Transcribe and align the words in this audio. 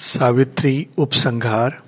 सावित्री 0.00 0.88
उपसंहार। 0.98 1.82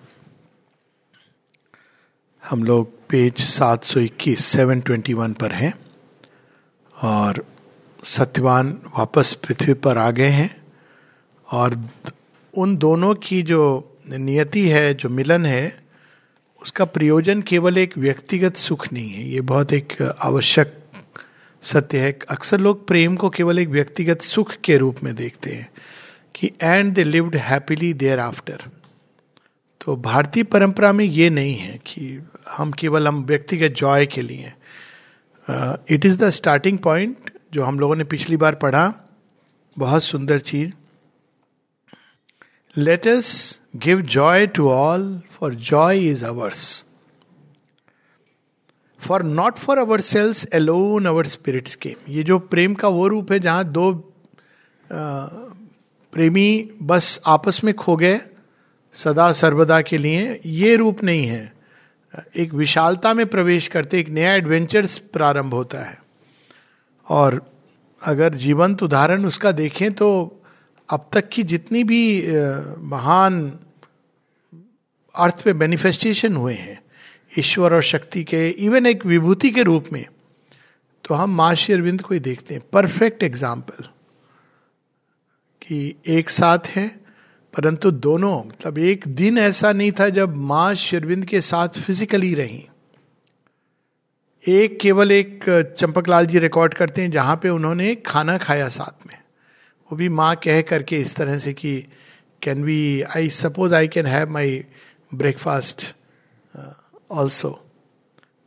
हम 2.49 2.65
लोग 2.65 3.09
पेज 3.09 3.37
721 3.37 4.57
721 4.57 5.35
पर 5.35 5.53
हैं 5.53 5.75
और 7.03 7.47
सत्यवान 8.05 8.79
वापस 8.99 9.35
पृथ्वी 9.35 9.75
पर 9.75 9.99
आ 9.99 10.11
गए 10.11 10.29
हैं 10.29 10.63
और 11.53 11.89
उन 12.57 12.77
दोनों 12.77 13.15
की 13.15 13.43
जो 13.43 13.91
नियति 14.09 14.69
है, 14.69 14.95
जो 14.95 15.09
मिलन 15.09 15.47
है, 15.47 15.85
उसका 16.63 16.85
प्रयोजन 16.85 17.43
केवल 17.43 17.79
एक 17.79 17.99
व्यक्तिगत 17.99 18.57
सुख 18.57 18.93
नहीं 18.93 19.11
है। 19.11 19.29
ये 19.29 19.41
बहुत 19.41 19.73
एक 19.73 20.03
आवश्यक 20.03 20.85
सत्य 21.63 21.99
है। 21.99 22.19
अक्सर 22.31 22.61
लोग 22.61 22.87
प्रेम 22.87 23.17
को 23.17 23.31
केवल 23.31 23.59
एक 23.59 23.69
व्यक्तिगत 23.69 24.23
सुख 24.23 24.57
के 24.65 24.77
रूप 24.77 24.97
में 25.03 25.15
देखते 25.15 25.51
हैं। 25.51 25.71
कि 26.35 26.51
and 26.63 26.95
they 26.95 27.05
lived 27.05 27.37
happily 27.37 27.93
thereafter 28.21 28.63
तो 29.81 29.97
भारतीय 29.97 30.43
परंपरा 30.45 30.93
में 30.93 31.05
ये 31.05 31.31
नहीं 31.31 31.55
है 31.55 31.79
कि 31.79 32.29
हम 32.51 32.73
केवल 32.73 33.09
हम 33.09 33.23
व्यक्तिगत 33.25 33.75
जॉय 33.77 34.07
के 34.07 34.23
लिए 34.23 34.53
it 35.91 36.05
is 36.05 36.19
the 36.19 36.31
starting 36.31 36.79
point 36.79 37.31
जो 37.53 37.63
हम 37.63 37.81
लोगों 37.81 37.97
ने 37.97 38.05
पिछली 38.05 38.37
बार 38.37 38.55
पढ़ा। 38.55 38.93
बहुत 39.79 40.03
सुंदर 40.03 40.39
चीज़। 40.39 40.73
Let 42.77 43.07
us 43.07 43.61
give 43.77 44.01
joy 44.01 44.47
to 44.47 44.69
all 44.71 45.21
for 45.31 45.55
joy 45.55 45.99
is 45.99 46.25
ours 46.25 46.85
for 49.01 49.23
not 49.23 49.59
for 49.59 49.79
ourselves 50.01 50.47
alone 50.53 51.07
our 51.07 51.27
spirits 51.27 51.75
came 51.75 52.13
ये 52.13 52.23
जो 52.23 52.39
प्रेम 52.39 52.75
का 52.75 52.89
वो 52.89 53.09
रूप 53.09 53.33
है, 53.33 53.39
जहाँ 53.39 53.65
दो 53.65 53.93
प्रेमी 56.13 56.71
बस 56.83 57.19
आपस 57.27 57.61
में 57.65 57.73
खो 57.75 57.97
गए, 57.97 58.21
सदा 58.95 59.31
सर्वदा 59.33 59.81
के 59.81 59.99
लिए। 59.99 60.41
ये 60.47 60.75
रूप 60.77 61.03
नहीं 61.05 61.27
है। 61.27 61.53
एक 62.37 62.53
विशालता 62.55 63.13
में 63.15 63.27
प्रवेश 63.27 63.69
करते 63.69 63.99
एक 64.01 64.09
नया 64.11 64.35
एडवेंचर्स 64.35 64.99
प्रारंभ 65.13 65.55
होता 65.55 65.83
है। 65.83 65.99
और 67.07 67.41
अगर 68.03 68.35
जीवंत 68.35 68.83
उदाहरण 68.83 69.25
उसका 69.27 69.53
देखें 69.53 69.93
तो 69.95 70.09
अब 70.89 71.09
तक 71.13 71.29
की 71.29 71.43
जितनी 71.45 71.85
भी 71.85 72.03
महान 72.87 73.41
अर्थ 75.15 75.43
पे 75.43 75.53
मैनिफेस्टेशन 75.55 76.37
हुए 76.37 76.55
हैं, 76.55 76.79
ईश्वर 77.33 77.75
और 77.75 77.83
शक्ति 77.85 78.25
के 78.25 78.49
इवन 78.61 78.87
एक 78.87 79.07
विभूति 79.07 79.51
के 79.51 79.63
रूप 79.63 79.85
में 79.93 80.05
तो 81.05 81.15
हम 81.15 81.37
माँ 81.37 81.55
अरविंद 81.55 82.03
को 82.03 82.15
ही 82.15 82.21
देखते 82.21 82.55
हैं। 82.55 82.63
परफेक्ट 82.73 83.23
एग्ज़ाम्पल 83.23 83.89
एक 85.73 86.31
साथ 86.31 86.67
है, 86.67 86.87
परंतु 87.55 87.91
दोनों 87.91 88.37
मतलब 88.39 88.79
एक 88.79 89.07
दिन 89.09 89.39
ऐसा 89.39 89.73
नहीं 89.73 89.93
था 89.93 90.09
जब 90.09 90.37
माँ 90.37 90.75
शिरविंद 90.75 91.25
के 91.25 91.41
साथ 91.41 91.81
फिजिकली 91.81 92.35
रही। 92.35 92.65
एक 94.45 94.79
केवल 94.81 95.13
एक 95.13 95.45
चंपकलाल 95.79 96.27
जी 96.27 96.39
रिकॉर्ड 96.39 96.75
करते 96.75 97.03
हैं, 97.03 97.11
जहाँ 97.11 97.37
पे 97.37 97.49
उन्होंने 97.49 97.95
खाना 97.97 98.37
खाया 98.39 98.69
साथ 98.69 99.07
में। 99.07 99.17
वो 99.91 99.97
भी 99.97 100.09
माँ 100.09 100.35
कह 100.37 100.61
करके 100.63 100.97
इस 100.97 101.15
तरह 101.17 101.39
से 101.39 101.53
कि 101.53 101.77
can 102.43 102.65
we 102.65 103.03
I 103.17 103.29
suppose 103.31 103.75
I 103.75 103.89
can 103.89 104.07
have 104.07 104.31
my 104.31 104.65
breakfast 105.13 105.95
also 107.11 107.51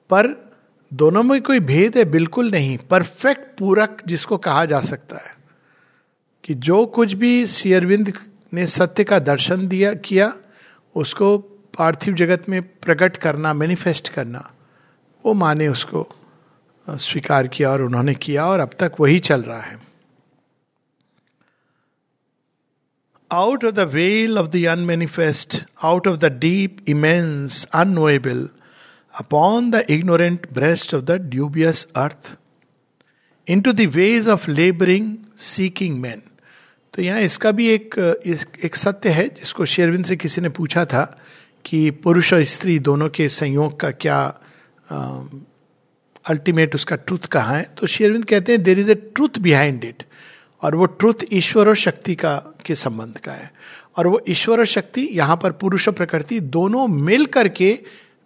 पर 0.09 0.33
दोनों 0.91 1.23
में 1.23 1.41
कोई 1.41 1.59
भेद 1.61 1.97
है, 1.97 2.05
बिल्कुल 2.05 2.51
नहीं। 2.51 2.77
परफेक्ट 2.89 3.57
पूरक 3.59 4.01
जिसको 4.07 4.37
कहा 4.37 4.65
जा 4.65 4.81
सकता 4.81 5.17
है। 5.17 5.34
कि 6.45 6.53
जो 6.53 6.85
कुछ 6.85 7.13
भी 7.13 7.45
शेयरविंद 7.47 8.13
ने 8.53 8.65
सत्य 8.67 9.03
का 9.03 9.19
दर्शन 9.19 9.67
दिया, 9.67 9.93
किया, 9.93 10.33
उसको 10.95 11.37
पार्थिव 11.77 12.13
जगत 12.13 12.49
में 12.49 12.61
प्रकट 12.61 13.17
करना 13.17 13.53
मैनिफेस्ट 13.53 14.09
करना, 14.09 14.51
वो 15.25 15.33
माँ 15.33 15.55
ने 15.55 15.67
उसको 15.67 16.07
स्वीकार 16.87 17.47
किया 17.47 17.69
और 17.69 17.81
उन्होंने 17.81 18.13
किया 18.13 18.45
और 18.45 18.59
अब 18.59 18.71
तक 18.79 18.91
वही 18.99 19.19
चल 19.19 19.41
रहा 19.41 19.61
है। 19.61 19.79
Out 23.31 23.65
of 23.65 23.73
the 23.73 23.79
well 23.79 24.37
of 24.39 24.47
the 24.47 24.65
unmanifest 24.65 25.57
out 25.83 26.07
of 26.07 26.17
the 26.17 26.25
deep 26.25 26.77
immense 26.87 27.65
unknowable 27.73 28.49
upon 29.19 29.71
the 29.71 29.85
ignorant 29.89 30.47
breast 30.53 30.93
of 30.95 31.03
the 31.03 31.11
dubious 31.11 31.87
earth 31.95 32.37
into 33.61 33.73
the 33.73 33.81
wedge 33.95 34.27
of 34.27 34.49
labouring 34.51 35.15
seeking 35.37 35.99
man 35.99 36.21
तो 36.95 37.01
यहाँ 37.01 37.21
इसका 37.21 37.51
भी 37.51 37.67
एक 37.69 37.95
एक 38.63 38.75
सत्य 38.75 39.09
है, 39.09 39.27
जिसको 39.29 39.65
शेरविंद 39.65 40.05
से 40.05 40.15
किसी 40.15 40.41
ने 40.41 40.49
पूछा 40.49 40.85
था 40.85 41.03
कि 41.65 41.89
पुरुष 42.03 42.33
और 42.33 42.43
स्त्री 42.45 42.77
दोनों 42.79 43.09
के 43.09 43.27
संयोग 43.29 43.79
का 43.79 43.91
क्या 43.91 44.19
अल्टीमेट 46.25 46.75
उसका 46.75 46.95
ट्रुथ 46.95 47.25
कहाँ 47.31 47.57
है? 47.57 47.63
तो 47.77 47.87
शेरविंद 47.87 48.25
कहते 48.25 48.51
हैं 48.51 48.63
there 48.63 48.79
is 48.79 48.91
a 48.91 48.95
truth 48.95 49.39
behind 49.39 49.83
it 49.83 50.03
और 50.63 50.75
वो 50.75 50.85
ट्रुथ 50.85 51.25
ईश्वर 51.33 51.69
और 51.69 51.75
शक्ति 51.75 52.15
का, 52.15 52.35
के 52.65 52.75
संबंध 52.75 53.17
का 53.17 53.31
है। 53.31 53.51
और 53.97 54.07
वो 54.07 54.21
ईश्वर 54.29 54.59
और 54.59 54.65
शक्ति, 54.65 55.07
यहाँ 55.11 55.37
पर 55.43 55.51
पुरुष 55.51 55.87
और 55.87 55.93
प्रकृति 55.93 56.39
दोनों 56.39 56.87
मिल 56.87 57.25
करके 57.25 57.77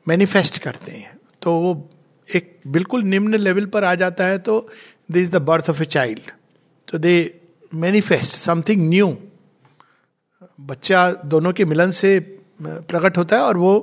मैनिफेस्ट 0.08 0.58
करते 0.58 0.91
हैं। 0.91 1.18
तो 1.41 1.53
वो 1.53 1.90
एक 2.29 2.58
बिल्कुल 2.68 3.03
निम्न 3.03 3.35
लेवल 3.35 3.66
पर 3.66 3.84
आ 3.84 3.96
जाता 3.96 4.25
है 4.25 4.38
तो 4.40 4.68
this 5.12 5.24
is 5.24 5.31
the 5.31 5.41
birth 5.44 5.69
of 5.69 5.81
a 5.81 5.85
child 5.88 6.31
तो 6.88 6.97
दे 6.97 7.39
मैनिफेस्ट 7.72 8.35
समथिंग 8.35 8.88
न्यू 8.90 9.16
बच्चा 10.62 11.12
दोनों 11.25 11.52
के 11.53 11.66
मिलन 11.66 11.91
से 11.91 12.19
प्रकट 12.62 13.18
होता 13.18 13.35
है 13.35 13.41
और 13.44 13.57
वो 13.57 13.74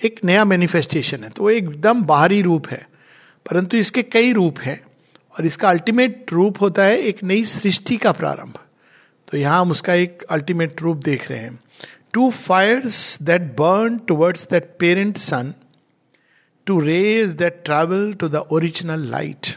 एक 0.00 0.20
नया 0.24 0.44
मैनिफेस्टेशन 0.44 1.24
है। 1.24 1.30
तो 1.30 1.42
वो 1.42 1.50
एकदम 1.50 2.02
बाहरी 2.04 2.40
रूप 2.42 2.66
है, 2.68 2.86
परंतु 3.46 3.76
इसके 3.76 4.02
कई 4.04 4.32
रूप 4.32 4.58
हैं 4.60 4.80
और 5.34 5.46
इसका 5.46 5.68
अल्टीमेट 5.70 6.32
रूप 6.32 6.60
होता 6.60 6.84
है 6.84 6.98
एक 7.00 7.22
नई 7.24 7.44
सृष्टि 7.46 7.96
का 7.96 8.12
प्रारंभ। 8.12 8.58
तो 9.28 9.36
यहाँ 9.36 9.60
हम 9.60 9.70
उसका 9.70 9.94
एक 9.94 10.22
अल्टीमेट 10.30 10.82
रूप 10.82 10.96
देख 11.04 11.30
रहे 11.30 11.38
हैं। 11.38 11.58
Two 12.14 12.30
fires 12.30 13.18
that 13.22 13.42
burn 13.56 13.98
towards 14.08 14.46
that 14.50 14.76
parent 14.80 15.16
sun 15.18 15.52
two 16.66 16.78
rays 16.80 17.30
that 17.32 17.62
travel 17.64 18.12
to 18.12 18.28
the 18.28 18.44
original 18.52 19.08
light 19.10 19.56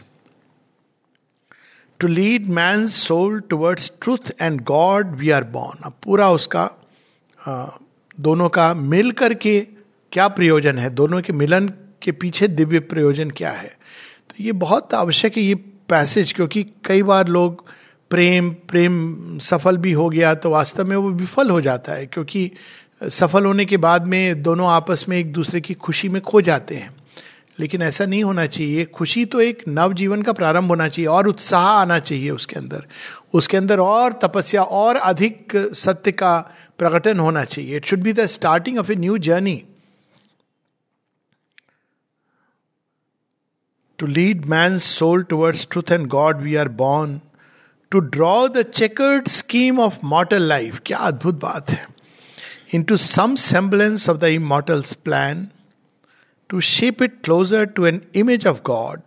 to 2.02 2.08
lead 2.08 2.46
man 2.46 2.86
soul 2.86 3.40
towards 3.40 3.92
truth 4.02 4.32
and 4.40 4.60
god 4.60 5.16
we 5.16 5.30
are 5.30 5.44
born 5.44 5.82
अब 5.82 5.92
पूरा 6.02 6.30
उसका 6.30 6.70
आ, 7.48 7.66
दोनों 8.20 8.48
का 8.48 8.74
मिल 8.74 9.12
करके 9.12 9.66
क्या 10.12 10.28
प्रयोजन 10.28 10.78
है? 10.78 10.90
दोनों 10.90 11.22
के 11.22 11.32
मिलन 11.32 11.68
के 12.02 12.12
पीछे 12.12 12.48
दिव्य 12.48 12.80
प्रयोजन 12.80 13.30
क्या 13.30 13.50
है? 13.50 13.76
तो 14.30 14.44
ये 14.44 14.52
बहुत 14.52 14.94
आवश्यक 14.94 15.36
है 15.36 15.42
ये 15.42 15.54
पैसेज 15.88 16.32
क्योंकि 16.32 16.66
कई 16.84 17.02
बार 17.02 17.28
लोग 17.28 17.64
प्रेम 18.10 18.50
प्रेम 18.50 19.38
सफल 19.38 19.76
भी 19.76 19.92
हो 19.92 20.08
गया 20.08 20.34
तो 20.34 20.50
वास्तव 20.50 20.84
में 20.84 20.96
वो 20.96 21.10
विफल 21.10 21.50
हो 21.50 21.60
जाता 21.60 21.92
है 21.92 22.06
क्योंकि 22.06 22.50
सफल 23.08 23.46
होने 23.46 23.64
के 23.64 23.76
बाद 23.76 24.06
में 24.06 24.42
दोनों 24.42 24.68
आपस 24.68 25.06
में 25.08 25.18
एक 25.18 25.32
दूसरे 25.32 25.60
की 25.60 25.74
खुशी 25.74 26.08
में 26.08 26.22
खो 26.22 26.40
जाते 26.40 26.74
हैं। 26.74 27.01
लेकिन 27.58 27.82
ऐसा 27.82 28.04
नहीं 28.06 28.22
होना 28.24 28.46
चाहिए। 28.46 28.84
खुशी 28.94 29.24
तो 29.24 29.40
एक 29.40 29.62
नव 29.68 29.92
जीवन 29.92 30.22
का 30.22 30.32
प्रारंभ 30.32 30.68
होना 30.68 30.88
चाहिए 30.88 31.06
और 31.08 31.28
उत्साह 31.28 31.64
आना 31.64 31.98
चाहिए 31.98 32.30
उसके 32.30 32.56
अंदर। 32.56 32.86
उसके 33.34 33.56
अंदर 33.56 33.80
और 33.80 34.12
तपस्या 34.22 34.62
और 34.62 34.96
अधिक 34.96 35.52
सत्य 35.74 36.12
का 36.12 36.38
प्रकटन 36.78 37.18
होना 37.18 37.44
चाहिए। 37.44 37.76
It 37.76 37.84
should 37.86 38.02
be 38.02 38.12
the 38.12 38.26
starting 38.28 38.78
of 38.78 38.92
a 38.92 38.94
new 38.96 39.18
journey 39.20 39.62
to 43.98 44.06
lead 44.06 44.46
man 44.46 44.78
soul 44.80 45.22
towards 45.22 45.66
truth 45.70 45.92
and 45.92 46.06
god 46.08 46.40
we 46.42 46.54
are 46.56 46.68
born 46.80 47.20
to 47.92 47.98
draw 48.00 48.48
the 48.48 48.62
chequered 48.64 49.28
scheme 49.28 49.80
of 49.80 49.98
mortal 50.04 50.42
life 50.42 50.80
क्या 50.86 50.98
अद्भुत 50.98 51.40
बात 51.40 51.70
है। 51.70 51.86
Into 52.82 52.96
some 52.96 53.34
semblance 53.36 54.08
of 54.08 54.18
the 54.18 54.24
immortal's 54.24 54.92
plan 54.94 55.48
to 56.52 56.60
shape 56.60 57.00
it 57.00 57.22
closer 57.22 57.64
to 57.66 57.84
an 57.90 58.00
image 58.14 58.44
of 58.44 58.62
God, 58.62 59.02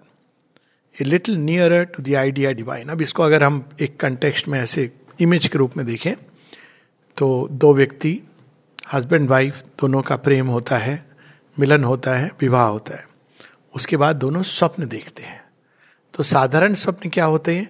a 1.00 1.03
little 1.03 1.36
nearer 1.36 1.86
to 1.86 2.01
the 2.01 2.15
idea 2.18 2.53
divine. 2.57 2.89
अब 2.89 3.01
इसको 3.01 3.24
अगर 3.24 3.44
हम 3.44 3.69
एक 3.81 4.00
context 4.00 4.47
में 4.47 4.59
ऐसे 4.59 4.92
इमेज 5.19 5.47
के 5.47 5.57
रूप 5.57 5.77
में 5.77 5.86
देखें 5.86 6.13
तो 7.18 7.47
दो 7.51 7.74
व्यक्ति 7.74 8.21
हस्बैंड 8.94 9.30
वाइफ 9.30 9.62
दोनों 9.62 10.01
का 10.01 10.15
प्रेम 10.15 10.47
होता 10.47 10.77
है 10.77 11.06
मिलन 11.59 11.83
होता 11.83 12.15
है 12.15 12.31
विवाह 12.42 12.68
होता 12.68 12.97
है। 12.97 13.07
उसके 13.75 13.98
बाद 13.98 14.15
दोनों 14.15 14.44
स्वप्न 14.44 14.88
देखते 14.88 15.24
हैं। 15.24 15.44
तो 16.13 16.24
साधारण 16.24 16.74
स्वप्न 16.74 17.09
क्या 17.09 17.25
होते 17.25 17.56
हैं? 17.56 17.69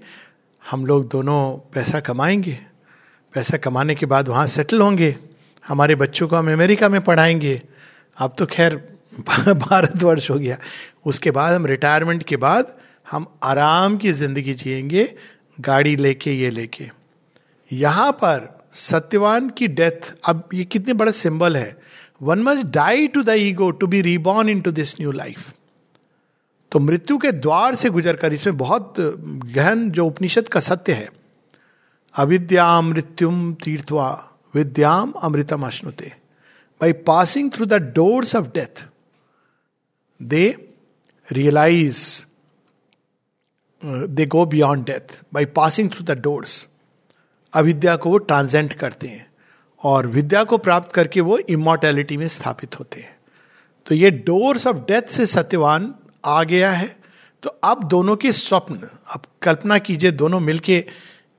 हम 0.70 0.86
लोग 0.86 1.10
दोनों 1.10 1.72
पैसा 1.74 2.00
कमाएँगे 2.00 2.60
पैसा 3.34 3.58
कमाने 3.58 3.96
के 3.96 4.06
बाद 4.06 4.28
वहाँ 4.28 4.48
सेटल 4.48 4.82
होंगे 4.82 5.16
हमारे 5.68 5.96
बच्चों 5.96 6.28
को 6.28 6.36
हम 6.36 6.54
अमेरिका 6.54 6.90
में 6.90 7.02
पढ़ाएँगे। 7.02 7.62
अब 8.18 8.36
तो 8.40 8.46
खैर 8.46 8.95
भारतवर्ष 9.60 10.30
हो 10.32 10.38
गया। 10.40 10.58
उसके 11.06 11.32
बाद 11.32 11.54
हम 11.54 11.66
रिटायरमेंट 11.66 12.24
के 12.24 12.38
बाद 12.38 12.76
हम 13.12 13.26
आराम 13.44 13.98
की 13.98 14.12
ज़िंदगी 14.12 14.54
जिएँगे, 14.54 15.14
गाड़ी 15.60 15.96
लेके, 15.96 16.32
ये 16.32 16.50
लेके। 16.50 16.90
यहाँ 17.72 18.12
पर 18.12 18.50
सत्यवान 18.74 19.50
की 19.50 19.68
डेथ 19.68 20.14
अब 20.26 20.50
ये 20.54 20.64
कितने 20.66 20.94
बड़ा 20.94 21.12
सिंबल 21.12 21.58
है। 21.58 21.78
One 22.22 22.42
must 22.44 22.68
die 22.68 23.08
to 23.08 23.24
the 23.24 23.30
ego 23.30 23.70
to 23.72 23.88
be 23.88 24.02
reborn 24.02 24.50
into 24.62 24.72
this 24.72 25.00
new 25.02 25.12
life 25.12 25.54
तो 26.72 26.80
मृत्यु 26.80 27.18
के 27.18 27.32
द्वार 27.32 27.76
से 27.76 27.90
गुजर 27.90 28.16
कर 28.16 28.34
इसमें 28.34 28.58
बहुत 28.58 28.94
गहन 29.00 29.90
जो 29.92 30.06
उपनिषद 30.06 30.48
का 30.48 30.60
सत्य 30.60 30.94
है। 30.94 31.10
अविद्या 32.16 32.82
मृत्युम 32.82 33.54
तीर्थवा, 33.54 34.08
विद्याम 34.54 35.12
अमृतम 35.12 35.66
अश्नुते। 35.68 36.12
By 36.82 36.94
passing 37.08 37.52
through 37.52 37.66
the 37.66 37.74
doors 37.96 38.36
of 38.36 38.48
death 38.48 38.86
they 40.22 40.70
realise 41.32 42.26
they 43.86 44.26
go 44.26 44.46
beyond 44.46 44.86
death 44.86 45.22
by 45.34 45.46
passing 45.46 45.90
through 45.90 46.04
the 46.04 46.12
doors 46.12 46.68
अविद्या 47.54 47.96
को 47.96 48.10
वो 48.10 48.18
ट्रांसेंट 48.18 48.74
करते 48.74 49.08
हैं 49.08 49.28
और 49.84 50.08
विद्या 50.08 50.44
को 50.44 50.58
प्राप्त 50.58 50.92
करके 50.92 51.22
वो 51.22 51.38
इमोर्टैलिटी 51.38 52.18
में 52.18 52.28
स्थापित 52.28 52.80
होते 52.80 53.02
हैं। 53.02 53.18
तो 53.86 53.96
ये 53.96 54.12
डोर्स 54.12 54.68
ऑफ़ 54.68 54.78
डेथ 54.78 55.02
से 55.02 55.26
सत्यवान 55.26 55.96
आ 56.26 56.44
गया 56.44 56.72
है। 56.72 56.96
तो 57.44 57.50
अब 57.50 57.84
दोनों 57.84 58.16
के 58.16 58.32
स्वप्न, 58.32 58.76
अब 59.14 59.22
कल्पना 59.42 59.78
कीजिए 59.78 60.12
दोनों 60.12 60.40
मिलके 60.40 60.86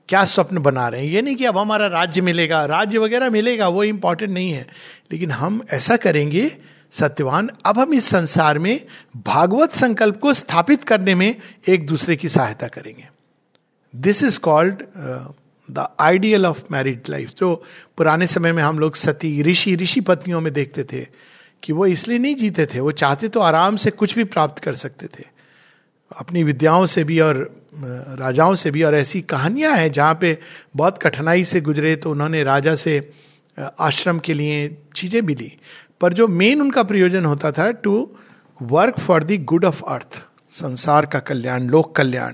क्या 0.09 0.25
स्वप्न 0.25 0.59
बना 0.59 0.87
रहे 0.87 1.05
हैं। 1.05 1.13
ये 1.13 1.21
नहीं 1.21 1.35
कि 1.35 1.45
अब 1.45 1.57
हमारा 1.57 1.87
राज्य 1.87 2.21
मिलेगा, 2.21 2.65
राज्य 2.65 2.97
वगैरह 2.97 3.29
मिलेगा, 3.29 3.67
वो 3.67 3.83
इंपॉर्टेंट 3.83 4.31
नहीं 4.31 4.51
है। 4.51 4.67
लेकिन 5.11 5.31
हम 5.31 5.61
ऐसा 5.69 5.97
करेंगे 5.97 6.57
सत्यवान, 6.93 7.49
अब 7.65 7.79
हम 7.79 7.93
इस 7.93 8.05
संसार 8.05 8.59
में 8.59 8.85
भागवत 9.17 9.73
संकल्प 9.73 10.19
को 10.19 10.33
स्थापित 10.33 10.83
करने 10.83 11.15
में 11.15 11.35
एक 11.67 11.85
दूसरे 11.87 12.15
की 12.15 12.29
सहायता 12.29 12.67
करेंगे। 12.67 13.07
This 13.93 14.23
is 14.23 14.39
called 14.39 14.83
the 15.69 15.87
ideal 15.99 16.45
of 16.45 16.63
married 16.71 17.09
life 17.09 17.29
जो 17.37 17.53
पुराने 17.97 18.27
समय 18.27 18.51
में 18.51 18.63
हम 18.63 18.79
लोग 18.79 18.95
सती, 18.95 19.41
ऋषि 19.41 19.75
ऋषि 19.75 20.01
पत्नियों 20.01 20.41
में 20.41 20.51
देखते 20.53 20.83
थे 20.83 21.05
कि 21.63 21.73
वो 21.73 21.85
इसलिए 21.85 22.19
नहीं 22.19 22.35
जीते 22.35 22.65
थे, 22.65 22.79
वो 22.79 22.91
चाहते 22.93 23.27
तो 23.27 23.39
आराम 23.39 23.75
से 23.75 23.91
कुछ 23.91 24.15
भी 24.15 24.23
प्राप्त 24.23 24.63
कर 24.63 24.73
सकते 24.75 25.07
थे। 25.07 25.23
अपनी 26.11 26.43
विद्याओं 26.43 26.85
से 26.85 27.03
भी 27.03 27.19
और 27.19 27.37
राजाओं 28.19 28.55
से 28.55 28.71
भी 28.71 28.83
और 28.83 28.95
ऐसी 28.95 29.21
कहानियाँ 29.21 29.75
हैं 29.77 29.91
जहाँ 29.91 30.17
पे 30.21 30.37
बहुत 30.75 30.97
कठिनाई 30.97 31.43
से 31.43 31.61
गुजरे 31.61 31.95
तो 31.95 32.11
उन्होंने 32.11 32.43
राजा 32.43 32.75
से 32.75 32.99
आश्रम 33.57 34.19
के 34.19 34.33
लिए 34.33 34.77
चीज़ें 34.95 35.25
भी 35.25 35.35
ली। 35.35 35.51
पर 36.01 36.13
जो 36.13 36.27
मेन 36.27 36.61
उनका 36.61 36.83
प्रयोजन 36.83 37.25
होता 37.25 37.51
था 37.51 37.69
to 37.83 38.09
work 38.59 38.99
for 38.99 39.23
the 39.23 39.43
good 39.43 39.65
of 39.65 39.83
earth 39.85 40.23
संसार 40.51 41.05
का 41.05 41.19
कल्याण, 41.19 41.67
लोक 41.69 41.95
कल्याण। 41.95 42.33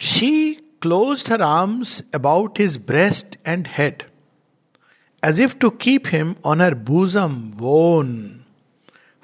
She 0.00 0.54
close 0.82 1.24
her 1.30 1.42
arms 1.42 2.02
about 2.14 2.60
his 2.60 2.76
breast 2.86 3.36
and 3.46 3.66
head 3.68 4.02
as 5.22 5.40
if 5.40 5.56
to 5.58 5.70
keep 5.70 6.06
him 6.06 6.34
on 6.44 6.60
her 6.60 6.74
bosom 6.86 7.40
won 7.56 8.14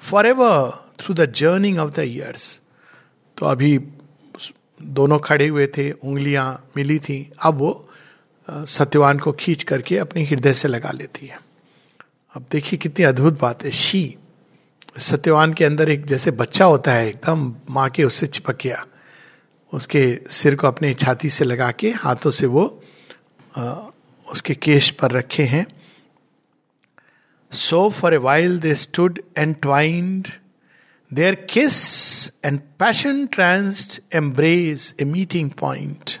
for 0.01 0.27
ever 0.27 0.69
through 0.99 1.15
the 1.15 1.31
journeying 1.33 1.79
of 1.79 1.91
the 1.91 1.99
years 1.99 2.59
तो 3.37 3.45
अभी 3.45 3.77
दोनों 4.79 5.17
खड़े 5.19 5.47
हुए 5.47 5.65
थे, 5.67 5.91
उंगलियाँ 5.91 6.71
मिली 6.77 6.97
थी, 6.99 7.31
अब 7.39 7.57
वो 7.57 7.89
सत्यवान 8.47 9.19
को 9.19 9.31
खींच 9.31 9.63
करके 9.63 9.97
अपने 9.97 10.23
हृदय 10.23 10.53
से 10.53 10.67
लगा 10.67 10.91
लेती 10.91 11.27
है। 11.27 11.37
अब 12.33 12.45
देखिए 12.51 12.77
कितनी 12.77 13.05
अद्भुत 13.05 13.39
बात 13.41 13.63
है। 13.63 13.71
शी 13.71 14.17
सत्यवान 14.97 15.53
के 15.53 15.65
अंदर 15.65 15.89
एक 15.89 16.05
जैसे 16.05 16.31
बच्चा 16.31 16.65
होता 16.65 16.91
है 16.91 17.07
एकदम 17.07 17.55
माँ 17.69 17.89
के 17.89 18.03
उससे 18.03 18.27
चिपक 18.27 18.57
गया। 18.61 18.85
उसके 19.73 20.19
सिर 20.29 20.55
को 20.55 20.67
अपने 20.67 20.93
छाती 20.93 21.29
से 21.29 21.45
लगा 21.45 21.71
के 21.71 21.89
हाथों 21.91 22.31
से 22.31 22.45
वो 22.45 22.81
आ, 23.57 23.73
उसके 24.31 24.53
केश 24.55 24.89
पर 24.91 25.11
रखे 25.11 25.43
हैं। 25.43 25.65
So 27.51 27.89
for 27.89 28.13
a 28.13 28.17
while 28.17 28.59
they 28.59 28.75
stood 28.75 29.19
and 29.37 29.55
twined 29.61 30.27
their 31.13 31.35
kiss 31.49 31.75
and 32.45 32.59
passion 32.79 33.25
tranced 33.25 34.01
embrace 34.15 34.93
a 35.01 35.05
meeting 35.05 35.49
point 35.51 36.11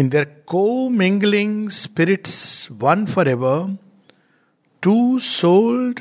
in 0.00 0.08
their 0.08 0.24
commingling 0.88 1.70
spirits 1.70 2.68
one 2.72 3.06
for 3.06 3.28
ever 3.28 3.76
two 4.82 5.18
souled 5.18 6.00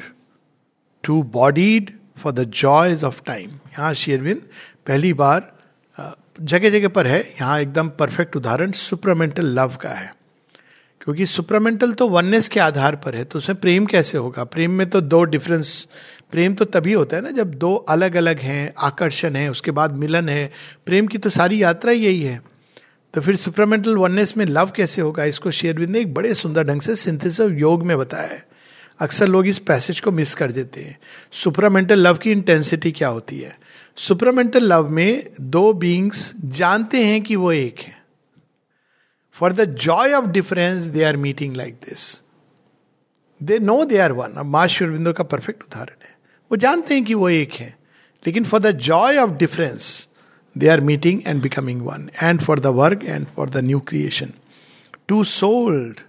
two 1.03 1.21
bodied 1.23 1.91
for 2.19 2.31
the 2.31 2.43
joys 2.43 3.03
of 3.03 3.21
time 3.25 3.49
यहाँ 3.49 3.93
शेरविन 3.93 4.41
पहली 4.87 5.13
बार 5.13 5.51
जगह 6.41 6.69
जगह 6.69 6.87
पर 6.87 7.07
है। 7.07 7.19
यहाँ 7.21 7.59
एकदम 7.61 7.89
परफेक्ट 7.89 8.35
उदाहरण 8.35 8.71
सुपरमेंटल 8.71 9.45
लव 9.59 9.75
का 9.81 9.89
है। 9.89 10.13
क्योंकि 11.01 11.25
सुपरमेंटल 11.25 11.91
तो 11.91 12.07
वननेस 12.09 12.47
के 12.49 12.59
आधार 12.59 12.95
पर 12.95 13.15
है 13.15 13.23
तो 13.23 13.37
उसमें 13.37 13.59
प्रेम 13.59 13.85
कैसे 13.85 14.17
होगा? 14.17 14.43
प्रेम 14.43 14.71
में 14.71 14.89
तो 14.89 15.01
दो 15.01 15.23
डिफरेंस 15.23 15.87
प्रेम 16.31 16.53
तो 16.53 16.65
तभी 16.65 16.93
होता 16.93 17.17
है 17.17 17.23
ना 17.23 17.31
जब 17.31 17.53
दो 17.53 17.73
अलग 17.75 18.15
अलग 18.15 18.39
हैं, 18.39 18.73
आकर्षण 18.77 19.35
है, 19.35 19.49
उसके 19.51 19.71
बाद 19.71 19.95
मिलन 19.95 20.29
है। 20.29 20.51
प्रेम 20.85 21.07
की 21.07 21.17
तो 21.17 21.29
सारी 21.29 21.61
यात्रा 21.63 21.91
यही 21.91 22.21
है। 22.21 22.41
तो 23.13 23.21
फिर 23.21 23.35
सुपरमेंटल 23.35 23.97
वननेस 23.97 24.37
में 24.37 24.45
लव 24.45 24.71
कैसे 24.75 25.01
होगा? 25.01 25.23
इसको 25.23 25.51
शेयरविंद 25.51 25.89
ने 25.89 25.99
एक 25.99 26.13
बड़े 26.13 26.33
सुंदर 26.33 26.63
ढंग 26.63 26.81
से 26.81 26.95
सिंथिस 26.95 27.39
योग 27.39 27.83
में 27.83 27.97
बताया 27.97 28.27
है। 28.27 28.45
अक्सर 29.01 29.27
लोग 29.27 29.47
इस 29.47 29.57
पैसेज 29.59 29.99
को 29.99 30.11
मिस 30.11 30.35
कर 30.35 30.51
देते 30.51 30.81
हैं। 30.81 30.97
सुपरामेंटल 31.31 31.99
लव 31.99 32.17
की 32.17 32.31
इंटेंसिटी 32.31 32.91
क्या 32.91 33.07
होती 33.07 33.39
है? 33.39 33.57
सुपरामेंटल 33.97 34.63
लव 34.63 34.89
में 34.89 35.29
दो 35.41 35.73
बींग्स 35.73 36.33
जानते 36.45 37.05
हैं 37.05 37.21
कि 37.21 37.35
वो 37.35 37.51
एक 37.51 37.79
है। 37.79 38.01
For 39.31 39.53
the 39.53 39.63
joy 39.75 40.13
of 40.13 40.25
difference 40.25 40.83
they 40.83 41.03
are 41.03 41.17
meeting 41.17 41.55
like 41.55 41.73
this 41.73 42.21
they 43.43 43.59
know 43.59 43.85
they 43.85 43.97
are 43.97 44.11
one 44.11 44.33
अब 44.33 44.45
माँ 44.45 44.67
शिवरबिंदो 44.67 45.13
का 45.13 45.23
परफेक्ट 45.23 45.63
उदाहरण 45.63 46.03
है। 46.03 46.15
वो 46.51 46.57
जानते 46.57 46.93
हैं 46.93 47.03
कि 47.03 47.13
वो 47.13 47.29
एक 47.29 47.53
है। 47.53 47.77
लेकिन 48.27 48.43
for 48.43 48.59
the 48.59 48.71
joy 48.71 49.17
of 49.17 49.31
difference 49.31 50.07
they 50.57 50.67
are 50.67 50.81
meeting 50.81 51.21
and 51.27 51.41
becoming 51.41 51.81
one 51.81 52.09
and 52.23 52.41
for 52.41 52.59
the 52.59 52.65
work 52.65 53.03
and 53.03 53.25
for 53.27 53.49
the 53.49 53.57
new 53.57 53.79
creation 53.79 54.31
two 55.07 55.23
souled 55.23 55.99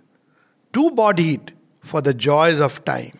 two 0.73 0.91
bodied 0.91 1.51
for 1.85 2.01
the 2.01 2.15
joys 2.15 2.61
of 2.61 2.85
time. 2.85 3.19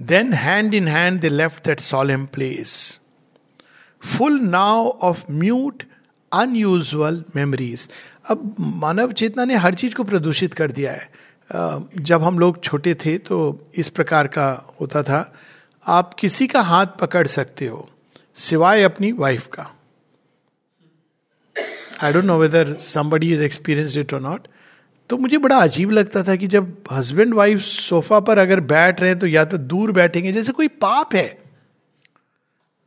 Then, 0.00 0.32
hand 0.32 0.74
in 0.74 0.86
hand, 0.86 1.20
they 1.20 1.28
left 1.28 1.64
that 1.64 1.80
solemn 1.80 2.26
place, 2.26 2.98
full 4.02 4.38
now 4.38 4.96
of 5.00 5.28
mute, 5.28 5.84
unusual 6.32 7.24
memories. 7.34 7.88
अब 8.30 8.54
मानव 8.60 9.12
चेतना 9.12 9.44
ने 9.44 9.54
हर 9.56 9.74
चीज़ 9.74 9.94
को 9.94 10.04
प्रदूषित 10.04 10.54
कर 10.54 10.70
दिया 10.72 10.92
है 10.92 11.08
जब 12.00 12.22
हम 12.22 12.38
लोग 12.38 12.62
छोटे 12.64 12.94
थे 13.04 13.16
तो 13.18 13.38
इस 13.74 13.88
प्रकार 13.88 14.26
का 14.36 14.48
होता 14.80 15.02
था 15.02 15.20
आप 15.86 16.14
किसी 16.14 16.46
का 16.46 16.60
हाथ 16.62 16.86
पकड़ 17.00 17.26
सकते 17.26 17.66
हो 17.66 17.88
सिवाय 18.46 18.82
अपनी 18.82 19.12
वाइफ 19.12 19.46
का 19.56 19.70
I 22.02 22.12
don't 22.12 22.24
know 22.24 22.38
whether 22.38 22.74
somebody 22.82 23.32
is 23.34 23.42
experience 23.42 23.96
it 23.98 24.14
और 24.14 24.20
नॉट 24.20 24.46
तो 25.10 25.16
मुझे 25.18 25.38
बड़ा 25.38 25.56
अजीब 25.56 25.90
लगता 25.90 26.22
था 26.22 26.34
कि 26.36 26.46
जब 26.46 26.76
हस्बैंड 26.92 27.34
वाइफ 27.34 27.60
सोफा 27.60 28.20
पर 28.20 28.38
अगर 28.38 28.60
बैठ 28.60 29.00
रहे 29.00 29.14
तो 29.14 29.26
या 29.26 29.44
तो 29.44 29.58
दूर 29.58 29.92
बैठेंगे, 29.92 30.32
जैसे 30.32 30.52
कोई 30.52 30.68
पाप 30.68 31.14
है। 31.14 31.38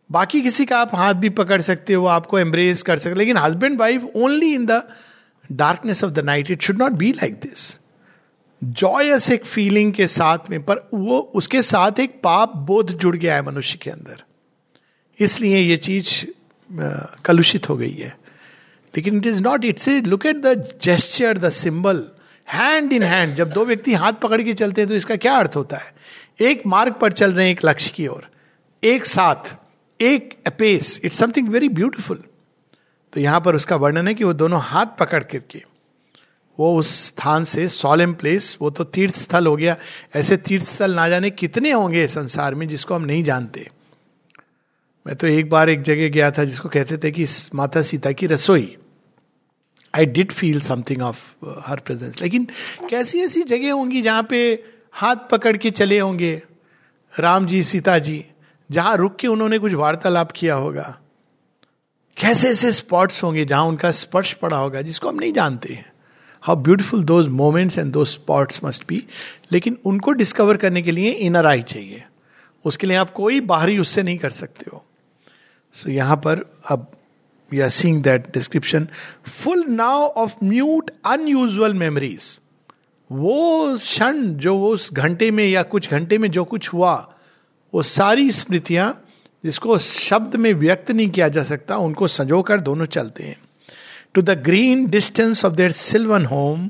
बाकी 0.10 0.42
किसी 0.42 0.66
का 0.66 0.80
आप 0.80 0.96
हाथ 0.96 1.14
भी 1.14 1.30
पकड़ 1.30 1.62
सकते 1.62 1.94
हो 1.94 2.06
आपको 2.06 2.40
एम्ब्रेस 2.40 2.84
कर 2.84 2.98
सकते 2.98 3.20
लेकिन 3.20 3.38
husband 3.38 3.80
wife 3.80 4.06
only 4.16 4.54
in 4.56 4.66
the 4.66 4.82
darkness 5.52 6.04
of 6.04 6.12
the 6.12 6.20
night 6.20 6.52
it 6.52 6.62
should 6.62 6.78
not 6.78 6.92
be 6.92 7.12
like 7.14 7.34
this 7.34 7.80
joyous 8.62 9.30
एक 9.32 9.46
फीलिंग 9.46 9.94
के 9.94 10.08
साथ 10.08 10.50
में, 10.50 10.64
पर 10.64 10.90
वो, 10.94 11.20
उसके 11.36 11.62
साथ 11.62 12.00
एक 12.00 12.20
पाप 12.24 12.56
बोध 12.58 12.92
जुड़ 12.92 13.16
गया 13.16 13.36
है 13.36 13.46
मनुष्य 13.46 13.80
के 13.82 13.90
अंदर। 13.90 14.24
इसलिए 15.20 15.58
ये 15.58 15.78
चीज़ 15.78 16.26
कलुषित 17.26 17.70
हो 17.70 17.78
गई 17.78 17.94
है। 17.94 18.18
लेकिन 18.94 19.18
it 19.18 19.26
is 19.26 19.44
not 19.44 19.66
it's 19.66 19.88
look 19.88 20.26
at 20.26 20.36
the 20.36 20.54
gesture 20.82 21.38
the 21.38 21.50
symbol 21.50 22.04
hand 22.48 22.94
in 22.94 23.04
hand 23.04 23.36
जब 23.36 23.50
दो 23.50 23.66
व्यक्ति 23.66 23.94
हाथ 23.94 24.14
पकड़ 24.14 24.42
के 24.42 24.54
चलते 24.54 24.82
हैं 24.82 24.90
तो 24.90 24.96
इसका 24.96 25.16
क्या 25.16 25.34
अर्थ 25.34 25.56
होता 25.56 25.78
है? 25.78 25.94
एक 26.42 26.64
मार्ग 26.68 26.94
पर 26.94 27.12
चल 27.12 27.34
रहे 27.34 27.46
हैं 27.46 27.52
एक 27.52 27.66
लक्ष्य 27.66 27.92
की 27.96 28.08
ओर, 28.08 28.28
एक 28.84 29.06
साथ, 29.06 29.56
एक 30.00 30.38
अपेस 30.48 31.00
इट्स 31.04 31.18
समथिंग 31.18 31.50
वेरी 31.50 31.70
ब्यूटिफुल 31.70 32.24
तो 33.14 33.20
यहाँ 33.20 33.42
पर 33.42 33.56
उसका 33.56 33.76
वर्णन 33.76 34.08
है 34.08 34.14
कि 34.14 34.24
वो 34.24 34.34
दोनों 34.34 34.62
हाथ 34.62 34.86
पकड़ 35.00 35.24
करके 35.24 35.62
वो 36.60 36.76
उस 36.80 36.90
स्थान 37.08 37.44
से 37.44 37.68
सॉलेम 37.68 38.14
प्लेस 38.14 38.58
वो 38.62 38.70
तो 38.70 38.84
तीर्थ 38.84 39.16
स्थल 39.16 39.48
हो 39.48 39.56
गया। 39.56 39.76
ऐसे 40.16 40.38
तीर्थ 40.38 40.66
स्थल 40.66 40.94
ना 40.96 41.08
जाने 41.10 41.30
कितने 41.30 41.72
होंगे 41.72 42.06
संसार 42.08 42.56
में 42.56 42.68
जिसको 42.68 42.96
हम 42.96 43.02
नहीं 43.02 43.24
जानते। 43.24 43.68
मैं 45.06 45.16
तो 45.16 45.28
एक 45.28 45.50
बार 45.50 45.70
एक 45.70 45.82
जगह 45.82 46.10
गया 46.10 46.30
था 46.32 46.44
जिसको 46.44 46.70
कहते 46.70 46.98
थे 46.98 47.12
कि 47.12 47.26
माता 47.56 47.82
सीता 47.82 48.12
की 48.12 48.28
रसोई। 48.28 48.78
I 49.96 50.06
did 50.06 50.32
feel 50.32 50.60
something 50.62 51.02
of 51.02 51.46
her 51.66 51.80
presence 51.80 52.22
लेकिन 52.22 52.48
कैसी 52.90 53.20
ऐसी 53.20 53.44
जगह 53.44 53.74
होंगी 53.74 54.02
जहाँ 54.02 54.24
पे 54.24 54.64
हाथ 54.94 55.16
पकड़ 55.32 55.56
के 55.58 55.72
चले 55.72 56.00
होंगे? 56.00 56.42
राम 57.20 57.46
जी 57.46 57.64
सीता 57.64 57.98
जी 58.00 58.26
जहाँ 58.72 58.96
रुक 58.98 59.16
के 59.16 59.28
उन्होंने 59.28 59.60
कुछ 59.60 59.74
वार्तालाप 59.74 60.32
किया 60.32 60.56
होगा। 60.56 60.98
कैसे 62.18 62.50
ऐसे 62.50 62.72
स्पॉट्स 62.72 63.24
होंगे 63.24 63.46
जहाँ 63.46 63.64
उनका 63.64 63.92
स्पर्श 63.92 64.34
पड़ा 64.34 64.58
होगा 64.58 64.82
जिसको 64.82 65.10
हम 65.10 65.16
नहीं 65.16 65.34
जानते 65.34 65.74
हैं? 65.74 65.92
How 66.42 66.56
beautiful 66.56 67.04
those 67.04 67.28
moments 67.28 67.78
and 67.78 67.92
those 67.92 68.06
spots 68.06 68.60
must 68.64 68.84
be 68.88 69.04
लेकिन 69.52 69.78
उनको 69.86 70.12
डिस्कवर 70.12 70.58
करने 70.58 70.82
के 70.82 70.92
लिए 70.92 71.12
इनर 71.12 71.46
आई 71.46 71.62
चाहिए। 71.62 72.04
उसके 72.66 72.88
लिए 72.88 72.98
आप 72.98 73.10
कोई 73.10 73.40
बाहरी 73.42 73.78
उससे 73.78 74.04
नहीं 74.04 74.18
कर 74.18 74.30
सकते 74.30 74.66
हो। 74.74 74.84
सो 75.74 75.90
so, 75.90 75.96
यहाँ 75.96 76.18
पर 76.18 76.46
अब 76.70 76.92
we 77.54 77.60
are 77.60 77.70
seeing 77.70 78.04
that 78.04 78.32
description 78.34 78.88
full 79.28 79.66
now 79.70 80.08
of 80.18 80.36
mute 80.44 80.92
unusual 81.06 81.74
memories 81.74 82.38
वो 83.10 83.76
क्षण 83.78 84.24
जो 84.36 84.58
उस 84.68 84.92
घंटे 84.94 85.30
में 85.32 85.46
या 85.46 85.62
कुछ 85.64 85.90
घंटे 85.92 86.18
में 86.18 86.30
जो 86.32 86.44
कुछ 86.44 86.72
हुआ, 86.74 86.94
वो 87.74 87.82
सारी 87.82 88.32
स्मृतियाँ 88.32 88.88
जिसको 89.44 89.78
शब्द 89.80 90.36
में 90.36 90.54
व्यक्त 90.54 90.92
नहीं 90.92 91.10
किया 91.10 91.28
जा 91.28 91.44
सकता, 91.44 91.78
उनको 91.78 92.08
संजोकर 92.08 92.60
दोनों 92.60 92.86
चलते 92.86 93.24
हैं। 93.24 93.38
To 94.14 94.22
the 94.22 94.30
green 94.44 94.86
distance 94.90 95.44
of 95.46 95.54
their 95.54 95.72
sylvan 95.72 96.26
home 96.26 96.70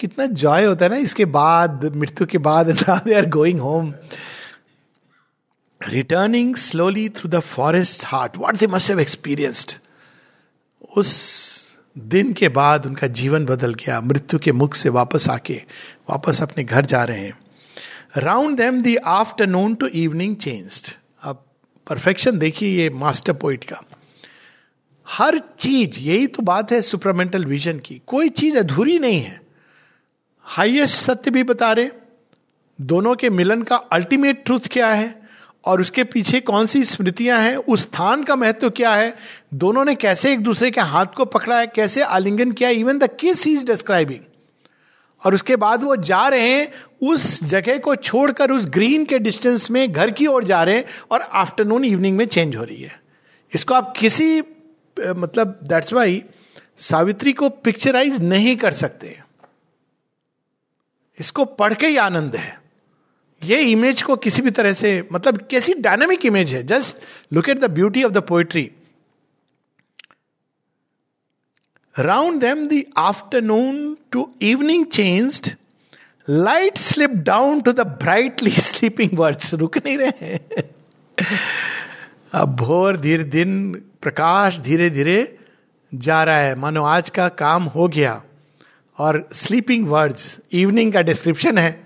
कितना 0.00 0.26
जॉय 0.26 0.64
होता 0.64 0.84
है 0.84 0.90
ना, 0.90 0.96
इसके 0.96 1.24
बाद, 1.24 1.84
मृत्यु 1.96 2.26
के 2.26 2.38
बाद 2.38 2.70
they 2.70 3.14
are 3.14 3.28
going 3.28 3.60
home 3.60 3.92
returning 5.80 6.54
slowly 6.56 7.08
through 7.08 7.30
the 7.30 7.40
forest 7.40 8.02
heart 8.06 8.36
what 8.36 8.56
they 8.56 8.66
must 8.66 8.90
have 8.90 9.00
experienced 9.00 9.72
उस 10.96 11.80
दिन 11.98 12.32
के 12.32 12.48
बाद 12.48 12.86
उनका 12.86 13.06
जीवन 13.06 13.44
बदल 13.44 13.74
गया। 13.74 14.00
मृत्यु 14.00 14.40
के 14.40 14.52
मुख 14.52 14.74
से 14.74 14.88
वापस 14.88 15.28
आके, 15.28 15.62
वापस 16.10 16.42
अपने 16.42 16.64
घर 16.64 16.86
जा 16.86 17.04
रहे 17.04 17.18
हैं। 17.18 17.38
Round 18.16 18.56
them 18.56 18.82
the 18.82 18.96
afternoon 19.06 19.74
to 19.74 19.86
evening 19.86 20.36
changed 20.36 20.94
अब 21.22 21.44
परफेक्शन 21.86 22.38
देखिए 22.38 22.82
ये 22.82 22.90
मास्टर 22.90 23.32
पोइट 23.32 23.64
का। 23.64 23.82
हर 25.08 25.38
चीज़, 25.38 25.98
यही 25.98 26.26
तो 26.26 26.42
बात 26.42 26.72
है 26.72 26.82
सुपरमेंटल 26.82 27.44
विजन 27.44 27.78
की। 27.78 28.02
कोई 28.06 28.28
चीज़ 28.28 28.58
अधूरी 28.58 28.98
नहीं 28.98 29.20
है। 29.20 29.40
हाईएस्ट 30.42 30.96
सत्य 30.96 31.30
भी 31.30 31.42
बता 31.42 31.72
रहे 31.72 31.88
दोनों 32.80 33.14
के 33.14 33.30
मिलन 33.30 33.62
का 33.62 33.76
अल्टीमेट 33.76 34.44
ट्रूथ 34.44 34.60
क्या 34.70 34.88
है? 34.88 35.17
और 35.64 35.80
उसके 35.80 36.04
पीछे 36.04 36.40
कौन 36.40 36.66
सी 36.66 36.82
स्मृतियाँ 36.84 37.40
हैं, 37.40 37.56
उस 37.56 37.82
स्थान 37.82 38.22
का 38.24 38.36
महत्व 38.36 38.70
क्या 38.70 38.94
है, 38.94 39.14
दोनों 39.54 39.84
ने 39.84 39.94
कैसे 39.94 40.32
एक 40.32 40.42
दूसरे 40.42 40.70
के 40.70 40.80
हाथ 40.80 41.06
को 41.16 41.24
पकड़ा 41.24 41.58
है, 41.58 41.66
कैसे 41.66 42.02
आलिंगन 42.02 42.52
किया 42.52 42.68
even 42.68 42.98
the 42.98 43.08
kiss 43.20 43.46
is 43.46 43.66
describing 43.66 44.20
और 45.22 45.34
उसके 45.34 45.56
बाद 45.56 45.82
वो 45.84 45.96
जा 45.96 46.26
रहे 46.28 46.48
हैं, 46.48 46.72
उस 47.02 47.42
जगह 47.44 47.78
को 47.78 47.94
छोड़कर 47.96 48.50
उस 48.50 48.66
ग्रीन 48.66 49.04
के 49.04 49.18
डिस्टेंस 49.18 49.70
में 49.70 49.92
घर 49.92 50.10
की 50.10 50.26
ओर 50.26 50.44
जा 50.44 50.62
रहे 50.64 50.76
हैं 50.76 50.84
और 51.10 51.20
आफ्टरनून 51.20 51.84
इवनिंग 51.84 52.16
में 52.16 52.26
चेंज 52.26 52.56
हो 52.56 52.64
रही 52.64 52.82
है। 52.82 53.00
इसको 53.52 53.74
आप 53.74 53.92
किसी 53.96 54.40
मतलब 54.98 55.58
दैट्स 55.62 55.92
वाई 55.92 56.22
सावित्री 56.76 57.32
को 57.32 57.48
पिक्चराइज 57.48 58.20
नहीं 58.22 58.56
कर 58.56 58.72
सकते। 58.72 59.18
इसको 61.18 61.44
पढ़ 61.44 61.74
के 61.74 61.86
ही 61.86 61.96
आनंद 61.96 62.36
है। 62.36 62.58
ये 63.44 63.60
इमेज 63.62 64.02
को 64.02 64.16
किसी 64.16 64.42
भी 64.42 64.50
तरह 64.50 64.72
से 64.72 65.08
मतलब 65.12 65.46
कैसी 65.50 65.74
डायनामिक 65.74 66.26
इमेज 66.26 66.54
है? 66.54 66.62
Just 66.62 66.96
look 67.32 67.48
at 67.48 67.58
the 67.58 67.70
beauty 67.70 68.02
of 68.04 68.12
the 68.12 68.18
poetry 68.18 68.70
round 71.98 72.40
them 72.40 72.66
the 72.66 72.82
afternoon 72.96 73.98
to 74.12 74.34
evening 74.42 74.86
changed 74.86 75.50
light 76.30 76.78
slip 76.78 77.10
down 77.10 77.60
to 77.60 77.72
the 77.72 77.80
brightly 77.80 78.50
sleeping 78.50 79.10
words 79.14 79.54
रुक 79.54 79.78
नहीं 79.78 79.98
रहे 79.98 80.38
अब 82.32 82.56
भोर 82.56 82.96
धीरे 82.96 83.24
दिन, 83.24 83.72
प्रकाश 84.02 84.58
धीरे 84.58 84.90
धीरे 84.90 85.38
जा 85.94 86.24
रहा 86.24 86.36
है। 86.36 86.54
मानो 86.54 86.84
आज 86.84 87.10
का 87.10 87.28
काम 87.28 87.64
हो 87.64 87.88
गया। 87.88 88.22
और 88.98 89.28
स्लीपिंग 89.32 89.88
वर्ड्स 89.88 90.40
इवनिंग 90.52 90.92
का 90.92 91.02
डिस्क्रिप्शन 91.02 91.58
है। 91.58 91.84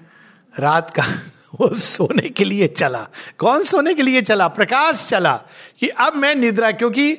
रात 0.59 0.91
का 0.91 1.05
वो 1.61 1.75
सोने 1.75 2.29
के 2.29 2.45
लिए 2.45 2.69
चला। 2.69 3.09
कौन 3.39 3.65
सोने 3.65 3.95
के 3.95 4.03
लिए 4.03 4.23
चला? 4.23 4.49
प्रकाश 4.49 5.09
चला। 5.09 5.43
कि 5.79 5.89
अब 5.89 6.15
मैं 6.15 6.35
निद्रा 6.35 6.73
क्योंकि 6.73 7.19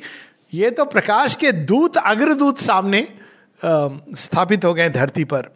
ये 0.53 0.69
तो 0.69 0.85
प्रकाश 0.85 1.35
के 1.35 1.51
दूत 1.51 1.97
अग्रदूत 1.97 2.59
सामने 2.59 3.01
आ, 3.65 3.89
स्थापित 4.15 4.65
हो 4.65 4.73
गए 4.73 4.89
धरती 4.89 5.23
पर। 5.23 5.49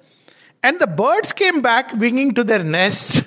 And 0.66 0.80
the 0.80 0.84
birds 0.84 1.32
came 1.32 1.62
back 1.62 1.96
winging 1.96 2.36
to 2.36 2.44
their 2.44 2.64
nest 2.64 3.26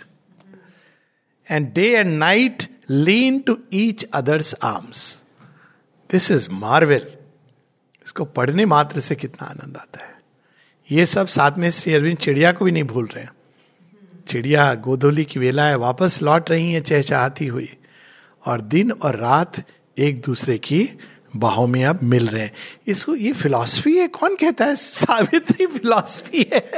and 1.50 1.72
day 1.72 1.90
and 1.90 2.18
night 2.18 2.78
lean 2.90 3.38
to 3.38 3.58
each 3.72 4.04
others 4.04 4.54
arms 4.62 5.22
this 6.10 6.30
is 6.30 6.48
marvel 6.50 7.10
इसको 8.04 8.24
पढ़ने 8.24 8.64
मात्र 8.64 9.00
से 9.00 9.14
कितना 9.14 9.46
आनंद 9.46 9.76
आता 9.76 10.04
है। 10.04 10.14
ये 10.90 11.06
सब 11.06 11.26
साथ 11.26 11.52
में 11.58 11.70
श्री 11.70 11.94
अरविंद 11.94 12.18
चिड़िया 12.18 12.52
को 12.52 12.64
भी 12.64 12.72
नहीं 12.72 12.84
भूल 12.84 13.06
रहे 13.06 13.39
चिड़िया 14.28 14.74
गोधोली 14.74 15.24
की 15.24 15.40
वेला 15.40 15.64
है 15.64 15.76
वापस 15.76 16.22
लौट 16.22 16.50
रही 16.50 16.72
है, 16.72 16.80
चहचहाती 16.80 17.46
हुई। 17.46 17.76
और 18.46 18.60
दिन 18.60 18.92
और 18.92 19.16
रात 19.16 19.56
एक 19.98 20.22
दूसरे 20.22 20.58
की 20.58 20.88
बाहों 21.36 21.66
में 21.66 21.84
अब 21.84 22.00
मिल 22.02 22.28
रहे 22.28 22.42
हैं। 22.42 22.52
इसको, 22.86 23.14
ये 23.14 23.32
फिलॉसफी 23.32 23.98
है? 23.98 24.08
कौन 24.08 24.34
कहता 24.34 24.64
है? 24.64 24.76
सावित्री 24.76 25.66
फिलॉसफी 25.66 26.50
है। 26.54 26.70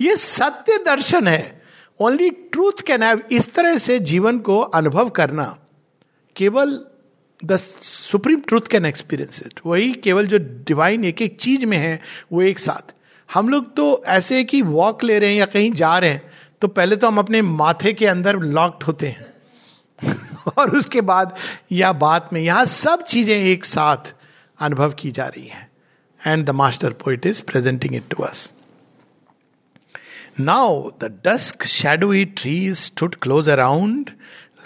ये 0.00 0.16
सत्य 0.16 0.78
दर्शन 0.86 1.28
है। 1.28 1.62
ओनली 2.00 2.30
ट्रूथ 2.30 2.86
कैन 2.86 3.02
हैव 3.02 3.22
इस 3.32 3.54
तरह 3.54 3.78
से 3.78 3.98
जीवन 3.98 4.38
को 4.38 4.58
अनुभव 4.58 5.08
करना। 5.08 5.58
केवल 6.36 6.84
the 7.44 7.56
supreme 7.56 8.40
truth 8.40 8.60
can 8.60 8.86
experience 8.86 9.42
it 9.46 9.60
वही 9.66 9.92
केवल 9.92 10.26
जो 10.26 10.38
डिवाइन 10.38 11.04
एक 11.04 11.22
एक 11.22 11.40
चीज़ 11.40 11.66
में 11.66 11.78
है, 11.78 12.00
वो 12.32 12.42
एक 12.42 12.58
साथ। 12.58 12.94
हम 13.34 13.48
लोग 13.48 13.74
तो 13.76 14.04
ऐसे 14.06 14.44
कि 14.44 14.62
वॉक 14.62 15.04
ले 15.04 15.18
रहे 15.18 15.30
हैं 15.30 15.38
या 15.38 15.46
कहीं 15.46 15.72
जा 15.72 15.98
रहे 15.98 16.10
हैं 16.10 16.30
तो 16.60 16.68
पहले 16.68 16.96
तो 16.96 17.06
हम 17.06 17.18
अपने 17.18 17.42
माथे 17.42 17.92
के 17.92 18.06
अंदर 18.06 18.36
लॉक्ड 18.36 18.82
होते 18.82 19.08
हैं। 19.08 19.26
और 20.58 20.76
उसके 20.76 21.00
बाद 21.00 21.36
या 21.72 21.92
बात 21.92 22.32
में 22.32 22.40
यहाँ 22.40 22.64
सब 22.64 23.02
चीज़ें 23.02 23.36
एक 23.36 23.64
साथ 23.64 24.14
अनुभव 24.58 24.92
की 24.92 25.10
जा 25.10 25.26
रही 25.26 25.46
हैं। 25.46 25.70
And 26.26 26.44
the 26.46 26.50
master 26.50 26.92
poet 26.92 27.26
is 27.26 27.42
presenting 27.42 27.94
it 27.94 28.08
to 28.10 28.22
us 28.22 28.52
now 30.40 30.90
the 31.00 31.20
dusk 31.26 31.64
shadowy 32.14 32.24
trees 32.24 32.92
stood 32.96 33.14
close 33.14 33.48
around 33.48 34.10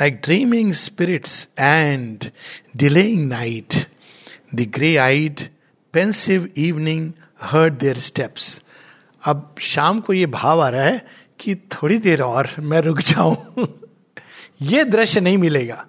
like 0.00 0.20
dreaming 0.24 0.72
spirits 0.72 1.48
and 1.58 2.24
delaying 2.76 3.28
night 3.28 3.74
the 4.54 4.70
grey 4.74 4.96
eyed 4.96 5.40
pensive 5.92 6.48
evening 6.56 7.12
heard 7.54 7.78
their 7.78 7.98
steps 7.98 8.62
अब 9.24 9.54
शाम 9.60 10.00
को 10.00 10.12
ये 10.12 10.26
भाव 10.26 10.62
आ 10.62 10.68
रहा 10.68 10.82
है 10.82 11.06
कि 11.38 11.54
थोड़ी 11.54 11.98
देर 11.98 12.22
और 12.22 12.48
मैं 12.58 12.80
रुक 12.80 13.00
जाऊँ। 13.00 13.68
ये 14.62 14.84
दृश्य 14.84 15.20
नहीं 15.20 15.38
मिलेगा। 15.38 15.86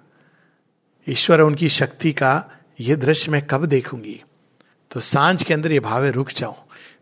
ईश्वर 1.08 1.40
उनकी 1.40 1.68
शक्ति 1.68 2.12
का 2.12 2.44
ये 2.80 2.96
दृश्य 2.96 3.30
मैं 3.30 3.46
कब 3.46 3.64
देखूँगी? 3.66 4.22
तो 4.90 5.00
साँझ 5.00 5.42
के 5.42 5.54
अंदर 5.54 5.72
ये 5.72 5.80
भाव 5.80 6.04
है 6.04 6.10
रुक 6.10 6.30
जाऊँ। 6.30 6.56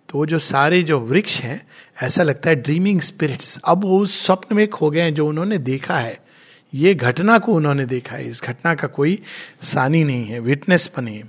तो 0.08 0.18
वो 0.18 0.26
जो 0.26 0.38
सारे 0.38 0.82
जो 0.82 1.00
वृक्ष 1.00 1.40
हैं, 1.40 1.66
ऐसा 2.02 2.22
लगता 2.22 2.50
है 2.50 2.56
ड्रीमिंग 2.56 3.00
स्पिरिट्स 3.00 3.60
अब 3.64 3.84
वो 3.84 3.98
उस 3.98 4.26
स्वप्न 4.26 4.56
में 4.56 4.68
खो 4.68 4.90
गए 4.90 5.00
हैं 5.00 5.14
जो 5.14 5.26
उन्होंने 5.26 5.58
देखा 5.58 5.98
है। 5.98 6.24
ये 6.74 6.94
घटना 6.94 7.38
को 7.38 7.52
उन्होंने 7.52 7.86
देखा 7.86 8.16
है। 8.16 8.28
इस 8.28 8.42
घटना 8.42 8.74
का 8.74 8.88
कोई 8.88 9.22
सानी 9.62 10.04
नहीं 10.04 10.24
है 10.24 10.40
विटनेस 10.40 10.90
बने 10.96 11.24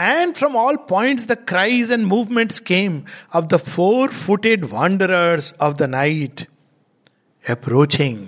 and 0.00 0.34
from 0.34 0.56
all 0.56 0.76
point 0.76 1.26
the 1.26 1.36
cries 1.48 1.92
and 1.92 2.06
movements 2.06 2.58
came 2.58 3.02
of 3.34 3.44
the 3.44 3.56
four 3.56 4.08
footed 4.08 4.64
wanderers 4.64 5.54
of 5.60 5.74
the 5.74 5.82
night 5.82 6.46
approaching 7.50 8.18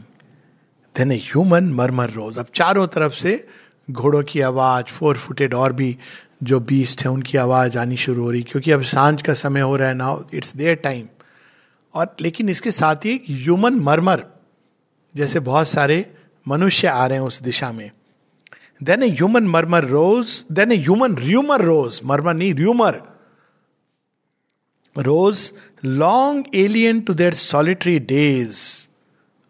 then 0.97 1.13
a 1.13 1.17
human 1.17 1.65
murmur 1.65 2.11
rose 2.11 2.39
अब 2.39 2.47
चारों 2.55 2.87
तरफ़ 2.87 3.13
से 3.13 3.49
घोड़ों 3.91 4.23
की 4.23 4.41
आवाज़ 4.41 4.85
फोर 4.85 5.17
फुटेड 5.17 5.55
और 5.55 5.73
भी 5.73 5.97
जो 6.43 6.61
बीस्ट 6.61 7.05
है, 7.05 7.11
उनकी 7.11 7.39
आवाज़ 7.39 7.79
आनी 7.79 7.97
शुरू 7.97 8.23
हो 8.23 8.31
रही, 8.31 8.43
क्योंकि 8.43 8.71
अब 8.71 8.83
साँझ 8.83 9.23
का 9.23 9.35
समय 9.35 9.61
हो 9.61 9.77
रहा 9.77 9.89
है 9.89 9.95
नाउ 9.95 10.23
इट्स 10.35 10.57
देयर 10.57 10.75
टाइम 10.75 11.07
और 11.95 12.17
लेकिन 12.21 12.49
इसके 12.49 12.71
साथ 12.71 12.97
ही 12.97 13.21
ह्यूमन 13.31 13.75
मरमर 13.75 14.25
जैसे 15.17 15.41
बहुत 15.41 15.69
सारे 15.69 16.15
मनुष्य 16.49 16.89
आ 16.89 17.07
रहे 17.07 17.19
हैं 17.19 17.25
उस 17.25 17.43
दिशा 17.43 17.73
में। 17.73 17.91
Then 18.81 19.03
a 19.03 19.09
human 19.09 19.47
murmur 19.49 19.85
rose 19.85 20.45
then 20.53 20.73
a 20.73 20.77
human 20.77 21.17
rumour 21.17 21.63
rose 21.63 22.01
murmur 22.05 22.35
नहीं 22.35 22.55
rumour 22.55 23.01
rose 24.97 25.53
long 25.85 26.45
alien 26.55 27.01
to 27.01 27.15
their 27.15 27.35
solitary 27.35 27.99
days 27.99 28.87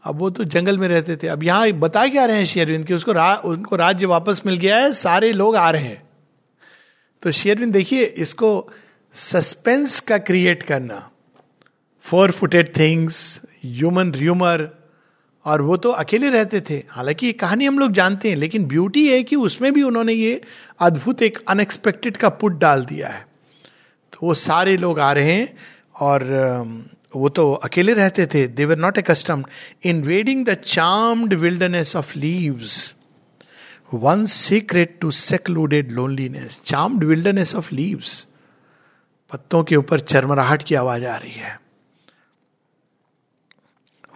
अब 0.05 0.19
वो 0.19 0.31
तो 0.31 0.45
जंगल 0.45 0.79
में 0.79 0.89
रहते 0.89 1.17
थे। 1.17 1.27
अब 1.27 1.43
यहाँ 1.43 1.71
बता 1.73 2.07
क्या 2.09 2.25
रहे 2.25 2.37
हैं 2.37 2.45
शेयरविंद 2.45 2.85
कि 2.87 2.95
उसको 2.95 3.13
रा, 3.13 3.35
उनको 3.35 3.77
राज्य 3.77 4.07
वापस 4.07 4.43
मिल 4.47 4.57
गया 4.57 4.77
है। 4.77 4.93
सारे 4.93 5.33
लोग 5.33 5.57
आ 5.57 5.71
रहे 5.71 5.83
हैं। 5.83 6.03
तो 7.23 7.31
शेयरविंद 7.31 7.73
देखिए 7.73 8.05
इसको 8.05 8.69
सस्पेंस 9.15 10.01
का 10.01 10.19
क्रिएट 10.19 10.63
करना। 10.63 11.11
Four 12.01 12.31
footed 12.31 12.77
things 12.77 13.41
human 13.65 14.13
rumour 14.13 14.76
और 15.47 15.63
वो 15.63 15.77
तो 15.77 15.91
अकेले 15.91 16.31
रहते 16.31 16.61
थे। 16.61 16.83
हालाँकि 16.91 17.27
ये 17.27 17.33
कहानी 17.33 17.67
हम 17.67 17.79
लोग 17.79 17.93
जानते 17.93 18.29
हैं, 18.29 18.37
लेकिन 18.37 18.65
ब्यूटी 18.65 19.07
है 19.09 19.23
कि 19.23 19.37
उसमें 19.37 19.73
भी 19.73 19.83
उन्होंने 19.83 20.13
ये 20.13 20.41
अद्भुत 20.81 21.23
एक 21.23 21.39
अनएक्सपेक्टेड 21.49 22.17
का 22.17 22.29
पुट 22.29 22.59
डाल 22.59 22.85
दिया 22.85 23.09
है। 23.09 23.27
तो 24.13 24.27
वो 24.27 24.35
सारे 24.35 24.77
लोग 24.77 25.01
आ 25.01 25.13
रहे 25.13 25.33
हैं 25.33 25.57
और 26.01 26.25
वो 27.17 27.29
तो 27.29 27.53
अकेले 27.53 27.95
रहते 27.95 28.27
थे। 28.27 28.47
They 28.47 28.65
were 28.65 28.79
not 28.79 28.99
invading 30.03 30.45
the 30.47 30.55
charmed 30.55 31.35
wilderness 31.35 31.97
of 31.97 32.19
leaves 32.19 32.95
one 33.95 34.25
secret 34.27 34.99
to 35.01 35.11
secluded 35.11 35.93
loneliness 35.93 36.61
charmed 36.65 37.05
wilderness 37.05 37.55
of 37.55 37.75
leaves 37.75 38.27
पत्तों 39.33 39.63
के 39.65 39.77
ऊपर 39.77 40.01
चरमराहट 40.01 40.63
की 40.63 40.75
आवाज़ 40.75 41.05
आ 41.05 41.17
रही 41.17 41.33
है। 41.33 41.66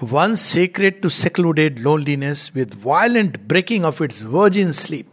One 0.02 0.34
secret 0.34 1.02
to 1.02 1.08
secluded 1.08 1.78
loneliness 1.78 2.50
with 2.54 2.80
violent 2.84 3.40
breaking 3.48 3.84
of 3.84 4.04
its 4.04 4.22
virgin 4.22 4.72
sleep 4.72 5.06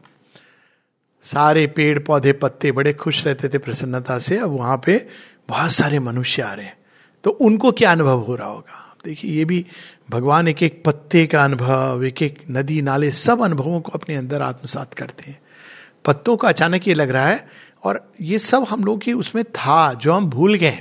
सारे 1.21 1.67
पेड़, 1.67 1.99
पौधे, 1.99 2.33
पत्ते 2.33 2.71
बड़े 2.71 2.93
खुश 2.93 3.25
रहते 3.25 3.49
थे 3.49 3.57
प्रसन्नता 3.57 4.19
से। 4.19 4.37
अब 4.37 4.49
वहाँ 4.49 4.81
पे 4.85 5.07
बहुत 5.49 5.71
सारे 5.71 5.99
मनुष्य 5.99 6.41
आ 6.41 6.53
रहे 6.53 6.65
हैं। 6.65 6.77
तो 7.23 7.29
उनको 7.29 7.71
क्या 7.71 7.91
अनुभव 7.91 8.19
हो 8.19 8.35
रहा 8.35 8.47
होगा? 8.47 8.95
देखिए, 9.05 9.31
ये 9.31 9.45
भी 9.45 9.65
भगवान 10.09 10.47
एक 10.47 10.63
एक 10.63 10.83
पत्ते 10.85 11.25
का 11.27 11.43
अनुभव 11.43 12.05
एक 12.05 12.21
एक 12.21 12.39
नदी, 12.51 12.81
नाले, 12.81 13.11
सब 13.11 13.41
अनुभवों 13.41 13.81
को 13.81 13.91
अपने 13.91 14.15
अंदर 14.15 14.41
आत्मसात 14.41 14.93
करते 14.93 15.31
हैं। 15.31 15.39
पत्तों 16.05 16.37
का 16.37 16.49
अचानक 16.49 16.87
ये 16.87 16.93
लग 16.93 17.09
रहा 17.09 17.27
है 17.27 17.47
और 17.83 18.11
ये 18.21 18.39
सब 18.39 18.63
हम 18.63 18.83
लोग 18.83 19.01
के 19.01 19.13
उसमें 19.13 19.43
था, 19.43 19.93
जो 19.93 20.13
हम 20.13 20.25
भूल 20.25 20.55
गए 20.55 20.79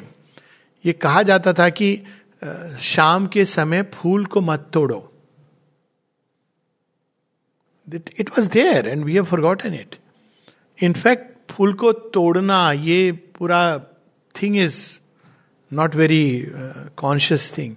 ये 0.86 0.92
कहा 0.92 1.22
जाता 1.22 1.52
था 1.52 1.68
कि 1.68 2.02
शाम 2.78 3.26
के 3.26 3.44
समय 3.44 3.82
फूल 3.94 4.24
को 4.26 4.40
मत 4.40 4.68
तोड़ो। 4.72 4.98
It 7.88 8.30
was 8.30 8.50
there 8.50 8.88
and 8.88 9.04
we 9.04 9.14
have 9.14 9.24
forgotten 9.24 9.74
it 9.74 9.96
in fact 10.78 11.52
फूल 11.52 11.72
को 11.74 11.92
तोड़ना, 11.92 12.72
ये 12.72 13.12
पूरा 13.38 13.78
thing 14.34 14.56
is 14.56 14.78
not 15.70 15.94
very 15.96 16.46
conscious 16.96 17.52
thing 17.58 17.74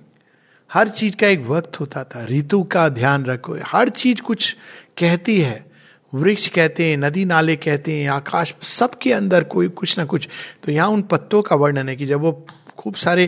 हर 0.69 0.89
चीज़ 0.89 1.15
का 1.15 1.27
एक 1.27 1.45
वक्त 1.45 1.79
होता 1.79 2.03
था, 2.03 2.25
ऋतु 2.25 2.61
का 2.63 2.87
ध्यान 2.89 3.25
रखो। 3.25 3.55
हर 3.65 3.89
चीज़ 3.89 4.21
कुछ 4.21 4.55
कहती 4.97 5.39
है। 5.41 5.65
वृक्ष 6.13 6.47
कहते 6.47 6.89
हैं, 6.89 6.97
नदी 6.97 7.23
नाले 7.25 7.55
कहते 7.55 7.93
हैं, 7.93 8.09
आकाश 8.09 8.53
सबके 8.63 9.13
अंदर 9.13 9.43
कोई 9.43 9.67
कुछ 9.69 9.97
ना 9.99 10.05
कुछ। 10.05 10.27
तो 10.63 10.71
यहाँ 10.71 10.87
उन 10.89 11.01
पत्तों 11.01 11.41
का 11.41 11.55
वर्णन 11.55 11.89
है 11.89 11.95
कि 11.95 12.05
जब 12.05 12.19
वो 12.19 12.31
खूब 12.77 12.95
सारे 12.95 13.25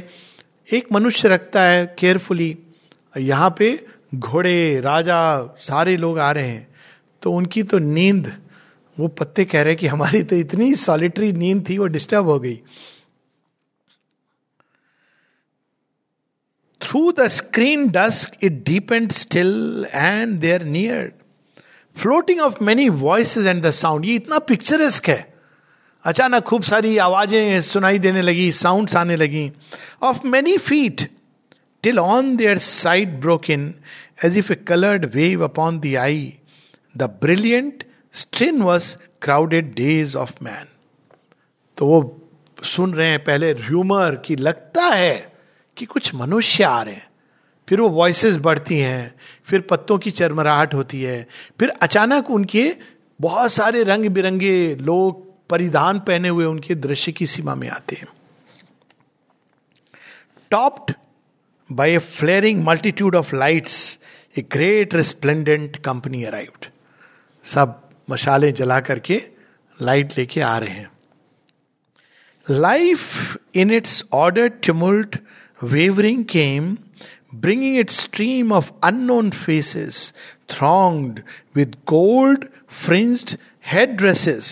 एक 0.71 0.91
मनुष्य 0.91 1.27
रखता 1.27 1.63
है 1.63 1.85
केयरफुली। 1.99 2.57
यहाँ 3.17 3.55
पे 3.57 3.85
घोड़े, 4.15 4.79
राजा, 4.81 5.55
सारे 5.59 5.95
लोग 5.97 6.19
आ 6.19 6.31
रहे 6.31 6.47
हैं। 6.47 6.67
तो 7.23 7.31
उनकी 7.31 7.63
तो 7.63 7.79
नींद, 7.79 8.31
वो 8.97 9.07
पत्ते 9.07 9.45
कह 9.45 9.61
रहे 9.61 9.71
हैं 9.71 9.79
कि 9.79 9.87
हमारी 9.87 10.23
तो 10.23 10.35
इतनी 10.35 10.73
सॉलिटरी 10.75 11.31
नींद 11.33 11.67
थी, 11.69 11.77
वो 11.77 11.87
डिस्टर्ब 11.87 12.29
हो 12.29 12.39
गई। 12.39 12.55
Through 16.81 17.11
the 17.11 17.27
screen 17.27 17.87
dusk 17.89 18.43
it 18.43 18.63
deep 18.65 18.91
and 18.91 19.11
still 19.11 19.85
and 19.93 20.39
there 20.39 20.63
near 20.63 21.11
floating 21.95 22.39
of 22.41 22.63
many 22.63 22.87
voice 22.89 23.37
and 23.37 23.61
the 23.63 23.71
sound 23.71 24.05
ये 24.05 24.15
इतना 24.15 24.39
पिक्चरस्क 24.39 25.09
है। 25.09 25.30
अचानक 26.05 26.43
खूब 26.43 26.63
सारी 26.63 26.97
आवाज़ें 26.97 27.61
सुनाई 27.61 27.99
देने 27.99 28.21
लगी 28.21 28.51
साउंड्स 28.51 28.95
आने 28.95 29.15
लगी। 29.15 29.51
Of 30.01 30.25
many 30.25 30.57
feet 30.57 31.01
till 31.83 31.99
on 31.99 32.35
their 32.35 32.57
side 32.57 33.19
broke 33.21 33.49
in 33.49 33.73
as 34.25 34.37
if 34.37 34.51
a 34.53 34.55
coloured 34.67 35.05
wave 35.15 35.43
upon 35.43 35.79
the 35.79 35.95
eye 35.95 36.33
the 36.95 37.03
brilliant 37.21 37.83
stream 38.13 38.61
was 38.61 38.95
crowded 39.21 39.73
days 39.75 40.17
of 40.17 40.35
man 40.43 40.67
तो 41.77 41.85
वो 41.85 42.17
सुन 42.63 42.93
रहे 42.93 43.07
हैं, 43.07 43.23
पहले 43.23 43.53
र्यूमर 43.53 44.15
की 44.25 44.35
लगता 44.35 44.83
है 44.85 45.33
कि 45.77 45.85
कुछ 45.85 46.13
मनुष्य 46.15 46.63
आ 46.63 46.81
रहे 46.81 46.93
हैं। 46.93 47.07
फिर 47.67 47.81
वो 47.81 47.89
वॉइसेस 47.89 48.37
बढ़ती 48.37 48.77
हैं, 48.77 49.13
फिर 49.45 49.61
पत्तों 49.61 49.97
की 49.97 50.11
चरमराहट 50.11 50.73
होती 50.73 51.01
है, 51.01 51.27
फिर 51.59 51.69
अचानक 51.81 52.29
उनके 52.31 52.71
बहुत 53.19 53.51
सारे 53.53 53.83
रंग 53.83 54.09
बिरंगे 54.09 54.75
लोग 54.75 55.29
परिधान 55.51 55.99
पहने 55.99 56.29
हुए 56.29 56.45
उनके 56.45 56.75
दृश्य 56.75 57.11
की 57.11 57.27
सीमा 57.27 57.55
में 57.55 57.69
आते 57.69 57.95
हैं। 57.95 58.07
Topped 60.51 60.93
by 61.71 61.93
a 61.93 61.97
flaring 61.97 62.63
multitude 62.63 63.15
of 63.15 63.35
lights 63.35 63.99
a 64.37 64.41
great 64.41 64.95
resplendent 64.95 65.77
company 65.77 66.23
arrived 66.23 66.65
सब 67.43 67.89
मशाले 68.09 68.51
जला 68.51 68.79
करके 68.79 69.23
लाइट 69.81 70.17
लेके 70.17 70.41
आ 70.41 70.57
रहे 70.57 70.69
हैं। 70.69 70.91
Life 72.49 73.37
in 73.55 73.71
its 73.71 74.03
order 74.13 74.47
tumult 74.47 75.17
wavering 75.63 76.25
came 76.25 76.77
bringing 77.35 77.71
bringing 77.71 77.75
its 77.81 77.95
stream 78.03 78.51
of 78.51 78.71
unknown 78.83 79.31
faces, 79.31 80.13
thronged 80.49 81.19
with 81.55 81.75
gold 81.85 82.45
fringed 82.79 83.37
headdresses, 83.71 84.49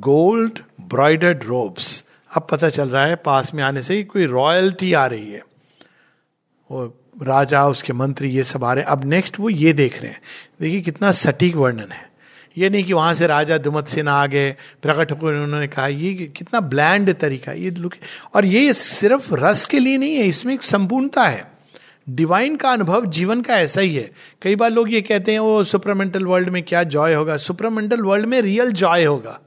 gold 0.00 0.58
broidered 0.80 1.44
robes. 1.44 2.04
अब 2.36 2.46
पता 2.50 2.68
चल 2.68 2.88
रहा 2.88 3.06
है, 3.06 3.16
पास 3.16 3.54
में 3.54 3.62
आने 3.62 3.82
से 3.82 4.02
कोई 4.02 4.26
रॉयल्टी 4.26 4.92
आ 4.92 5.06
रही 5.06 5.32
है। 5.32 5.44
वो 6.70 7.00
राजा, 7.22 7.66
उसके 7.66 7.92
मंत्री, 7.92 8.28
ये 8.28 8.44
सब 8.44 8.64
आ 8.64 8.72
रहे 8.72 8.84
हैं। 8.84 8.90
अब 8.90 9.04
नेक्स्ट 9.04 9.40
वो 9.40 9.50
ये 9.50 9.72
देख 9.72 10.02
रहे 10.02 10.10
हैं। 10.10 10.20
देखिए 10.60 10.80
कितना 10.80 11.12
सटीक 11.12 11.56
वर्णन 11.56 11.92
है। 11.92 12.14
ये 12.58 12.70
नहीं 12.70 12.84
कि 12.84 12.92
वहाँ 12.92 13.14
से 13.14 13.26
राजा 13.26 13.58
दुमत 13.58 13.88
सिन्हा 13.88 14.22
आ 14.22 14.26
गए, 14.26 14.56
प्रकट 14.82 15.12
होकर 15.12 15.26
उन्होंने 15.26 15.66
कहा, 15.66 15.86
ये 15.86 16.14
कितना 16.14 16.60
ब्लैंड 16.60 17.14
तरीका 17.14 17.52
ये 17.52 17.70
लुक 17.70 17.92
और 18.34 18.44
ये 18.44 18.72
सिर्फ़ 18.72 19.34
रस 19.34 19.66
के 19.66 19.78
लिए 19.78 19.98
नहीं 19.98 20.16
है, 20.16 20.26
इसमें 20.26 20.54
एक 20.54 20.62
संपूर्णता 20.62 21.24
है। 21.24 21.52
डिवाइन 22.08 22.56
का 22.56 22.70
अनुभव 22.70 23.06
जीवन 23.06 23.42
का 23.42 23.56
ऐसा 23.56 23.80
ही 23.80 23.94
है। 23.94 24.10
कई 24.42 24.56
बार 24.56 24.70
लोग 24.70 24.92
ये 24.92 25.00
कहते 25.00 25.32
हैं 25.32 25.38
वो 25.38 25.64
सुपरमेंटल 25.64 26.24
वर्ल्ड 26.24 26.48
में 26.48 26.62
क्या 26.62 26.82
जॉय 26.82 27.14
होगा? 27.14 27.36
सुपरमेंटल 27.36 28.00
वर्ल्ड 28.00 28.26
में 28.26 28.40
रियल 28.40 28.72
जॉय 28.72 29.04
होगा। 29.04 29.40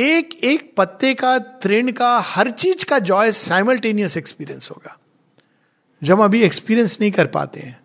एक 0.00 0.34
एक 0.44 0.72
पत्ते 0.76 1.12
का 1.14 1.38
तृण 1.38 1.90
का, 1.92 2.18
हर 2.18 2.50
चीज़ 2.52 2.84
का 2.84 2.98
जॉय 3.00 3.32
साइमल्टेनियस 3.32 4.16
एक्सपीरियंस 4.16 4.70
होगा। 4.70 4.96
जब 6.02 6.14
हम 6.14 6.24
अभी 6.24 6.42
एक्सपीरियंस 6.42 6.98
नहीं 7.00 7.10
कर 7.10 7.26
पाते 7.28 7.60
हैं। 7.60 7.78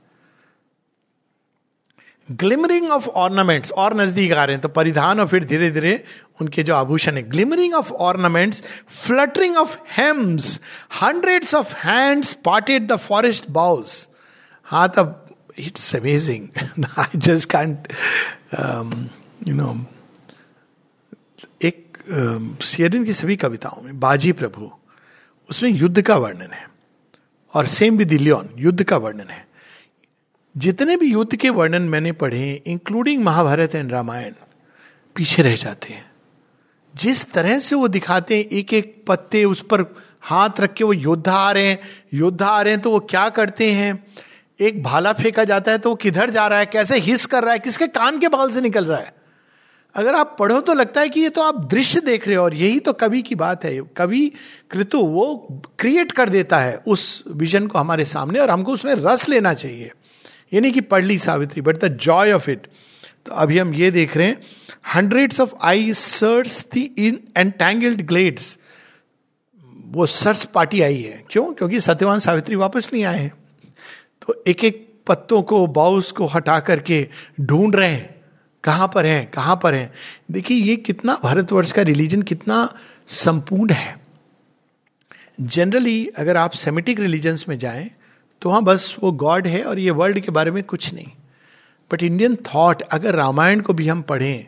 ग्लिमरिंग 2.30 2.90
ऑफ़ 2.92 3.08
ऑर्नामेंट्स 3.10 3.72
और 3.72 3.96
नज़दीक 3.96 4.32
आ 4.34 4.44
रहे 4.46 4.56
हैं 4.56 4.62
तो 4.62 4.70
परिधान 4.70 5.20
और 5.20 5.28
फिर 5.28 5.44
धीरे 5.46 5.70
धीरे 5.72 6.04
उनके 6.42 6.64
जो 6.64 6.76
आभूषण 6.76 7.16
है। 7.16 7.24
Glimmering 7.30 7.74
of 7.74 7.92
ornaments 7.94 8.64
fluttering 8.90 9.58
of 9.58 9.76
hems 9.98 10.60
hundreds 11.02 11.54
of 11.56 11.76
hands 11.78 12.34
parted 12.46 12.88
the 12.88 12.96
forest 12.98 13.50
boughs 13.50 14.08
हाँ 14.68 14.88
तब 14.98 15.36
it's 15.60 15.96
amazing 15.96 16.48
I 17.00 17.18
just 17.18 17.50
can't 17.52 17.88
you 19.48 19.56
know 19.56 19.74
Sherin 22.62 23.06
की 23.06 23.14
सभी 23.14 23.36
कविताओं 23.36 23.82
में, 23.82 24.00
बाजी 24.00 24.32
प्रभु, 24.32 24.72
उसमें 25.50 25.70
युद्ध 25.70 26.02
का 26.02 26.18
वर्णन 26.18 26.52
है। 26.54 26.70
और 27.54 27.66
सेम 27.66 27.98
विद 27.98 28.12
लियोन 28.12 28.50
युद्ध 28.58 28.84
का 28.84 28.98
वर्णन 28.98 29.28
है। 29.30 29.48
जितने 30.58 30.98
भी 30.98 31.06
युद्ध 31.06 31.36
के 31.36 31.50
वर्णन 31.50 31.82
मैंने 31.82 32.12
पढ़े 32.12 32.64
इंक्लूडिंग 32.66 33.24
महाभारत 33.24 33.76
एंड 33.76 33.92
रामायण, 33.92 34.34
पीछे 35.16 35.42
रह 35.42 35.56
जाते 35.56 35.94
हैं। 35.94 36.12
जिस 36.96 37.32
तरह 37.32 37.60
से 37.60 37.76
वो 37.76 37.88
दिखाते 37.88 38.38
हैं 38.38 38.46
एक 38.46 38.74
एक 38.74 39.06
पत्ते 39.08 39.46
उस 39.46 39.62
पर 39.62 39.82
हाथ 40.22 40.50
रख 40.60 40.74
के 40.74 40.84
वो 40.84 40.94
योद्धा 40.94 41.38
आ 41.38 41.52
रहे 41.52 41.68
हैं, 41.68 41.80
योद्धा 42.14 42.48
आ 42.48 42.62
रहे 42.62 42.74
हैं 42.74 42.82
तो 42.82 42.92
वो 42.92 43.00
क्या 43.00 43.30
करते 43.30 43.72
हैं? 43.72 44.06
एक 44.60 44.84
भाला 44.84 45.14
फेंका 45.14 45.44
जाता 45.44 45.72
है 45.72 45.78
तो 45.78 45.90
वो 45.90 45.96
किधर 45.96 46.30
जा 46.30 46.48
रहा 46.48 46.60
है? 46.60 46.66
कैसे 46.66 47.00
हिस 47.00 47.26
कर 47.26 47.44
रहा 47.44 47.54
है? 47.54 47.60
किसके 47.60 47.88
कान 47.88 48.20
के 48.20 48.28
बगल 48.28 48.52
से 48.52 48.62
निकल 48.62 48.86
रहा 48.86 49.00
है? 49.00 49.25
अगर 49.96 50.16
आप 50.16 50.36
पढ़ो 50.40 50.60
तो 50.62 50.74
लगता 50.74 51.02
है 51.02 51.10
कि 51.10 51.20
ये 51.20 51.30
तो 51.30 51.42
आप 51.42 51.66
दृश्य 51.72 52.02
देख 52.02 52.28
रहे 52.28 52.36
हो 52.38 52.44
और 52.44 52.54
यही 52.54 52.80
तो 52.80 52.94
कवि 52.94 53.22
की 53.22 53.36
बात 53.36 53.66
है। 53.66 53.80
कवि 53.98 54.32
कृतु, 54.72 55.00
वो 55.00 55.62
क्रिएट 55.80 56.12
कर 56.12 56.30
देता 56.30 56.60
है 56.60 56.76
उस 56.88 57.24
विजन 57.28 57.68
को 57.68 57.80
हमारे 57.80 58.06
सामने 58.06 58.40
और 58.40 58.50
हमको 58.50 58.74
उसमें 58.74 58.94
रस 58.96 59.30
लेना 59.30 59.54
चाहिए। 59.54 59.92
ये 60.54 60.62
नहीं 60.62 60.72
कि 60.72 60.82
पढ़ 60.82 61.04
ली 61.04 61.18
Savitri 61.18 61.62
but 61.62 61.78
the 61.78 61.88
joy 61.98 62.32
of 62.32 62.50
it 62.52 62.68
तो 63.26 63.32
अभी 63.32 63.58
हम 63.58 63.74
ये 63.74 63.92
देख 63.92 64.18
रहे 64.18 64.28
हैं 64.28 64.42
hundreds 64.96 65.40
of 65.40 65.54
I 65.62 65.94
sirs 65.94 66.66
the 66.74 66.82
in 66.98 67.20
entangled 67.38 68.02
glades 68.02 68.58
वो 69.88 70.06
सर्स 70.06 70.44
पार्टी 70.44 70.82
आई 70.82 71.02
है। 71.02 71.24
क्यों? 71.30 71.54
क्योंकि 71.54 71.80
सत्यवान 71.80 72.20
सावित्री 72.20 72.56
वापस 72.56 72.90
नहीं 72.94 73.04
आए 73.04 73.20
हैं। 73.20 73.34
तो 74.22 74.44
एक 74.48 74.64
एक 74.64 74.88
पत्तों 75.08 75.42
को 75.42 75.68
बाउस 75.68 76.12
को 76.12 76.26
हटा 76.26 76.60
करके 76.60 77.08
ढूंढ 77.42 77.76
रहे 77.76 77.90
हैं। 77.90 78.15
कहाँ 78.66 78.92
पर 78.96 79.06
हैं, 79.06 79.30
कहाँ 79.32 79.60
पर 79.64 79.74
हैं? 79.74 79.92
देखिए, 80.32 80.58
ये 80.58 80.76
कितना 80.76 81.20
भारतवर्ष 81.24 81.72
का 81.72 81.82
रिलीजन 81.82 82.22
कितना 82.22 82.58
संपूर्ण 83.08 83.74
है। 83.74 84.00
जनरली 85.42 86.08
अगर 86.08 86.38
आप 86.38 86.52
सेमेटिक 86.52 87.00
रिलीजन्स 87.00 87.48
में 87.50 87.58
जाएँ 87.60 87.90
तो 88.42 88.50
वहाँ 88.50 88.64
बस 88.64 88.96
वो 89.04 89.12
गॉड 89.12 89.48
है 89.48 89.64
और 89.64 89.80
ये 89.80 89.92
वर्ल्ड 89.92 90.20
के 90.20 90.32
बारे 90.32 90.52
में 90.52 90.64
कुछ 90.64 90.94
नहीं। 90.94 91.08
बट 91.92 92.04
इंडियन 92.04 92.36
थॉट 92.46 92.82
अगर 92.82 93.16
रामायण 93.16 93.60
को 93.60 93.74
भी 93.74 93.88
हम 93.88 94.02
पढ़ें, 94.02 94.48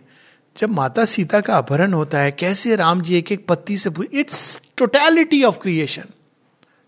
जब 0.57 0.69
माता 0.69 1.05
सीता 1.05 1.39
का 1.41 1.57
अपहरण 1.57 1.93
होता 1.93 2.19
है, 2.19 2.31
कैसे 2.31 2.75
राम 2.75 3.01
जी 3.01 3.17
एक 3.17 3.31
एक 3.31 3.45
पत्ती 3.47 3.77
से 3.77 3.89
इट्स 4.13 4.61
टोटैलिटी 4.77 5.43
ऑफ़ 5.43 5.57
क्रिएशन 5.59 6.05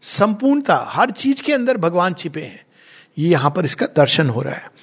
संपूर्णता, 0.02 0.84
हर 0.88 1.12
चीज़ 1.12 1.44
के 1.44 1.54
अंदर 1.54 1.78
भगवान 1.78 2.14
छिपे 2.14 2.42
हैं। 2.42 2.66
ये 3.18 3.30
यहाँ 3.30 3.52
पर 3.52 3.66
इसका 3.66 3.86
दर्शन 3.96 4.30
हो 4.30 4.42
रहा 4.42 4.54
है। 4.54 4.79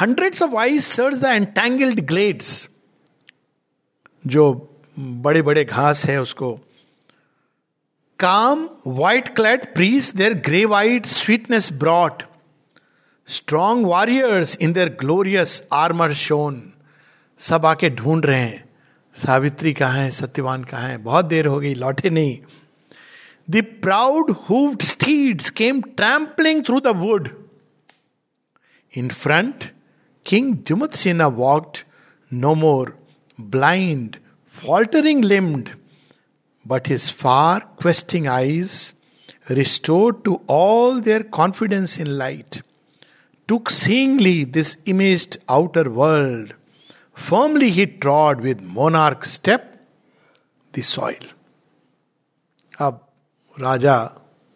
Hundreds 0.00 0.42
of 0.42 0.56
eyes 0.56 0.82
search 0.84 1.18
the 1.18 1.24
entangled 1.24 2.00
glades 2.00 2.68
जो 4.26 4.44
बड़े 4.98 5.42
बड़े 5.42 5.64
घास 5.64 6.04
है 6.06 6.20
उसको। 6.22 6.52
Calm 8.18 8.68
white 8.86 9.28
clad 9.28 9.74
priests 9.74 10.14
their 10.16 10.34
grey 10.34 10.64
white 10.64 11.06
sweetness 11.06 11.72
brought 11.72 12.22
strong 13.28 13.86
warriors 13.86 14.56
in 14.56 14.72
their 14.72 14.88
glorious 15.00 15.62
armour 15.72 16.12
shone 16.14 16.72
सब 17.38 17.66
आके 17.66 17.90
ढूंढ 17.90 18.26
रहे 18.26 18.40
हैं। 18.40 18.64
सावित्री 19.14 19.72
कहा 19.72 19.92
है? 19.92 20.10
सत्यवान 20.10 20.64
कहा 20.64 20.86
है? 20.86 20.96
बहुत 20.98 21.24
देर 21.24 21.46
हो 21.46 21.60
गई, 21.60 21.74
लौटे 21.74 22.10
नहीं। 22.10 22.38
The 23.50 23.62
proud 23.82 24.30
hooved 24.30 24.82
steeds 24.82 25.50
came 25.50 25.80
trampling 25.82 26.64
through 26.64 26.80
the 26.80 26.86
wood 26.86 27.28
in 28.94 29.08
front 29.08 29.64
Jumat 30.30 30.94
Sena 30.94 31.26
walked 31.26 31.78
no 32.32 32.54
more 32.54 32.98
blind 33.40 34.16
faltering 34.54 35.22
limbed, 35.22 35.70
but 36.66 36.86
his 36.86 37.08
far 37.08 37.60
questing 37.76 38.28
eyes, 38.28 38.94
restored 39.48 40.24
to 40.24 40.40
all 40.46 41.00
their 41.00 41.24
confidence 41.24 41.98
in 41.98 42.18
light, 42.18 42.62
took 43.48 43.70
seeingly 43.70 44.44
this 44.44 44.76
imaged 44.86 45.38
outer 45.48 45.90
world. 45.90 46.54
Firmly 47.14 47.70
he 47.70 47.86
trod 47.86 48.40
with 48.40 48.60
monarch 48.60 49.24
step 49.24 49.64
the 50.74 50.82
soil. 50.82 51.24
अब 52.80 53.00
राजा 53.60 53.96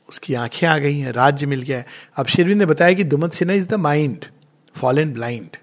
उसकी 0.09 0.35
आँखें 0.35 0.67
आ 0.67 0.79
गई 0.79 0.99
हैं 0.99 1.13
राज्य 1.13 1.47
मिल 1.47 1.63
गया 1.63 1.79
है 1.79 1.87
अब 2.17 2.27
शेरविंद 2.27 2.59
ने 2.59 2.67
बताया 2.67 2.93
कि 2.93 3.05
Dumat 3.05 3.33
Sinha 3.33 3.57
is 3.57 3.69
the 3.69 3.75
mind 3.75 4.25
fall 4.77 4.99
and 4.99 5.15
blind. 5.15 5.57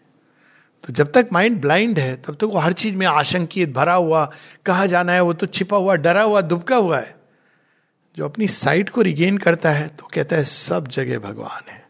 तो 0.84 0.94
जब 0.94 1.12
तक 1.12 1.30
माइंड 1.34 1.60
ब्लाइंड 1.62 2.00
है, 2.00 2.16
तब 2.16 2.36
तक 2.36 2.44
वो 2.44 2.60
हर 2.60 2.74
चीज़ 2.74 2.96
में 2.96 3.06
आशंकित, 3.08 3.74
भरा 3.74 3.94
हुआ, 3.94 4.32
कहा 4.66 4.86
जाना 4.86 5.14
है 5.14 5.22
वो 5.22 5.34
तो 5.34 5.46
छिपा 5.46 5.78
हुआ, 5.78 5.96
डरा 5.96 6.24
हुआ, 6.24 6.42
दुबका 6.42 6.76
हुआ 6.76 7.00
है। 7.00 7.16
जो 8.18 8.26
अपनी 8.26 8.48
साइट 8.48 8.90
को 8.90 9.02
रिगेन 9.02 9.38
करता 9.38 9.72
है 9.72 9.88
तो 9.90 10.08
कहता 10.14 10.36
है, 10.36 10.44
सब 10.44 10.88
जगह 10.88 11.20
भगवान 11.20 11.72
है। 11.72 11.82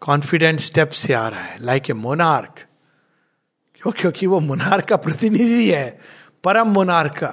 कॉन्फिडेंट 0.00 0.60
स्टेप 0.60 0.88
से 0.88 1.12
आ 1.12 1.28
रहा 1.28 1.40
है 1.40 1.56
लाइक 1.60 1.90
ए 1.90 1.92
मोनार्क 1.92 2.64
क्यों? 3.80 3.92
क्योंकि 3.92 4.26
वो 4.26 4.40
मोनार्क 4.40 4.84
का 4.84 4.96
प्रतिनिधि 4.96 5.70
है, 5.70 5.98
परम 6.44 6.68
मोनार्क 6.68 7.12
का। 7.12 7.32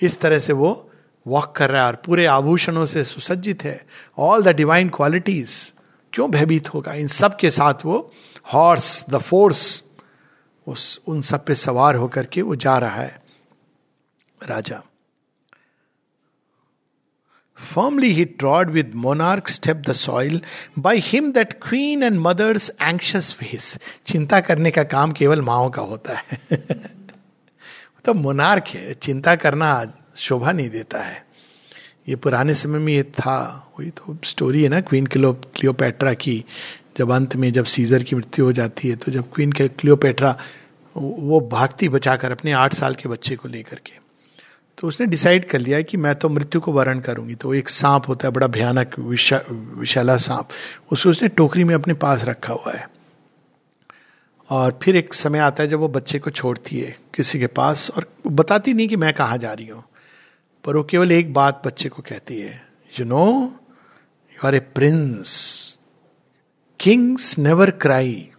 इस 0.00 0.20
तरह 0.20 0.38
से 0.38 0.52
वो 0.52 0.90
वॉक 1.26 1.54
कर 1.56 1.70
रहा 1.70 1.82
है 1.82 1.88
और 1.88 1.96
पूरे 1.96 2.26
आभूषणों 2.26 2.84
से 2.86 3.04
सुसज्जित 3.04 3.64
है। 3.64 3.86
ऑल 4.18 4.42
द 4.42 4.48
डिवाइन 4.48 4.88
क्वालिटीज 4.88 5.72
क्यों 6.18 6.30
भयभीत 6.30 6.74
होगा? 6.74 6.94
इन 6.94 7.08
सब 7.08 7.36
के 7.36 7.50
साथ 7.50 7.74
वो 7.84 8.12
हॉर्स 8.52 9.06
द 9.10 9.18
फोर्स 9.18 9.84
उस, 10.66 11.00
उन 11.06 11.22
सब 11.22 11.44
पे 11.44 11.54
सवार 11.54 11.94
होकर 11.94 12.26
के 12.26 12.42
वो 12.42 12.56
जा 12.56 12.78
रहा 12.78 12.96
है 12.96 13.22
राजा। 14.46 14.82
Firmly 17.56 18.12
he 18.12 18.24
trod 18.24 18.70
with 18.70 18.92
monarch 18.94 19.48
step 19.48 19.76
the 19.76 19.92
soil 19.92 20.42
by 20.78 20.98
him 20.98 21.32
that 21.32 21.52
queen 21.52 22.02
and 22.02 22.20
mother's 22.20 22.70
anxious 22.82 23.32
face 23.32 23.78
चिंता 24.06 24.40
करने 24.40 24.70
का 24.70 24.82
काम 24.82 25.12
केवल 25.12 25.42
माओ 25.42 25.70
का 25.70 25.82
होता 25.82 26.14
है। 26.14 26.40
तो 28.04 28.14
मोनार्क 28.14 28.64
है। 28.68 28.94
चिंता 28.94 29.36
करना 29.36 29.92
शोभा 30.16 30.52
नहीं 30.52 30.70
देता 30.70 30.98
है। 30.98 31.27
ये 32.08 32.16
पुराने 32.16 32.54
समय 32.54 32.78
में 32.78 32.92
ये 32.92 33.02
था 33.02 33.36
वही 33.78 33.90
तो 33.90 34.16
स्टोरी 34.24 34.62
है 34.62 34.68
ना 34.68 34.80
क्वीन 34.80 35.06
क्लियो 35.06 35.32
क्लियोपेट्रा 35.56 36.12
की। 36.14 36.44
जब 36.98 37.10
अंत 37.12 37.36
में 37.36 37.52
जब 37.52 37.64
सीजर 37.66 38.02
की 38.02 38.16
मृत्यु 38.16 38.44
हो 38.44 38.52
जाती 38.52 38.88
है 38.88 38.96
तो 38.96 39.12
जब 39.12 39.30
क्वीन 39.34 39.52
के 39.52 39.68
क्लियोपेट्रा 39.70 40.36
वो 40.96 41.40
भागती 41.52 41.88
बचाकर 41.88 42.32
अपने 42.32 42.52
आठ 42.54 42.74
साल 42.74 42.94
के 42.94 43.08
बच्चे 43.08 43.36
को 43.36 43.48
लेकर 43.48 43.76
के। 43.76 43.92
तो 44.78 44.88
उसने 44.88 45.06
डिसाइड 45.06 45.44
कर 45.44 45.58
लिया 45.58 45.80
कि 45.82 45.96
मैं 45.96 46.14
तो 46.14 46.28
मृत्यु 46.28 46.60
को 46.60 46.72
वर्ण 46.72 47.00
करूँगी। 47.00 47.34
तो 47.34 47.54
एक 47.54 47.68
सांप 47.68 48.08
होता 48.08 48.28
है 48.28 48.32
बड़ा 48.34 48.46
भयानक 48.46 48.98
विशा, 48.98 49.40
विशाला 49.50 50.16
सांप। 50.16 50.48
उसको 50.92 51.10
उसने 51.10 51.28
टोकरी 51.28 51.64
में 51.64 51.74
अपने 51.74 51.94
पास 51.94 52.24
रखा 52.24 52.52
हुआ 52.52 52.72
है। 52.72 52.86
और 54.50 54.78
फिर 54.82 54.96
एक 54.96 55.14
समय 55.14 55.38
आता 55.38 55.62
है 55.62 55.68
जब 55.68 55.78
वो 55.78 55.88
बच्चे 55.88 56.18
को 56.18 56.30
छोड़ती 56.30 56.76
है 56.76 56.96
किसी 57.14 57.38
के 57.38 57.46
पास 57.46 57.90
और 57.90 58.06
बताती 58.26 58.74
नहीं 58.74 58.88
कि 58.88 58.96
मैं 58.96 59.12
कहाँ 59.14 59.38
जा 59.38 59.52
रही 59.52 59.66
हूँ। 59.66 59.82
पर 60.64 60.76
वो 60.76 60.84
केवल 60.84 61.12
एक 61.12 61.32
बात 61.32 61.62
बच्चे 61.66 61.88
को 61.88 62.02
कहती 62.02 62.40
है 62.40 62.68
you 63.00 63.06
know 63.06 63.54
you 64.32 64.46
are 64.46 64.54
a 64.54 64.60
prince 64.60 65.78
kings 66.80 67.38
never 67.38 67.70
cry 67.70 68.30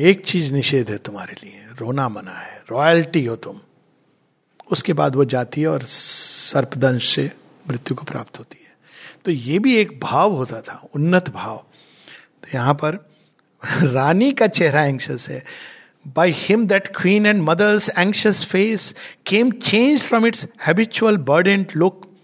एक 0.00 0.26
चीज़ 0.26 0.52
निषेध 0.52 0.90
है 0.90 0.98
तुम्हारे 0.98 1.36
लिए, 1.44 1.64
रोना 1.78 2.08
मना 2.08 2.30
है 2.30 2.62
रॉयल्टी 2.70 3.24
हो 3.24 3.36
तुम। 3.36 3.60
उसके 4.72 4.92
बाद 4.92 5.16
वो 5.16 5.24
जाती 5.24 5.60
है 5.60 5.68
और 5.68 5.82
सर्पदंश 5.82 7.14
से 7.14 7.32
मृत्यु 7.68 7.96
को 7.96 8.02
प्राप्त 8.02 8.38
होती 8.38 8.64
है। 8.64 8.78
तो 9.24 9.30
ये 9.30 9.58
भी 9.58 9.76
एक 9.76 10.00
भाव 10.00 10.32
होता 10.32 10.60
था, 10.60 10.88
उन्नत 10.94 11.28
भाव। 11.28 11.56
तो 12.42 12.48
यहाँ 12.54 12.74
पर 12.74 13.10
रानी 13.82 14.32
का 14.32 14.46
चेहरा 14.46 14.84
एंक्शस 14.84 15.26
है। 15.30 15.44
By 16.14 16.32
him 16.36 16.66
that 16.66 16.88
queen 16.88 17.26
and 17.26 17.42
mother's 17.42 17.90
anxious 17.98 18.44
face 18.44 18.94
came 19.26 19.50
change 19.50 20.00
from 20.00 20.26
its 20.26 20.46
habitual 20.66 21.16
burdened 21.16 21.76
look 21.76 22.18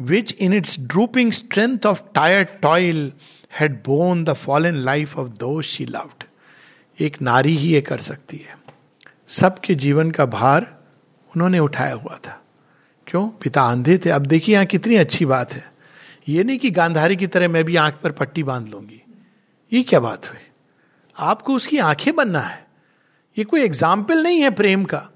which 0.00 0.32
in 0.32 0.52
its 0.52 0.80
drooping 0.80 1.32
strength 1.32 1.86
of 1.86 2.02
tired 2.14 2.44
toil 2.44 3.12
had 3.60 3.82
borne 3.86 4.24
the 4.24 4.32
fallen 4.32 4.74
life 4.74 5.18
of 5.18 5.28
those 5.28 5.62
she 5.62 5.84
loved 5.84 6.24
एक 7.00 7.22
नारी 7.22 7.56
ही 7.56 7.68
ये 7.68 7.80
कर 7.80 7.98
सकती 7.98 8.36
है। 8.36 8.58
सबके 9.26 9.74
जीवन 9.74 10.10
का 10.10 10.26
भार 10.26 10.78
उन्होंने 11.36 11.58
उठाया 11.58 11.94
हुआ 11.94 12.16
था। 12.16 12.42
क्यों? 13.06 13.28
पिता 13.28 13.62
अंधे 13.62 13.98
थे। 13.98 14.10
अब 14.10 14.26
देखिए 14.26 14.54
यहाँ 14.54 14.66
कितनी 14.66 14.94
अच्छी 14.94 15.24
बात 15.24 15.52
है। 15.52 15.72
ये 16.28 16.44
नहीं 16.44 16.58
कि 16.58 16.70
गांधारी 16.70 17.16
की 17.16 17.26
तरह 17.26 17.48
मैं 17.48 17.64
भी 17.64 17.76
आँख 17.76 17.94
पर 17.94 18.12
पट्टी 18.12 18.42
बाँध 18.42 18.68
लूँगी। 18.68 19.02
ये 19.72 19.82
क्या 19.82 20.00
बात 20.00 20.30
हुई? 20.30 20.38
आपको 21.18 21.54
उसकी 21.54 21.78
आँखें 21.78 22.16
बनना 22.16 22.40
है। 22.40 22.65
ये 23.38 23.44
कोई 23.44 23.62
एग्ज़ाम्पल 23.62 24.22
नहीं 24.22 24.40
है 24.40 24.50
प्रेम 24.50 24.84
का। 24.84 25.08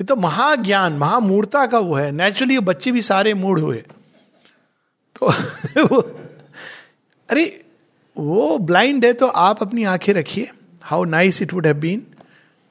ये 0.00 0.04
तो 0.04 0.16
महाज्ञान, 0.16 0.92
महामूर्ता 0.92 1.66
का 1.66 1.78
वो 1.78 1.94
है। 1.94 2.10
नेचुरली 2.12 2.58
बच्चे 2.58 2.92
भी 2.92 3.02
सारे 3.02 3.34
मूड 3.34 3.60
हुए। 3.60 3.76
तो 5.16 5.26
वो, 5.86 6.00
अरे, 7.30 7.64
वो 8.16 8.58
ब्लाइंड 8.58 9.04
है 9.04 9.12
तो 9.12 9.26
आप 9.26 9.62
अपनी 9.62 9.84
आँखें 9.84 10.12
रखिए। 10.14 10.50
How 10.82 11.04
nice 11.04 11.42
it 11.42 11.52
would 11.52 11.66
have 11.66 11.76
been 11.76 12.06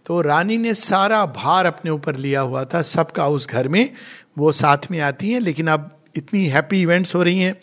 तो 0.06 0.22
रानी 0.22 0.58
ने 0.58 0.74
सारा 0.74 1.26
भार 1.26 1.66
अपने 1.66 1.92
ऊपर 1.92 2.16
लिया 2.16 2.42
हुआ 2.42 2.66
था। 2.66 2.82
सबका 2.82 3.28
उस 3.28 3.48
घर 3.48 3.68
में, 3.68 3.94
वो 4.38 4.52
साथ 4.52 4.78
में 4.92 5.00
आती 5.00 5.32
हैं, 5.32 5.40
लेकिन 5.40 5.68
अब 5.68 6.00
इतनी 6.16 6.46
हैप्पी 6.46 6.82
इवेंट्स 6.82 7.16
हो 7.16 7.24
रही 7.24 7.40
हैं। 7.40 7.62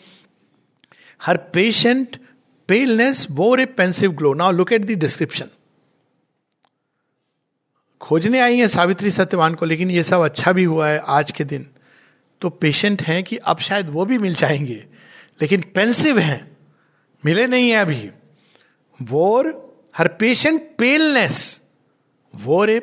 Her 1.25 1.37
patient 1.37 2.17
paleness 2.67 3.27
wore 3.31 3.61
a 3.61 3.65
pensive 3.65 4.11
glow 4.11 4.33
now 4.33 4.51
look 4.51 4.73
at 4.73 4.85
the 4.85 4.91
description 4.91 5.45
खोजने 8.03 8.39
आई 8.39 8.57
हैं 8.57 8.67
सावित्री 8.67 9.11
सत्यवान 9.11 9.53
को, 9.55 9.65
लेकिन 9.65 9.91
ये 9.91 10.03
सब 10.03 10.21
अच्छा 10.21 10.51
भी 10.51 10.63
हुआ 10.63 10.87
है 10.87 11.01
आज 11.07 11.31
के 11.31 11.43
दिन। 11.43 11.65
तो 12.41 12.49
पेशेंट 12.49 13.01
हैं 13.01 13.23
कि 13.23 13.37
अब 13.37 13.59
शायद 13.59 13.89
वो 13.89 14.05
भी 14.05 14.17
मिल 14.17 14.33
जाएँगे, 14.35 14.83
लेकिन 15.41 15.63
पेंसिव 15.75 16.19
हैं, 16.19 16.57
मिले 17.25 17.47
नहीं 17.47 17.69
है 17.69 17.77
अभी। 17.77 18.09
Wore 18.99 19.51
her 19.97 20.07
patient 20.07 20.61
paleness 20.77 21.61
wore 22.33 22.69
a 22.69 22.79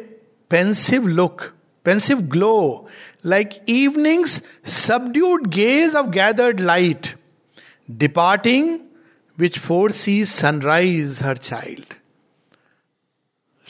pensive 0.50 1.06
look 1.06 1.42
pensive 1.84 2.20
glow 2.20 2.88
like 3.26 3.50
evenings 3.68 4.42
subdued 4.66 5.46
gaze 5.46 5.94
of 5.94 6.06
gathered 6.06 6.60
light 6.60 7.14
departing 7.90 8.78
which 9.38 9.58
foresee 9.92 10.24
sunrise 10.24 11.18
her 11.22 11.36
child 11.36 11.94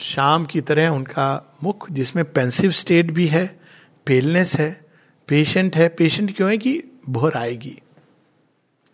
शाम 0.01 0.45
की 0.45 0.61
तरह 0.61 0.87
उनका 0.87 1.57
मुख, 1.63 1.91
जिसमें 1.91 2.33
पेंसिव 2.33 2.71
स्टेट 2.71 3.11
भी 3.11 3.27
है 3.27 3.59
पेलनेस 4.05 4.55
है 4.55 4.85
पेशेंट 5.27 5.75
है। 5.75 5.89
पेशेंट 5.89 6.35
क्यों 6.35 6.51
है 6.51 6.57
कि 6.57 6.83
भोर 7.09 7.33
आएगी? 7.33 7.81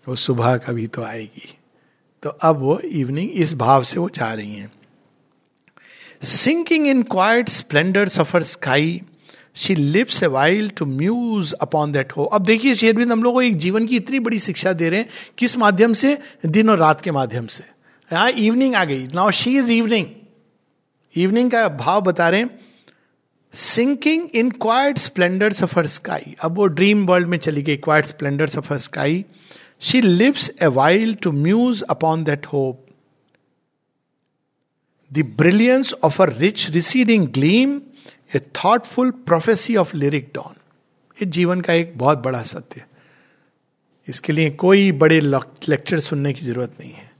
वो 0.07 0.15
सुबह 0.15 0.57
कभी 0.57 0.87
तो 0.87 1.03
आएगी। 1.03 1.57
तो 2.23 2.29
अब 2.29 2.57
वो 2.57 2.79
इवनिंग 2.79 3.31
इस 3.31 3.53
भाव 3.53 3.83
से 3.83 3.99
वो 3.99 4.09
जा 4.09 4.33
रही 4.33 4.55
हैं। 4.55 4.71
Sinking 6.23 6.87
in 6.87 7.03
quiet 7.03 7.49
splendours 7.49 8.19
of 8.19 8.37
her 8.37 8.43
sky 8.43 9.01
she 9.55 9.75
lives 9.75 10.23
a 10.23 10.27
while 10.27 10.69
to 10.69 10.85
muse 10.85 11.53
upon 11.53 11.91
that 11.91 12.11
hope 12.11 12.25
अब 12.25 12.41
देखिए 12.41 12.75
शेरविंद 12.75 13.11
हम 13.11 13.23
लोग 13.23 13.33
को 13.33 13.41
एक 13.41 13.57
जीवन 13.57 13.87
की 13.87 13.95
इतनी 13.95 14.19
बड़ी 14.19 14.39
शिक्षा 14.39 14.73
दे 14.73 14.89
रहे 14.89 14.99
हैं, 14.99 15.09
किस 15.37 15.57
माध्यम 15.57 15.93
से? 15.93 16.17
दिन 16.45 16.69
और 16.69 16.77
रात 16.77 17.01
के 17.01 17.11
माध्यम 17.11 17.47
से। 17.47 17.63
हाँ 18.15 18.29
इवनिंग 18.31 18.75
आ 18.75 18.85
गई। 18.85 19.07
Now 19.07 19.31
she 19.31 19.57
is 19.57 19.71
evening 19.71 20.05
evening 21.23 21.51
का 21.51 21.67
भाव 21.69 22.01
बता 22.01 22.29
रहे 22.29 22.41
हैं 22.41 22.59
sinking 23.53 24.29
in 24.35 24.51
quiet 24.51 24.97
splendour 24.97 25.53
of 25.63 25.79
her 25.79 25.87
sky 25.87 26.35
अब 26.41 26.55
वो 26.55 26.65
ड्रीम 26.65 27.05
वर्ल्ड 27.05 27.27
में 27.27 27.37
चली 27.37 27.61
गई 27.61 27.77
quiet 27.77 28.05
splendours 28.05 28.57
of 28.57 28.73
her 28.73 28.79
sky 28.79 29.25
she 29.79 30.01
lives 30.01 30.51
a 30.61 30.65
while 30.65 31.15
to 31.15 31.31
muse 31.31 31.81
upon 31.81 32.23
that 32.23 32.45
hope 32.45 32.85
the 35.13 35.33
brilliance 35.37 35.93
of 35.93 36.21
a 36.21 36.25
rich 36.25 36.69
receding 36.69 37.27
gleam 37.27 37.81
a 38.35 38.39
thoughtful 38.39 39.11
prophecy 39.11 39.75
of 39.75 39.95
lyric 39.97 40.31
dawn 40.35 40.53
ये 41.21 41.25
जीवन 41.25 41.61
का 41.61 41.73
एक 41.73 41.97
बहुत 41.97 42.17
बड़ा 42.17 42.43
सत्य 42.43 42.83
इसके 44.09 44.33
लिए 44.33 44.49
कोई 44.49 44.91
बड़े 44.91 45.19
लेक्चर 45.21 45.99
सुनने 45.99 46.33
की 46.33 46.45
ज़रूरत 46.45 46.73
नहीं 46.79 46.91
है। 46.91 47.11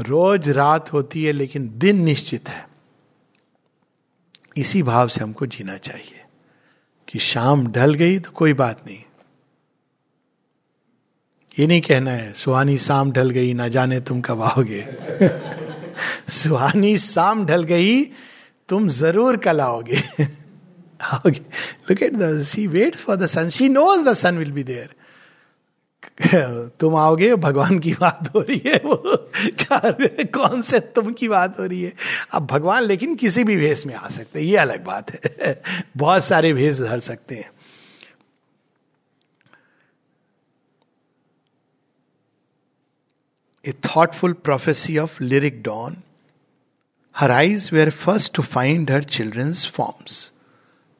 रोज 0.00 0.48
रात 0.48 0.92
होती 0.92 1.24
है, 1.24 1.32
लेकिन 1.32 1.70
दिन 1.78 2.02
निश्चित 2.02 2.48
है। 2.48 2.69
इसी 4.60 4.82
भाव 4.82 5.08
से 5.08 5.24
हमको 5.24 5.46
जीना 5.46 5.76
चाहिए। 5.76 6.16
कि 7.08 7.18
शाम 7.18 7.66
ढल 7.66 7.94
गई 7.94 8.18
तो 8.18 8.30
कोई 8.30 8.52
बात 8.52 8.84
नहीं। 8.86 8.98
ये 11.58 11.66
नहीं 11.66 11.80
कहना 11.80 12.10
है, 12.10 12.32
सुहानी 12.32 12.78
शाम 12.78 13.12
ढल 13.12 13.30
गई, 13.30 13.54
ना 13.54 13.68
जाने 13.68 14.00
तुम 14.00 14.20
कब 14.20 14.42
आओगे। 14.42 14.86
सुहानी 16.28 16.98
शाम 16.98 17.46
ढल 17.46 17.62
गई, 17.62 18.04
तुम 18.68 18.88
ज़रूर 18.88 19.36
कल 19.36 19.60
आओगे। 19.60 20.02
आओगे। 21.02 21.40
Look 21.90 22.02
at 22.02 22.12
the 22.12 22.42
sea 22.42 22.66
waits 22.66 23.00
for 23.00 23.16
the 23.16 23.26
sun 23.26 23.48
she 23.48 23.68
knows 23.68 24.08
the 24.08 24.12
sun 24.12 24.38
will 24.38 24.52
be 24.52 24.62
there 24.62 24.94
तुम 26.80 26.96
आओगे? 26.96 27.34
भगवान 27.34 27.78
की 27.78 27.92
बात 27.92 28.30
हो 28.34 28.40
रही 28.40 28.62
है 28.66 28.76
वो। 28.84 28.96
कौन 30.38 30.62
से 30.62 30.80
तुम 30.80 31.12
की 31.12 31.28
बात 31.28 31.58
हो 31.58 31.64
रही 31.64 31.82
है? 31.82 31.92
अब 32.32 32.46
भगवान 32.46 32.82
लेकिन 32.82 33.14
किसी 33.16 33.44
भी 33.44 33.56
भेष 33.56 33.86
में 33.86 33.94
आ 33.94 34.08
सकते 34.08 34.40
हैं, 34.40 34.46
ये 34.46 34.56
अलग 34.56 34.84
बात 34.84 35.10
है। 35.10 35.62
बहुत 35.96 36.24
सारे 36.24 36.52
भेष 36.52 36.80
धर 36.80 36.98
सकते 36.98 37.34
हैं। 37.34 37.50
A 43.66 43.72
thoughtful 43.72 44.32
prophecy 44.32 44.98
of 44.98 45.22
lyric 45.22 45.62
dawn 45.62 45.96
her 47.16 47.30
eyes 47.30 47.70
were 47.72 47.90
first 47.90 48.34
to 48.34 48.42
find 48.42 48.90
her 48.90 49.02
children's 49.02 49.66
forms 49.66 50.32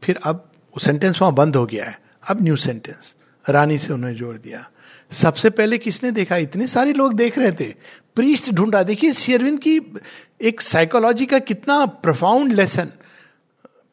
फिर 0.02 0.20
अब 0.24 0.50
सेंटेंस 0.80 1.20
वहाँ 1.22 1.34
बंद 1.34 1.56
हो 1.56 1.66
गया 1.66 1.84
है। 1.84 2.00
अब 2.30 2.42
न्यू 2.42 2.56
सेंटेंस 2.56 3.14
रानी 3.48 3.78
से 3.78 3.92
उन्होंने 3.92 4.16
जोड़ 4.16 4.38
दिया। 4.38 4.70
सबसे 5.12 5.50
पहले 5.50 5.78
किसने 5.78 6.10
देखा? 6.10 6.36
इतने 6.36 6.66
सारे 6.66 6.92
लोग 6.92 7.14
देख 7.14 7.38
रहे 7.38 7.52
थे। 7.52 7.74
प्रीस्ट 8.14 8.50
ढूंढा, 8.50 8.82
देखिए, 8.82 9.12
शेरविंद 9.12 9.58
की 9.58 9.80
एक 10.40 10.60
साइकोलॉजी 10.60 11.26
का 11.26 11.38
कितना 11.38 11.86
प्रोफाउंड 11.86 12.52
लेसन 12.52 12.92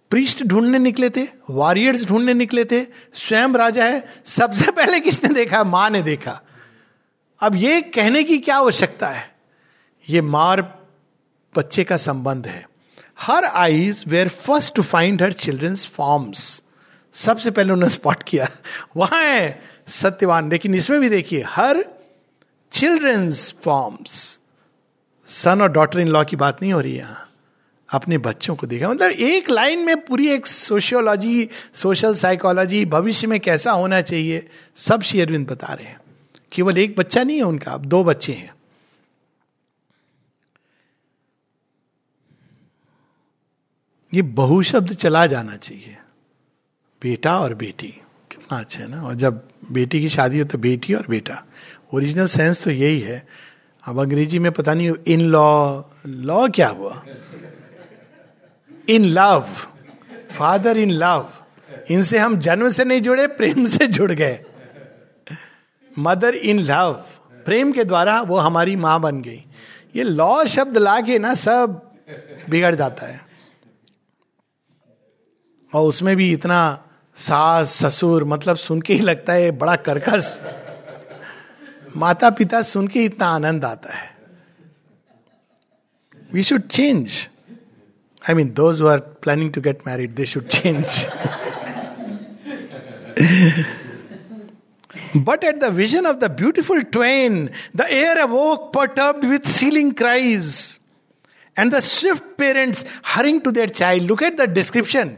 प्रीस्ट 0.10 0.44
ढूँढने 0.44 0.80
निकले 0.80 1.10
थे 1.10 1.28
वॉरियर्स 1.50 2.06
ढूँढने 2.06 2.34
निकले 2.34 2.66
थे, 2.66 2.84
स्वयं 3.14 3.54
राजा 3.54 3.86
है, 3.86 4.14
सबसे 4.26 4.72
पहले 4.72 5.00
किसने 5.00 5.34
देखा? 5.34 5.64
माँ 5.64 5.90
ने 5.90 6.02
देखा। 6.02 6.42
अब 7.40 7.56
ये 7.56 7.82
कहने 7.82 8.24
की 8.24 8.38
क्या 8.38 8.58
आवश्यकता 8.58 9.08
है? 9.08 9.36
ये 10.10 10.22
मार 10.22 10.86
बच्चे 11.56 11.84
का 11.84 11.98
संबंध 11.98 12.48
है। 12.48 12.70
Her 13.20 13.46
eyes 13.46 14.04
were 14.08 14.28
first 14.28 14.76
to 14.76 14.82
find 14.82 15.22
her 15.22 15.34
children's 15.34 15.86
forms 15.86 16.64
सबसे 17.14 17.52
पहले 17.52 17.74
उन्होंने 17.74 17.94
स्पॉट 17.94 18.24
किया। 18.24 18.50
वहाँ 18.98 19.24
है 19.24 19.77
सत्यवान। 19.88 20.52
लेकिन 20.52 20.76
इसमें 20.76 21.00
भी 21.00 21.10
देखिए, 21.10 21.44
हर 21.48 21.86
चिल्ड्रंस 22.72 23.54
फॉर्म्स 23.64 24.40
सन 25.28 25.62
और 25.62 25.72
डॉटर 25.72 26.00
इन 26.00 26.08
लॉ 26.08 26.24
की 26.24 26.36
बात 26.36 26.62
नहीं 26.62 26.74
हो 26.74 26.82
रही 26.82 26.98
यहाँ। 26.98 27.24
अपने 27.90 28.18
बच्चों 28.18 28.56
को 28.56 28.68
देखा। 28.68 28.90
मतलब 28.90 29.10
एक 29.10 29.50
लाइन 29.50 29.80
में 29.80 30.06
पूरी 30.06 30.28
एक 30.28 30.48
सोशियोलॉजी 30.48 31.50
सोशल 31.74 32.14
साइकोलॉजी 32.14 32.86
भविष्य 32.86 33.28
में 33.28 33.40
कैसा 33.40 33.72
होना 33.72 34.02
चाहिए, 34.02 34.50
सब 34.76 35.02
श्री 35.02 35.22
अरविंद 35.22 35.48
बता 35.48 35.68
रहे 35.68 35.88
हैं। 35.88 36.00
केवल 36.52 36.78
एक 36.78 36.96
बच्चा 36.98 37.24
नहीं 37.24 37.38
है 37.38 37.44
उनका, 37.44 37.72
अब 37.72 37.86
दो 37.86 38.04
बच्चे 38.04 38.34
हैं। 38.34 38.56
ये 44.14 44.22
बहु 44.22 44.62
शब्द 44.64 44.94
चला 44.94 45.26
जाना 45.28 45.56
चाहिए, 45.56 45.98
बेटा 47.02 47.40
और 47.40 47.54
बेटी। 47.54 48.02
कितना 48.32 48.60
अच्छा 48.60 48.80
है 48.80 48.88
ना। 48.90 49.02
और 49.02 49.16
जब 49.16 49.42
बेटी 49.72 50.02
की 50.02 50.10
शादी 50.10 50.40
हो 50.40 50.46
तो 50.46 50.58
बेटी 50.58 50.94
और 50.94 51.08
बेटा। 51.08 51.44
ओरिजिनल 51.94 52.28
सेंस 52.28 52.64
तो 52.64 52.72
यही 52.72 53.00
है। 53.00 53.26
अब 53.84 54.00
अंग्रेज़ी 54.00 54.40
में 54.40 54.52
पता 54.52 54.74
नहीं 54.74 54.92
इन 55.08 55.22
लॉ 55.22 55.82
लॉ 56.06 56.48
क्या 56.50 56.68
हुआ? 56.68 57.04
In 58.90 59.06
love 59.06 59.48
father 60.32 60.78
in 60.78 60.92
love 60.92 61.30
इनसे 61.92 62.18
हम 62.18 62.38
जन्म 62.38 62.70
से 62.70 62.84
नहीं 62.84 63.02
जुड़े, 63.02 63.28
प्रेम 63.28 63.66
से 63.66 63.88
जुड़ 63.88 64.12
गए। 64.12 64.40
मदर 66.00 66.36
इन 66.36 66.60
लव 66.60 66.94
प्रेम 67.46 67.72
के 67.72 67.84
द्वारा 67.84 68.22
वो 68.22 68.38
हमारी 68.38 68.76
माँ 68.76 69.00
बन 69.02 69.22
गई। 69.22 69.44
ये 69.96 70.04
लॉ 70.04 70.46
शब्द 70.46 70.78
ला 70.78 71.00
के 71.02 71.20
ना 71.20 71.34
सब 71.34 71.82
बिगड़ 72.50 72.76
जाता 72.76 73.06
है। 73.06 73.22
और 75.74 75.88
उसमें 75.88 76.16
भी 76.16 76.32
इतना 76.34 76.60
सास, 77.18 77.74
ससुर 77.84 78.24
मतलब 78.24 78.56
सुन 78.58 78.82
के 78.82 78.94
ही 78.94 79.00
लगता 79.00 79.34
है 79.34 79.52
बड़ा 79.60 79.76
कर्कश। 79.88 80.40
माता 81.98 82.30
पिता 82.30 82.62
सुन 82.62 82.88
के 82.88 83.04
इतना 83.06 83.28
आनंद 83.36 83.66
आता 83.66 83.94
है। 83.94 84.16
We 86.34 86.44
should 86.44 86.68
change 86.68 87.28
I 88.30 88.36
mean 88.36 88.50
those 88.54 88.82
are 88.92 89.00
planning 89.24 89.52
to 89.54 89.62
get 89.62 89.80
married 89.88 90.14
they 90.16 90.26
should 90.26 90.48
change 90.48 91.06
but 95.18 95.44
at 95.44 95.60
the 95.60 95.74
vision 95.74 96.06
of 96.08 96.18
the 96.18 96.32
beautiful 96.40 96.82
twain 96.96 97.50
the 97.76 97.88
air 97.92 98.18
awoke 98.20 98.72
perturbed 98.76 99.26
with 99.26 99.48
ceiling 99.50 99.94
cries 99.94 100.50
and 101.58 101.74
the 101.74 101.80
swift 101.84 102.24
parents 102.38 102.86
hurrying 103.16 103.42
to 103.42 103.52
their 103.52 103.70
child 103.70 104.08
look 104.08 104.24
at 104.24 104.38
the 104.42 104.50
description 104.54 105.16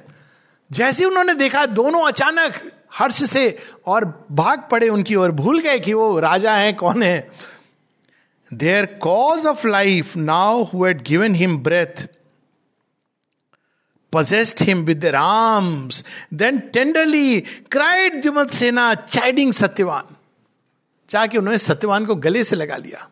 जैसे 0.72 1.06
उन्होंने 1.06 1.34
देखा 1.34 1.66
दोनों 1.66 2.08
अचानक 2.08 2.72
हर्ष 2.94 3.24
से 3.24 3.60
और 3.86 4.28
भाग 4.32 4.68
पड़े 4.72 4.90
उनकी 4.90 5.16
ओर 5.16 5.32
भूल 5.32 5.60
गए 5.60 5.80
कि 5.80 5.94
वो 5.94 6.20
राजा 6.20 6.56
हैं 6.56 6.76
कौन 6.76 7.04
है। 7.04 7.32
Their 8.54 8.86
cause 8.86 9.46
of 9.46 9.68
life 9.68 10.18
now 10.18 10.64
who 10.64 10.86
had 10.86 11.02
given 11.02 11.36
him 11.36 11.58
breath 11.58 12.08
him 14.16 14.80
with 14.86 15.02
their 15.02 15.16
arms, 15.16 16.04
then 16.34 16.56
tenderly 16.78 17.42
cried 17.76 18.16
Jumat 18.24 18.50
Sena, 18.50 18.86
chiding 19.10 19.54
Satyavan 19.54 21.28
के 21.28 21.38
उन्होंने 21.38 21.58
सत्यवान 21.58 22.06
को 22.06 22.16
गले 22.16 22.44
से 22.44 22.56
लगा 22.56 22.78
लिया 22.78 23.10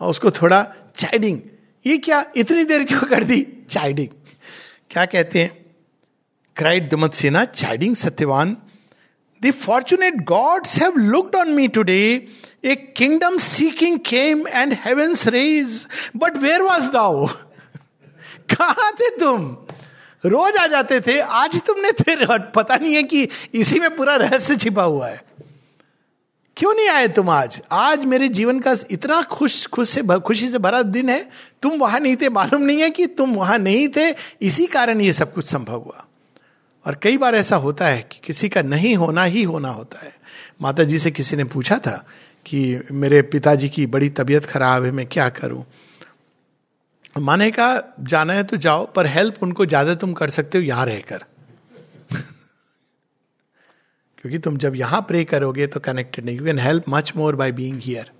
और 0.00 0.10
उसको 0.10 0.30
थोड़ा 0.30 0.74
चाइडिंग 0.96 1.40
ये 1.86 1.98
क्या 1.98 2.24
इतनी 2.36 2.64
देर 2.64 2.84
क्यों 2.84 3.00
कर 3.00 3.24
दी? 3.24 3.46
चाइडिंग 3.70 4.08
क्या 4.90 5.06
कहते 5.06 5.42
हैं? 5.42 5.67
Dumat 6.62 7.14
Sena 7.14 7.44
chiding 7.44 7.94
Satyavan 7.96 8.56
the 9.42 9.50
fortunate 9.50 10.14
gods 10.24 10.78
have 10.78 10.96
looked 10.96 11.36
on 11.36 11.50
me 11.50 11.68
today 11.68 12.26
a 12.64 12.74
kingdom 12.96 13.36
seeking 13.38 13.98
came 13.98 14.48
and 14.48 14.72
heaven's 14.72 15.26
rage 15.26 15.86
but 16.16 16.36
where 16.36 16.62
was 16.62 16.90
thou 16.90 17.26
कहा 18.50 18.90
थे 18.90 19.10
तुम? 19.18 19.56
रोज 20.26 20.56
आ 20.56 20.66
जाते 20.66 21.00
थे। 21.00 21.18
आज 21.20 21.62
तुमने 21.62 21.92
थे 21.92 22.16
पता 22.50 22.76
नहीं 22.76 22.94
है 22.94 23.02
कि 23.02 23.28
इसी 23.54 23.80
में 23.80 23.96
पूरा 23.96 24.16
रहस्य 24.16 24.56
छिपा 24.56 24.82
हुआ 24.82 25.08
है। 25.08 25.22
क्यों 26.56 26.74
नहीं 26.74 26.88
आए 26.88 27.08
तुम 27.08 27.30
आज? 27.30 27.60
आज 27.72 28.04
मेरे 28.04 28.28
जीवन 28.28 28.60
का 28.60 28.76
इतना 28.90 29.22
खुश 29.22 29.66
खुश 29.66 29.88
से 29.88 30.02
खुशी 30.18 30.48
से 30.48 30.58
भरा 30.58 30.82
दिन 30.82 31.08
है। 31.08 31.30
तुम 31.62 31.72
वहाँ 31.72 32.00
नहीं 32.00 32.16
थे। 32.16 32.28
मालूम 32.28 32.62
नहीं 32.62 32.82
है 32.82 32.90
कि 32.90 33.06
तुम 33.06 33.34
वहाँ 33.34 33.58
नहीं 33.58 33.88
थे। 33.88 34.14
इसी 34.42 34.66
कारण 34.66 35.00
ये 35.00 35.12
सब 35.12 35.34
कुछ 35.34 35.50
संभव 35.50 35.80
हुआ। 35.80 36.04
और 36.88 36.94
कई 36.94 37.16
बार 37.18 37.34
ऐसा 37.34 37.56
होता 37.56 37.86
है 37.86 38.02
कि 38.02 38.20
किसी 38.24 38.48
का 38.48 38.62
नहीं 38.62 38.94
होना 38.96 39.24
ही 39.24 39.42
होना 39.42 39.68
होता 39.68 39.98
है। 39.98 40.12
माता 40.62 40.84
जी 40.84 40.98
से 40.98 41.10
किसी 41.10 41.36
ने 41.36 41.44
पूछा 41.44 41.78
था 41.78 41.96
कि 42.46 42.80
मेरे 42.92 43.22
पिताजी 43.22 43.68
की 43.68 43.86
बड़ी 43.86 44.08
तबीयत 44.10 44.44
खराब 44.44 44.84
है, 44.84 44.90
मैं 44.90 45.06
क्या 45.06 45.28
करूँ? 45.28 45.64
माने 47.18 47.50
का 47.50 47.96
जाना 48.00 48.32
है 48.32 48.44
तो 48.44 48.56
जाओ, 48.56 48.86
पर 48.86 49.06
हेल्प 49.06 49.42
उनको 49.42 49.66
ज़्यादा 49.66 49.94
तुम 49.94 50.12
कर 50.12 50.30
सकते 50.30 50.58
हो 50.58 50.64
यहाँ 50.64 50.86
रहकर। 50.86 51.24
क्योंकि 54.18 54.38
तुम 54.38 54.56
जब 54.56 54.76
यहाँ 54.76 55.00
प्रे 55.02 55.24
करोगे 55.24 55.66
तो 55.66 55.80
कनेक्टेड 55.80 56.24
नहीं 56.24 56.36
you 56.38 56.44
can 56.44 56.58
help 56.58 56.84
much 56.88 57.12
more 57.16 57.36
by 57.36 57.52
being 57.52 57.80
here 57.82 58.10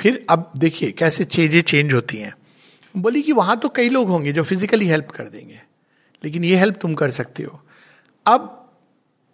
फिर 0.00 0.24
अब 0.30 0.52
देखिए, 0.56 0.90
कैसे 0.90 1.24
चीज़ें 1.24 1.60
चेंज 1.62 1.92
होती 1.92 2.16
हैं। 2.16 2.34
बोली 2.94 3.22
कि 3.22 3.32
वहाँ 3.32 3.56
तो 3.56 3.68
कई 3.68 3.88
लोग 3.88 4.08
होंगे 4.08 4.32
जो 4.32 4.42
फिजिकली 4.42 4.86
हेल्प 4.86 5.10
कर 5.10 5.28
देंगे। 5.28 5.60
लेकिन 6.24 6.44
ये 6.44 6.56
हेल्प 6.56 6.76
तुम 6.76 6.94
कर 6.94 7.10
सकते 7.10 7.42
हो। 7.42 7.60
अब 8.26 8.50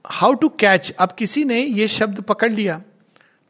हाउ 0.05 0.35
टू 0.35 0.49
कैच 0.61 0.91
अब 0.93 1.13
किसी 1.13 1.45
ने 1.45 1.61
ये 1.61 1.89
शब्द 1.89 2.21
पकड़ 2.23 2.51
लिया 2.51 2.81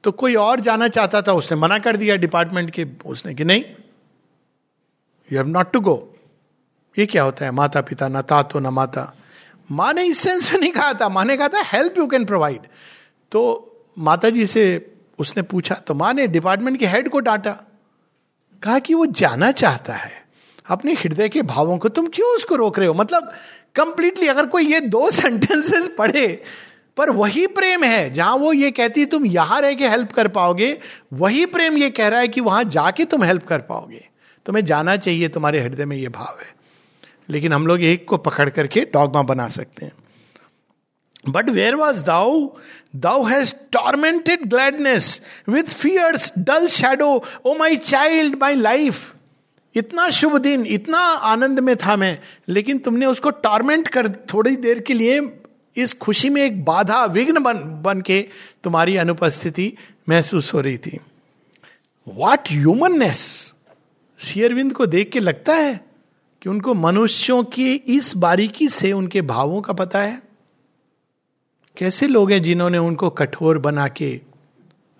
तो 0.04 0.12
कोई 0.12 0.34
और 0.34 0.60
जाना 0.60 0.88
चाहता 0.88 1.20
था, 1.22 1.32
उसने 1.32 1.58
मना 1.58 1.78
कर 1.78 1.96
दिया 1.96 2.16
डिपार्टमेंट 2.16 2.70
के, 2.70 2.86
उसने 3.06 3.34
कि 3.34 3.44
नहीं 3.44 3.64
you 5.28 5.38
have 5.38 5.48
not 5.48 5.72
to 5.72 5.80
go 5.80 5.96
ये 6.96 7.06
क्या 7.06 7.22
होता 7.22 7.44
है? 7.44 7.50
माता 7.50 7.80
पिता 7.80 8.08
न 8.08 8.20
तातो, 8.22 8.60
ना 8.60 8.70
माता। 8.70 9.12
माँ 9.70 9.92
ने 9.94 10.04
इस 10.04 10.18
सेंस 10.18 10.52
में 10.52 10.58
नहीं 10.60 10.72
कहा 10.72 10.92
था। 10.92 11.08
माँ 11.08 11.24
ने 11.24 11.36
कहा 11.36 11.48
था 11.48 11.62
हेल्प 11.62 11.98
यू 11.98 12.06
कैन 12.06 12.24
प्रोवाइड 12.24 12.60
तो 13.32 13.42
माता 13.98 14.30
जी 14.30 14.46
से 14.46 14.64
उसने 15.18 15.42
पूछा 15.42 15.74
तो 15.76 15.94
माँ 15.94 16.12
ने 16.14 16.26
डिपार्टमेंट 16.26 16.78
के 16.78 16.86
हेड 16.86 17.08
को 17.08 17.20
डांटा। 17.20 17.52
कहा 18.62 18.78
कि 18.78 18.94
वो 18.94 19.06
जाना 19.06 19.50
चाहता 19.52 19.94
है। 19.94 20.19
अपने 20.70 20.92
हृदय 20.92 21.28
के 21.28 21.42
भावों 21.42 21.78
को 21.78 21.88
तुम 21.88 22.06
क्यों 22.06 22.36
उसको 22.36 22.54
रोक 22.54 22.78
रहे 22.78 22.88
हो? 22.88 22.94
मतलब 22.94 23.32
कंप्लीटली 23.74 24.26
अगर 24.26 24.46
कोई 24.46 24.64
ये 24.64 24.80
दो 24.80 25.10
सेंटेंसेस 25.10 25.90
पढ़े, 25.98 26.42
पर 26.96 27.10
वही 27.10 27.46
प्रेम 27.46 27.84
है, 27.84 28.12
जहाँ 28.12 28.36
वो 28.36 28.52
ये 28.52 28.70
कहती 28.70 29.04
तुम 29.04 29.26
यहाँ 29.26 29.60
रह 29.60 29.74
के 29.74 29.88
हेल्प 29.88 30.12
कर 30.12 30.28
पाओगे, 30.28 30.78
वही 31.12 31.46
प्रेम 31.46 31.76
ये 31.76 31.90
कह 31.90 32.08
रहा 32.08 32.20
है 32.20 32.28
कि 32.28 32.40
वहाँ 32.40 32.64
जाके 32.64 33.04
तुम 33.04 33.22
हेल्प 33.22 33.46
कर 33.46 33.58
पाओगे। 33.58 34.08
तुम्हें 34.46 34.64
जाना 34.64 34.96
चाहिए, 34.96 35.28
तुम्हारे 35.28 35.60
हृदय 35.60 35.84
में 35.84 35.96
ये 35.96 36.08
भाव 36.08 36.38
है। 36.40 36.54
लेकिन 37.30 37.52
हम 37.52 37.66
लोग 37.66 37.82
एक 37.82 38.08
को 38.08 38.16
पकड़ 38.16 38.50
करके 38.50 38.80
डॉगमा 38.80 39.22
बना 39.22 39.48
सकते 39.48 39.84
हैं। 39.84 39.92
But 41.28 41.50
where 41.50 41.74
was 41.74 42.04
thou 42.04 42.48
thou 42.96 43.24
has 43.24 43.54
tormented 43.72 44.48
gladness 44.48 45.22
with 45.48 45.64
fears 45.64 46.32
dull 46.38 46.66
shadow 46.66 47.24
O 47.44 47.54
my 47.58 47.76
child 47.76 48.36
my 48.40 48.54
life 48.54 49.14
इतना 49.74 50.08
शुभ 50.08 50.38
दिन, 50.38 50.66
इतना 50.66 50.98
आनंद 50.98 51.60
में 51.60 51.76
था 51.76 51.96
मैं, 51.96 52.18
लेकिन 52.48 52.78
तुमने 52.78 53.06
उसको 53.06 53.30
टॉर्मेंट 53.30 53.88
कर 53.88 54.08
थोड़ी 54.08 54.56
देर 54.56 54.80
के 54.80 54.94
लिए 54.94 55.40
इस 55.76 55.94
खुशी 55.94 56.28
में 56.28 56.42
एक 56.42 56.64
बाधा, 56.64 57.04
विघ्न 57.04 57.42
बन 57.42 57.82
बन 57.82 58.00
के 58.00 58.28
तुम्हारी 58.64 58.96
अनुपस्थिति 58.96 59.72
महसूस 60.08 60.54
हो 60.54 60.60
रही 60.60 60.78
थी। 60.78 61.00
वाट 62.08 62.48
ह्यूमननेस 62.50 63.52
शेयरविंद 64.18 64.72
को 64.72 64.86
देख 64.86 65.10
के 65.10 65.20
लगता 65.20 65.54
है 65.54 65.80
कि 66.42 66.48
उनको 66.48 66.74
मनुष्यों 66.74 67.44
की 67.44 67.74
इस 67.74 68.16
बारीकी 68.16 68.68
से 68.68 68.92
उनके 68.92 69.22
भावों 69.22 69.62
का 69.62 69.72
पता 69.72 69.98
है। 69.98 70.22
कैसे 71.76 72.06
लोग 72.06 72.32
हैं 72.32 72.42
जिन्होंने 72.42 72.78
उनको 72.78 73.10
कठोर 73.10 73.58
बना 73.58 73.88
के 73.88 74.20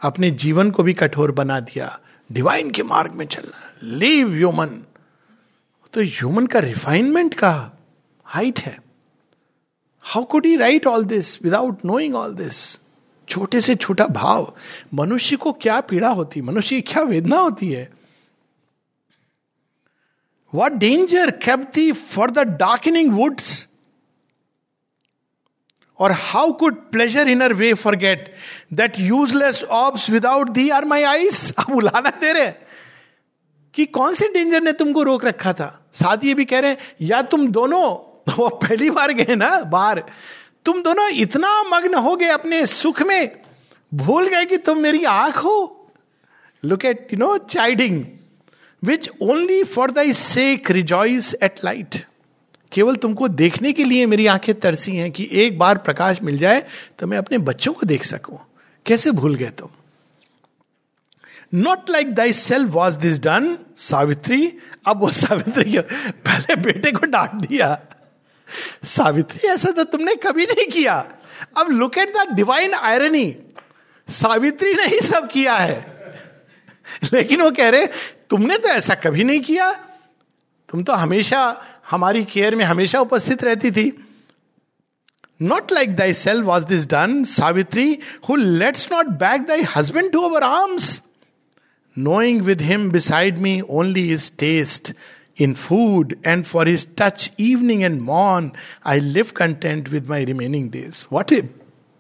अपने 0.01 0.31
जीवन 0.31 0.71
को 0.71 0.83
भी 0.83 0.95
कठोर 0.95 1.33
बना 1.33 1.61
दिया 1.61 2.01
डिवाइन 2.33 2.71
के 2.71 2.83
मार्ग 2.83 3.13
में 3.13 3.27
चलना? 3.27 3.70
लीव 3.83 4.33
ह्यूमन 4.33 4.81
तो 5.95 6.01
ह्यूमन 6.01 6.47
का 6.47 6.59
रिफाइनमेंट 6.59 7.35
का 7.35 7.53
हाइट 8.27 8.59
है। 8.59 8.77
How 10.05 10.25
could 10.25 10.47
he 10.47 10.57
write 10.57 10.87
all 10.87 11.05
this 11.05 11.43
without 11.43 11.85
knowing 11.85 12.15
all 12.15 12.35
this 12.35 12.59
छोटे 13.29 13.61
से 13.61 13.75
छोटा 13.75 14.07
भाव। 14.07 14.53
मनुष्य 14.95 15.37
को 15.37 15.53
क्या 15.53 15.81
पीड़ा 15.81 16.09
होती? 16.09 16.41
मनुष्य 16.41 16.77
की 16.77 16.93
क्या 16.93 17.03
वेदना 17.03 17.39
होती 17.39 17.71
है? 17.73 17.91
What 20.53 20.73
danger 20.73 21.31
kept thee 21.31 21.91
for 21.93 22.31
the 22.31 22.39
darkening 22.39 23.13
woods 23.13 23.67
और 25.99 26.13
how 26.13 26.53
could 26.53 26.77
pleasure 26.93 27.29
in 27.29 27.41
our 27.41 27.53
way 27.53 27.73
forget 27.97 28.35
that 28.73 28.99
useless 29.01 29.63
orbs 29.65 30.11
without 30.11 30.49
thee 30.51 30.69
are 30.71 30.85
my 30.85 31.03
eyes 31.03 31.51
अब 31.59 31.75
उलाना 31.75 32.11
दे 32.11 32.33
रहे 32.33 32.53
कि 33.75 33.85
कौन 33.85 34.15
से 34.15 34.29
डेंजर 34.29 34.63
ने 34.63 34.73
तुमको 34.73 35.03
रोक 35.03 35.25
रखा 35.25 35.53
था? 35.53 35.87
साथ 35.93 36.25
ये 36.25 36.35
भी 36.35 36.45
कह 36.45 36.59
रहे 36.59 36.71
हैं, 36.71 36.79
या 37.01 37.23
तुम 37.23 37.49
दोनों, 37.49 37.87
वो 38.39 38.49
पहली 38.49 38.91
बार 38.91 39.13
गए 39.13 39.35
ना, 39.35 39.61
बाहर। 39.61 40.05
तुम 40.65 40.83
दोनों 40.83 41.09
इतना 41.09 41.63
मग्न 41.63 41.95
हो 41.95 42.17
गए 42.17 42.27
अपने 42.27 42.67
सुख 42.67 43.03
में, 43.03 43.41
भूल 43.95 44.27
गए 44.27 44.45
कि 44.45 44.57
तुम 44.57 44.79
मेरी 44.79 45.05
आँख 45.05 45.37
हो। 45.37 45.91
Look 46.65 46.85
at 46.85 47.09
you 47.13 47.19
know 47.19 47.39
chiding 47.39 48.05
which 48.85 49.11
only 49.23 49.65
for 49.65 49.91
thy 49.91 50.13
sake 50.13 50.71
rejoice 50.71 51.35
at 51.43 51.55
light 51.65 52.05
केवल 52.73 52.97
तुमको 52.97 53.29
देखने 53.29 53.73
के 53.73 53.85
लिए 53.85 54.07
मेरी 54.07 54.27
आँखें 54.27 54.61
तरसी 54.61 54.97
हैं 54.97 55.11
कि 55.11 55.29
एक 55.33 55.59
बार 55.59 55.79
प्रकाश 55.79 56.23
मिल 56.23 56.39
जाए 56.39 56.67
तो 56.99 57.07
मैं 57.07 57.19
अपने 57.19 57.39
बच्चों 57.39 57.73
को 57.73 57.87
देख 57.87 58.05
सकूँ। 58.05 58.39
कैसे 58.87 59.11
भूल 59.11 59.35
गए 59.35 59.51
तुम? 59.51 59.69
Not 61.55 61.91
like 61.91 62.15
thy 62.15 62.33
self 62.33 62.71
was 62.71 62.99
this 62.99 63.21
done 63.21 63.59
Savitri 63.77 64.59
अब 64.87 65.01
वो 65.01 65.11
सावित्री 65.13 65.79
पहले 66.25 66.57
बेटे 66.57 66.93
को 66.93 67.07
डांट 67.07 67.33
दिया। 67.33 67.79
सावित्री 68.85 69.49
ऐसा 69.49 69.71
तो 69.71 69.85
तुमने 69.85 70.15
कभी 70.15 70.45
नहीं 70.45 70.67
किया। 70.67 70.95
अब 71.57 71.71
look 71.71 71.99
at 71.99 72.13
the 72.17 72.35
divine 72.35 72.75
irony 72.75 73.37
Savitri 74.09 74.75
ने 74.75 74.83
ही 74.83 75.01
सब 75.01 75.29
किया 75.31 75.57
है। 75.57 76.01
लेकिन 77.13 77.43
वो 77.43 77.51
कह 77.51 77.69
रहे, 77.69 77.87
तुमने 78.31 78.59
तो 78.59 78.69
ऐसा 78.69 78.95
कभी 78.95 79.25
नहीं 79.25 79.41
किया। 79.41 79.73
तुम 80.69 80.83
तो 80.83 80.93
हमेशा, 80.93 81.63
हमारी 81.91 82.25
केयर 82.25 82.55
में 82.55 82.65
हमेशा 82.65 83.01
उपस्थित 83.01 83.45
रहती 83.45 83.71
थी। 83.71 84.07
Not 85.43 85.73
like 85.73 85.97
thyself 86.15 86.45
was 86.45 86.65
this 86.65 86.87
done 86.87 87.25
Savitri 87.25 87.99
who 88.29 88.37
lets 88.37 88.93
not 88.93 89.07
back 89.07 89.43
thy 89.43 89.63
husband 89.77 90.13
to 90.13 90.23
our 90.23 90.43
arms 90.43 91.03
knowing 91.99 92.43
with 92.43 92.63
him 92.63 92.91
beside 92.91 93.39
me 93.39 93.61
only 93.61 94.09
is 94.13 94.33
taste 94.39 94.93
in 95.41 95.55
food 95.55 96.17
and 96.27 96.45
for 96.45 96.69
his 96.69 96.87
touch 96.99 97.31
evening 97.41 97.83
and 97.83 98.01
morn 98.01 98.51
I 98.87 99.01
live 99.01 99.27
content 99.37 99.89
with 99.89 100.09
my 100.09 100.25
remaining 100.25 100.71
days 100.71 101.07
what 101.13 101.33
a 101.33 101.41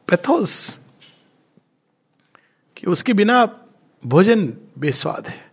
pathos 0.08 0.80
कि 2.76 2.86
उसके 2.86 3.12
बिना 3.12 3.44
भोजन 4.06 4.52
बेस्वाद 4.78 5.28
है। 5.28 5.50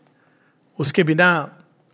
उसके 0.80 1.04
बिना 1.04 1.28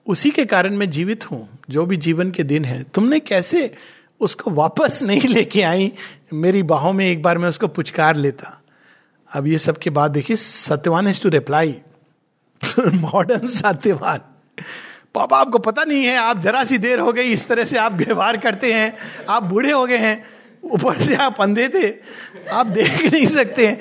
उसी 0.08 0.32
के 0.32 0.46
कारण 0.46 0.76
मैं 0.76 0.90
जीवित 0.90 1.32
हूँ, 1.32 1.48
जो 1.70 1.86
भी 1.86 1.98
जीवन 1.98 2.32
के 2.32 2.44
दिन 2.44 2.66
है। 2.66 2.84
तुमने 2.84 3.20
कैसे 3.20 3.74
उसको 4.20 4.52
वापस 4.52 5.04
नहीं 5.04 5.28
लेके 5.28 5.62
आई? 5.62 5.92
मेरी 6.34 6.64
बाहों 6.64 6.94
में 6.94 7.06
एक 7.06 7.22
बार 7.22 7.38
मैं 7.38 7.50
उसको 7.50 7.68
पुचकार 7.68 8.16
लेता। 8.16 8.62
अब 9.32 9.48
ये 9.48 9.58
सब 9.58 9.78
के 9.78 9.90
बाद 9.90 10.12
देखिए, 10.12 10.36
Satyavan 10.36 11.08
is 11.08 11.22
to 11.22 11.30
reply 11.30 11.76
modern 12.80 13.48
Satyavan 13.48 14.20
पापा, 15.14 15.38
आपको 15.38 15.60
पता 15.60 15.84
नहीं 15.84 16.06
है, 16.06 16.16
आप 16.16 16.40
जरा 16.40 16.64
सी 16.64 16.78
देर 16.78 17.00
हो 17.00 17.14
गई, 17.14 17.24
इस 17.24 17.48
तरह 17.48 17.64
से 17.64 17.78
आप 17.78 17.94
व्यवहार 17.94 18.38
करते 18.38 18.74
हैं, 18.74 18.98
आप 19.30 19.44
बूढ़े 19.44 19.72
हो 19.72 19.86
गए 19.86 19.98
हैं, 19.98 20.26
ऊपर 20.64 21.02
से 21.02 21.16
आप 21.16 21.42
अंधे 21.42 21.70
थे, 21.70 21.96
आप 22.50 22.66
देख 22.68 23.06
नहीं 23.14 23.26
सकते 23.26 23.68
हैं। 23.68 23.80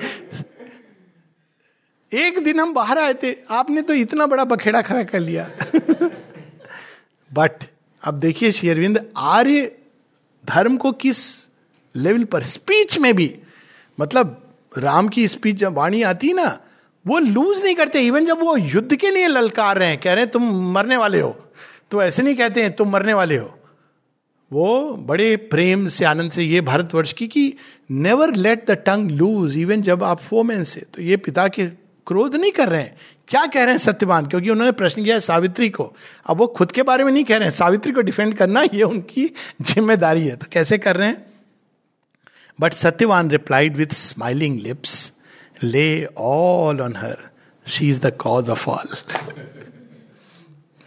एक 2.12 2.44
दिन 2.44 2.60
हम 2.60 2.74
बाहर 2.74 2.98
आए 2.98 3.14
थे, 3.14 3.36
आपने 3.50 3.82
तो 3.82 3.94
इतना 3.94 4.26
बड़ा 4.26 4.44
बखेड़ा 4.44 4.82
खड़ा 4.82 5.02
कर 5.02 5.20
लिया। 5.20 5.50
बट 7.32 7.52
अब 8.02 8.14
देखिए 8.14 8.52
शेरविंद 8.52 9.12
आर्य 9.16 9.76
धर्म 10.44 10.76
को 10.76 10.92
किस 10.92 11.46
लेवल 11.96 12.24
पर 12.24 12.42
स्पीच 12.42 12.98
में 12.98 13.16
भी 13.16 13.38
मतलब 14.00 14.54
राम 14.78 15.08
की 15.08 15.28
स्पीच 15.28 15.56
जब 15.56 15.72
वाणी 15.72 16.02
आती 16.02 16.32
ना 16.32 16.58
वो 17.06 17.18
लूज 17.18 17.64
नहीं 17.64 17.74
करते 17.74 18.00
इवन 18.00 18.26
जब 18.26 18.40
वो 18.40 18.56
युद्ध 18.56 18.96
के 18.96 19.10
लिए 19.10 19.28
ललकार 19.28 19.78
रहे 19.78 19.88
हैं, 19.88 20.00
कह 20.00 20.12
रहे 20.12 20.24
हैं, 20.24 20.30
तुम 20.30 20.72
मरने 20.72 20.96
वाले 20.96 21.20
हो। 21.20 21.52
तो 21.90 22.02
ऐसे 22.02 22.22
नहीं 22.22 22.34
कहते 22.34 22.62
हैं, 22.62 22.76
तुम 22.76 22.90
मरने 22.90 23.14
वाले 23.14 23.36
हो। 23.36 23.58
वो 24.52 24.92
बड़े 24.92 25.36
प्रेम 25.36 25.88
से, 25.88 26.04
आनंद 26.04 26.30
से, 26.30 26.42
ये 26.42 26.60
भारतवर्ष 26.60 27.12
की 27.12 27.28
कि 27.28 27.54
never 27.90 28.34
let 28.34 28.66
the 28.66 28.70
tongue 28.70 29.10
loose 29.10 29.58
even 29.58 29.82
जब 29.82 30.04
आप 30.04 30.20
फोमेन 30.20 30.64
से। 30.64 30.80
तो 30.80 31.02
ये 31.02 31.16
पिता 31.16 31.48
के 31.48 31.66
क्रोध 32.06 32.36
नहीं 32.36 32.52
कर 32.52 32.68
रहे 32.68 32.82
हैं। 32.82 32.96
क्या 33.28 33.46
कह 33.46 33.62
रहे 33.62 33.70
हैं 33.70 33.78
सत्यवान? 33.78 34.26
क्योंकि 34.26 34.50
उन्होंने 34.50 34.72
प्रश्न 34.72 35.04
किया 35.04 35.14
है 35.14 35.20
सावित्री 35.20 35.70
को। 35.70 35.94
अब 36.26 36.36
वो 36.36 36.46
खुद 36.46 36.72
के 36.72 36.82
बारे 36.82 37.04
में 37.04 37.12
नहीं 37.12 37.24
कह 37.24 37.36
रहे 37.36 37.48
हैं। 37.48 37.54
सावित्री 37.54 37.92
को 37.92 38.00
डिफेंड 38.00 38.34
करना, 38.34 38.62
ये 38.74 38.82
उनकी 38.82 39.34
ज़िम्मेदारी 39.62 40.26
है। 40.26 40.36
तो 40.36 40.46
कैसे 40.52 40.78
कर 40.78 40.96
रहे 40.96 41.08
हैं? 41.08 41.26
But 42.60 42.72
Satyavan 42.72 43.30
replied 43.30 43.76
with 43.76 43.86
smiling 43.86 44.60
lips 44.60 45.12
lay 45.62 46.06
all 46.18 46.80
on 46.80 46.96
her 46.96 47.30
she 47.66 47.88
is 47.88 48.00
the 48.00 48.16
cause 48.16 48.48
of 48.50 48.70
all 48.70 48.88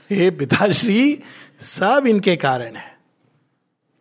हे 0.10 0.32
पिताश्री, 0.32 1.24
सब 1.60 2.04
इनके 2.08 2.36
कारण 2.36 2.76
है। 2.76 2.98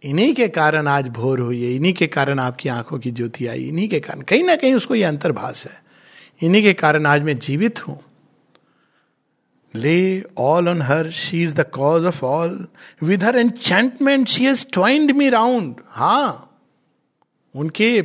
इन्हीं 0.02 0.34
के 0.34 0.48
कारण 0.48 0.86
आज 0.86 1.08
भोर 1.08 1.40
हुई 1.40 1.64
है। 1.64 1.74
इन्हीं 1.74 1.92
के 1.92 2.06
कारण 2.06 2.38
आपकी 2.38 2.68
आँखों 2.68 2.98
की 2.98 3.10
ज्योति 3.10 3.46
आई। 3.46 3.64
इन्हीं 3.64 3.88
के 3.88 4.00
कारण। 4.00 4.20
कहीं 4.20 4.44
ना 4.44 4.56
कहीं 4.56 4.74
उसको 4.74 4.94
ये 4.94 5.02
अंतर्भाष 5.02 5.66
है। 5.66 5.84
इन्हीं 6.42 6.62
के 6.62 6.72
कारण 6.72 7.06
आज 7.06 7.22
मैं 7.22 7.38
जीवित 7.38 7.88
हूँ। 7.88 8.00
Lay 9.74 10.22
all 10.38 10.68
on 10.68 10.82
her 10.82 11.10
she 11.10 11.42
is 11.42 11.54
the 11.54 11.60
cause 11.60 12.04
of 12.04 12.24
all 12.24 12.68
with 13.02 13.24
her 13.24 13.38
enchantment 13.38 14.28
she 14.28 14.44
has 14.44 14.66
twined 14.72 15.10
me 15.10 15.28
round 15.28 15.76
हाँ। 15.88 16.58
उनके 17.56 18.02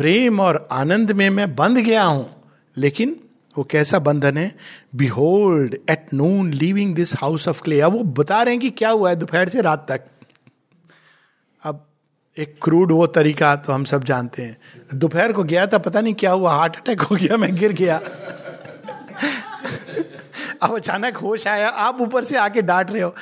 प्रेम 0.00 0.40
और 0.40 0.68
आनंद 0.72 1.12
में 1.12 1.30
मैं 1.30 1.56
बंध 1.56 1.78
गया 1.78 2.02
हूँ। 2.02 2.42
लेकिन 2.76 3.20
वो 3.58 3.64
कैसा 3.64 3.98
बंधन 3.98 4.38
है? 4.38 4.56
Behold 4.96 5.76
at 5.90 6.06
noon 6.14 6.52
living 6.52 6.94
this 6.94 7.16
house 7.16 7.48
of 7.48 7.62
clay 7.62 7.80
अब 7.80 7.92
वो 7.92 7.98
बता 7.98 8.42
रहे 8.42 8.54
हैं 8.54 8.60
कि 8.60 8.70
क्या 8.70 8.90
हुआ 8.90 9.10
है 9.10 9.16
दोपहर 9.16 9.48
से 9.48 9.60
रात 9.60 9.86
तक। 9.88 10.00
अब 11.62 11.86
एक 12.38 12.58
क्रूड 12.62 12.92
वो 12.92 13.06
तरीका 13.06 13.56
तो 13.56 13.72
हम 13.72 13.84
सब 13.84 14.04
जानते 14.04 14.42
हैं। 14.42 14.56
दोपहर 14.94 15.32
को 15.32 15.44
गया 15.44 15.66
था, 15.66 15.78
पता 15.78 16.00
नहीं 16.00 16.14
क्या 16.14 16.30
हुआ। 16.30 16.52
हार्ट 16.52 16.76
अटैक 16.76 17.00
हो 17.00 17.16
गया, 17.16 17.36
मैं 17.36 17.56
गिर 17.56 17.72
गया। 17.72 17.96
अब 20.62 20.76
अचानक 20.76 21.16
होश 21.16 21.46
आया। 21.46 21.68
आप 21.68 22.00
ऊपर 22.00 22.24
से 22.24 22.36
आके 22.36 22.62
डांट 22.62 22.90
रहे 22.90 23.02
हो। 23.02 23.14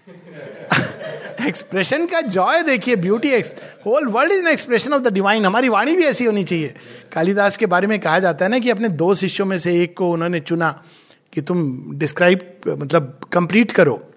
एक्सप्रेशन 1.46 2.06
का 2.06 2.20
जॉय 2.20 2.62
देखिए 2.62 2.96
beauty 2.96 3.28
x 3.28 3.54
whole 3.86 4.06
world 4.06 4.32
is 4.32 4.40
an 4.40 4.46
expression 4.46 4.92
of 4.92 5.02
the 5.02 5.12
divine 5.12 5.46
हमारी 5.46 5.68
वाणी 5.68 5.96
भी 5.96 6.04
ऐसी 6.04 6.24
होनी 6.24 6.44
चाहिए। 6.44 6.74
कालिदास 7.12 7.56
के 7.56 7.66
बारे 7.66 7.86
में 7.86 8.00
कहा 8.00 8.18
जाता 8.18 8.44
है 8.44 8.50
ना 8.50 8.58
कि 8.58 8.70
अपने 8.70 8.88
दो 8.88 9.14
शिष्यों 9.14 9.46
में 9.46 9.58
से 9.58 9.82
एक 9.82 9.96
को 9.96 10.10
उन्होंने 10.12 10.40
चुना 10.40 10.84
कि 11.32 11.40
तुम 11.40 11.90
डिस्क्राइब 11.98 12.60
मतलब 12.68 13.20
कंप्लीट 13.32 13.72
करो। 13.72 14.10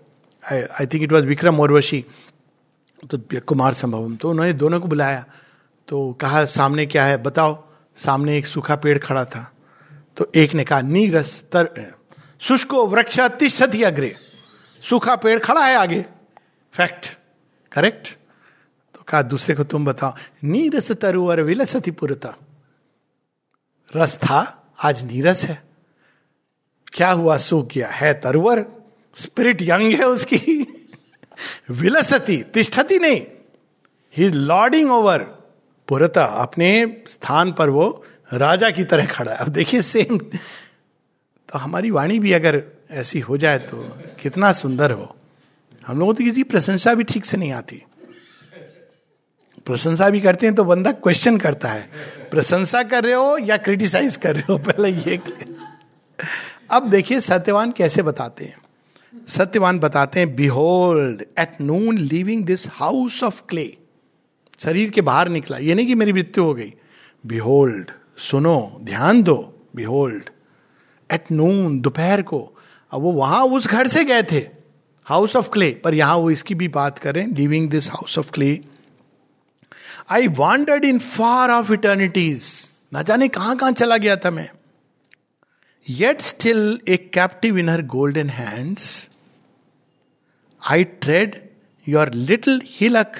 I 0.51 0.85
think 0.85 1.03
it 1.03 1.11
was 1.11 1.25
Vikramorvashi 1.55 2.05
तो 3.11 3.17
कुमार 3.45 3.73
संभवम 3.73 4.15
तो 4.15 4.29
उन्होंने 4.29 4.53
दोनों 4.53 4.79
को 4.79 4.87
बुलाया। 4.87 5.25
तो 5.87 6.17
कहा, 6.21 6.45
सामने 6.45 6.85
क्या 6.85 7.05
है? 7.05 7.17
बताओ। 7.17 7.63
सामने 7.95 8.37
एक 8.37 8.45
सूखा 8.45 8.75
पेड़ 8.75 8.97
खड़ा 8.99 9.25
था। 9.25 9.51
तो 10.17 10.31
एक 10.35 10.53
ने 10.53 10.63
कहा, 10.63 10.81
नीरस 10.81 11.43
तर, 11.43 11.93
शुष्को 12.39 12.87
वृक्ष 12.87 13.19
तिष्ठति 13.19 13.83
अग्रे। 13.83 14.15
सूखा 14.83 15.15
पेड़ 15.15 15.39
खड़ा 15.39 15.65
है 15.65 15.75
आगे। 15.75 16.05
फैक्ट 16.73 17.17
करेक्ट 17.71 18.17
तो 18.95 19.03
कहा, 19.07 19.21
दूसरे 19.21 19.55
को 19.55 19.63
तुम 19.63 19.85
बताओ, 19.85 20.13
नीरस 20.43 20.91
तरुवर 20.91 21.41
विलसति 21.41 21.91
पुरता। 21.91 22.35
रस 23.95 24.17
था, 24.17 24.71
आज 24.83 25.03
नीरस 25.03 25.43
है। 25.43 25.63
क्या 26.93 27.11
हुआ 27.11 27.37
सूख 27.37 27.67
गया, 27.73 27.87
है 27.87 28.13
तरुवर? 28.13 28.65
स्पिरिट 29.15 29.61
यंग 29.61 29.93
है 29.93 30.07
उसकी। 30.07 30.61
विलसती, 31.69 32.43
तिष्ठती 32.43 32.99
नहीं। 32.99 33.21
ही 34.17 34.25
इज़ 34.25 34.33
लॉर्डिंग 34.33 34.91
ओवर 34.91 35.19
पुरता, 35.87 36.25
अपने 36.25 37.03
स्थान 37.07 37.51
पर 37.51 37.69
वो 37.69 38.05
राजा 38.33 38.69
की 38.69 38.83
तरह 38.83 39.05
खड़ा 39.05 39.31
है। 39.31 39.37
अब 39.37 39.47
देखिए 39.47 39.81
सेम 39.81 40.17
तो 40.17 41.59
हमारी 41.59 41.91
वाणी 41.91 42.19
भी 42.19 42.31
अगर 42.31 42.63
ऐसी 42.93 43.19
हो 43.19 43.37
जाए 43.37 43.59
तो 43.59 43.77
कितना 44.21 44.51
सुंदर 44.51 44.91
हो। 44.91 45.15
हम 45.87 45.99
लोगों 45.99 46.13
तो 46.13 46.23
किसी 46.23 46.43
प्रशंसा 46.43 46.93
भी 46.93 47.03
ठीक 47.03 47.25
से 47.25 47.37
नहीं 47.37 47.51
आती। 47.51 47.81
प्रशंसा 49.65 50.09
भी 50.09 50.19
करते 50.21 50.45
हैं 50.45 50.55
तो 50.55 50.63
बंदा 50.63 50.91
क्वेश्चन 50.91 51.37
करता 51.37 51.69
है, 51.69 51.89
प्रशंसा 52.31 52.83
कर 52.83 53.03
रहे 53.03 53.13
हो 53.13 53.37
या 53.37 53.57
क्रिटिसाइज 53.57 54.15
कर 54.15 54.35
रहे 54.35 54.51
हो? 54.51 54.57
पहले 54.57 54.89
ये 54.89 55.19
अब 56.71 56.89
देखिए 56.89 57.19
सत्यवान 57.19 57.71
कैसे 57.71 58.01
बताते 58.01 58.45
हैं। 58.45 59.25
सत्यवान 59.27 59.79
बताते 59.79 60.19
हैं 60.19 60.35
behold 60.35 61.21
at 61.39 61.61
noon 61.61 61.97
living 61.97 62.43
this 62.45 62.67
house 62.71 63.23
of 63.23 63.41
clay 63.49 63.65
शरीर 64.59 64.89
के 64.89 65.01
बाहर 65.01 65.29
निकला। 65.29 65.57
ये 65.57 65.73
नहीं 65.73 65.87
कि 65.87 65.95
मेरी 65.95 66.13
मृत्यु 66.13 66.43
हो 66.43 66.53
गई। 66.53 66.73
बिहोल्ड 67.23 67.91
सुनो, 68.19 68.79
ध्यान 68.83 69.23
दो। 69.23 69.35
बिहोल्ड 69.75 70.29
एट 71.09 71.31
नून 71.31 71.79
दोपहर 71.81 72.21
को 72.21 72.52
अब 72.93 73.01
वो 73.01 73.11
वहाँ 73.11 73.43
उस 73.47 73.67
घर 73.67 73.87
से 73.87 74.03
गए 74.05 74.23
थे 74.23 74.39
हाउस 75.07 75.35
ऑफ़ 75.35 75.49
क्ले 75.49 75.69
पर 75.83 75.93
यहाँ 75.93 76.17
वो 76.17 76.29
इसकी 76.31 76.55
भी 76.55 76.67
बात 76.67 76.99
करें 76.99 77.25
living 77.27 77.69
this 77.69 77.89
house 77.89 78.17
of 78.19 78.31
clay 78.31 78.59
I 80.11 80.27
wanted 80.27 80.85
in 80.85 80.99
far 80.99 81.51
off 81.51 81.71
eternities 81.73 82.49
ना 82.93 83.01
जाने 83.01 83.27
कहाँ 83.27 83.55
कहाँ 83.57 83.71
चला 83.71 83.97
गया 83.97 84.15
था 84.15 84.31
मैं। 84.31 84.49
Yet 85.87 86.21
still 86.21 86.79
a 86.89 86.97
captive 87.13 87.57
in 87.57 87.69
her 87.69 87.81
golden 87.87 88.29
hands 88.29 89.09
I 90.61 90.83
tread 90.83 91.41
your 91.87 92.13
little 92.13 92.61
hillock 92.69 93.17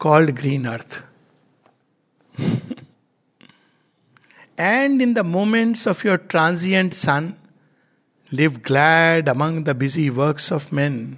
called 0.00 0.30
green 0.30 0.66
earth 0.68 1.02
and 4.60 5.02
in 5.02 5.14
the 5.14 5.18
moments 5.18 5.88
of 5.88 6.06
your 6.06 6.16
transient 6.30 6.92
sun 6.94 7.32
live 8.32 8.60
glad 8.66 9.28
among 9.28 9.64
the 9.64 9.70
busy 9.70 10.08
works 10.08 10.52
of 10.52 10.74
man 10.74 11.16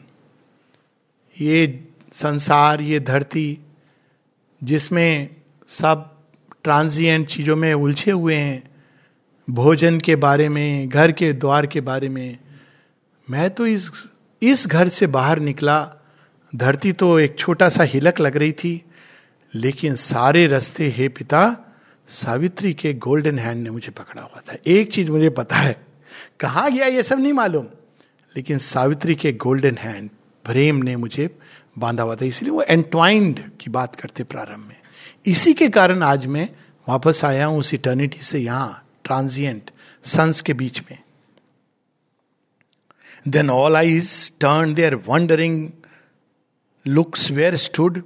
ये 1.41 1.85
संसार, 2.13 2.81
ये 2.81 3.01
धरती, 3.01 3.59
जिसमें 4.65 5.37
सब 5.69 6.17
transient 6.65 7.27
चीज़ों 7.27 7.57
में 7.57 7.75
उलझे 7.75 8.11
हुए 8.11 8.35
हैं, 8.35 8.71
भोजन 9.51 9.99
के 9.99 10.17
बारे 10.17 10.49
में, 10.49 10.89
घर 10.89 11.13
के 11.13 11.33
द्वार 11.33 11.67
के 11.67 11.81
बारे 11.81 12.09
में, 12.09 12.39
मैं 13.31 13.51
तो 13.51 13.67
इस 13.67 13.91
इस 14.43 14.67
घर 14.67 14.89
से 14.89 15.07
बाहर 15.07 15.39
निकला। 15.39 15.95
धरती 16.57 16.93
तो 16.93 17.19
एक 17.19 17.39
छोटा 17.39 17.69
सा 17.69 17.83
हिलक 17.83 18.21
लग 18.21 18.37
रही 18.37 18.53
थी, 18.53 18.83
लेकिन 19.55 19.95
सारे 19.95 20.47
रास्ते 20.47 20.89
हे 20.89 21.09
पिता, 21.09 21.57
सावित्री 22.09 22.75
के 22.75 22.95
गोल्डन 22.95 23.39
हैंड 23.39 23.63
ने 23.63 23.71
मुझे 23.71 23.91
पकड़ा 23.91 24.23
हुआ 24.23 24.41
था। 24.41 24.57
एक 24.67 24.93
चीज़ 24.93 25.11
मुझे 25.11 25.31
पता 25.31 25.57
है 25.57 25.88
कहा 26.41 26.69
गया 26.69 26.87
ये 26.87 27.03
सब 27.03 27.21
नहीं 27.21 27.33
मालूम। 27.33 27.67
लेकिन 28.37 28.59
सावित्री 28.59 29.15
के 29.15 29.33
गोल्डन 29.33 29.77
हैंड 29.77 30.11
प्रेम 30.45 30.77
ने 30.77 30.97
मुझे 30.97 31.29
बांधा 31.79 32.03
हुआ 32.03 32.15
था। 32.15 32.25
इसलिए 32.25 32.51
वो 32.51 32.63
एंट्वाइंड 32.63 33.41
की 33.61 33.71
बात 33.71 33.97
करते 33.97 34.25
प्रारंभ 34.25 34.67
में। 34.69 34.77
इसी 35.27 35.53
के 35.55 35.69
कारण 35.69 36.03
आज 36.03 36.27
मैं 36.27 36.49
वापस 36.89 37.25
आया 37.25 37.47
हूँ 37.47 37.59
उस 37.59 37.75
इटर्निटी 37.75 38.23
से 38.23 38.39
यहाँ 38.39 38.85
ट्रांजिएंट 39.05 39.71
सन्स 40.05 40.41
के 40.41 40.53
बीच 40.53 40.81
में। 40.81 40.99
Then 43.29 43.51
all 43.51 43.77
eyes 43.77 44.33
turn 44.41 44.75
their 44.75 44.95
wondering 44.95 45.71
looks 46.87 47.31
where 47.31 47.57
stood 47.57 48.03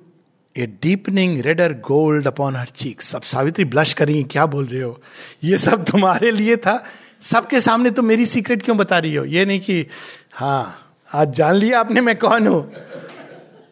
a 0.56 0.66
deepening 0.82 1.40
redder 1.40 1.72
gold 1.72 2.26
upon 2.26 2.56
her 2.56 2.66
cheek 2.66 3.02
अब 3.14 3.22
सावित्री 3.22 3.64
ब्लश 3.64 3.92
करेंगी, 3.92 4.22
क्या 4.22 4.46
बोल 4.46 4.66
रहे 4.66 4.82
हो? 4.82 5.00
ये 5.44 5.58
सब 5.58 5.84
तुम्हारे 5.84 6.30
लिए 6.30 6.56
था 6.56 6.84
सबके 7.22 7.60
सामने 7.60 7.90
तो 7.90 8.02
मेरी 8.02 8.26
सीक्रेट 8.26 8.62
क्यों 8.62 8.76
बता 8.76 8.98
रही 8.98 9.14
हो? 9.14 9.24
ये 9.24 9.44
नहीं 9.44 9.60
कि 9.60 9.86
हाँ 10.34 10.78
आज 11.10 11.32
जान 11.32 11.54
लिया 11.54 11.80
आपने 11.80 12.00
मैं 12.00 12.18
कौन 12.18 12.46
हूँ? 12.46 12.72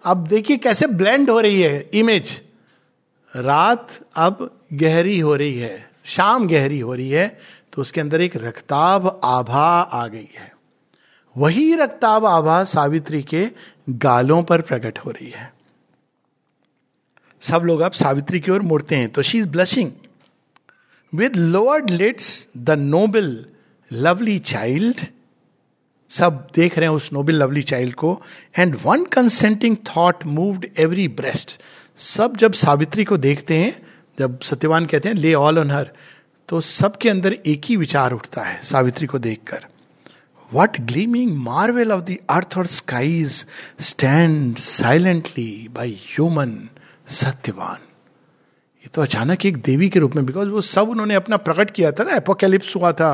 अब 0.04 0.26
देखिए 0.26 0.56
कैसे 0.56 0.86
ब्लेंड 0.86 1.30
हो 1.30 1.40
रही 1.40 1.60
है 1.60 1.88
इमेज 1.94 2.40
रात 3.34 3.98
अब 4.16 4.50
गहरी 4.72 5.18
हो 5.18 5.34
रही 5.34 5.58
है, 5.58 5.90
शाम 6.04 6.46
गहरी 6.48 6.78
हो 6.80 6.94
रही 6.94 7.10
है 7.10 7.26
तो 7.72 7.82
उसके 7.82 8.00
अंदर 8.00 8.20
एक 8.20 8.36
रक्ताब 8.36 9.20
आभा 9.24 9.66
आ 9.82 10.06
गई 10.06 10.28
है। 10.38 10.52
वही 11.36 11.74
रक्ताब 11.74 12.24
आभा 12.26 12.62
सावित्री 12.64 13.22
के 13.22 13.46
गालों 13.88 14.42
पर 14.42 14.60
प्रकट 14.60 14.98
हो 14.98 15.10
रही 15.10 15.30
है। 15.30 15.52
सब 17.42 17.62
लोग 17.64 17.80
अब 17.80 17.92
सावित्री 17.92 18.40
की 18.40 18.50
ओर 18.50 18.62
मुड़ते 18.62 18.96
हैं 18.96 19.08
तो 19.08 19.22
she 19.22 19.38
is 19.38 19.46
blushing 19.48 19.90
with 21.12 21.36
lowered 21.36 21.90
lids 21.90 22.46
the 22.56 22.70
noble 22.70 23.44
lovely 23.92 24.38
child 24.38 25.00
सब 26.10 26.46
देख 26.54 26.78
रहे 26.78 26.88
हैं 26.88 26.96
उस 26.96 27.12
नोबल 27.12 27.34
लवली 27.34 27.62
चाइल्ड 27.62 27.94
को. 27.94 28.22
And 28.58 28.76
one 28.84 29.04
consenting 29.04 29.76
thought 29.86 30.24
moved 30.26 30.66
every 30.78 31.08
breast 31.08 31.60
सब 31.98 32.36
जब 32.36 32.52
सावित्री 32.52 33.04
को 33.04 33.16
देखते 33.16 33.58
हैं, 33.58 33.82
जब 34.18 34.40
सत्यवान 34.40 34.86
कहते 34.86 35.08
हैं, 35.08 35.16
ले 35.16 35.34
ऑल 35.34 35.58
ऑन 35.58 35.70
हर 35.70 35.90
तो 36.48 36.60
सबके 36.60 37.08
अंदर 37.08 37.32
एक 37.32 37.62
ही 37.64 37.76
विचार 37.76 38.12
उठता 38.12 38.42
है 38.42 38.60
सावित्री 38.62 39.06
को 39.06 39.18
देखकर। 39.18 39.66
What 40.54 40.80
gleaming 40.80 41.36
marvel 41.36 41.92
of 41.92 42.02
the 42.02 42.16
earth 42.30 42.58
और 42.58 42.66
skies 42.66 43.46
stand 43.80 44.56
silently 44.56 45.68
by 45.70 45.98
human 46.06 46.58
Satyavan? 47.06 47.78
ये 48.84 48.88
तो 48.94 49.02
अचानक 49.02 49.44
एक 49.46 49.56
देवी 49.62 49.88
के 49.88 49.98
रूप 49.98 50.14
में 50.16 50.24
बिकॉज़ 50.26 50.48
वो 50.48 50.60
सब 50.60 50.90
उन्होंने 50.90 51.14
अपना 51.14 51.36
प्रकट 51.38 51.70
किया 51.70 51.90
था 51.92 52.04
ना 52.04 52.14
एपोकेलिप्स 52.16 52.74
हुआ 52.76 52.92
था। 52.92 53.12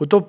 वो 0.00 0.06
तो 0.06 0.20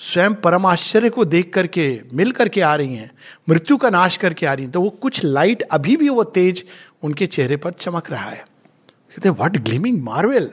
स्वयं 0.00 0.34
परम 0.34 0.66
आश्चर्य 0.66 1.10
को 1.10 1.24
देख 1.24 1.52
करके, 1.54 2.00
मिल 2.12 2.32
करके 2.32 2.60
आ 2.60 2.74
रही 2.76 2.94
हैं, 2.94 3.10
मृत्यु 3.48 3.76
का 3.76 3.90
नाश 3.90 4.16
करके 4.16 4.46
आ 4.46 4.52
रही 4.52 4.64
हैं। 4.64 4.72
तो 4.72 4.80
वो 4.80 4.90
कुछ 5.02 5.24
लाइट 5.24 5.62
अभी 5.62 5.96
भी 5.96 6.08
वो 6.08 6.24
तेज 6.30 6.64
उनके 7.02 7.26
चेहरे 7.26 7.56
पर 7.56 7.72
चमक 7.72 8.10
रहा 8.10 8.30
है। 8.30 8.44
कहते 9.10 9.30
what 9.30 9.56
gleaming 9.58 10.02
marvel 10.02 10.50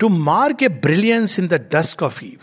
to 0.00 0.08
mark 0.08 0.62
a 0.62 0.68
brilliance 0.80 1.38
in 1.38 1.48
the 1.48 1.54
dusk 1.72 2.02
of 2.02 2.24
eve 2.24 2.38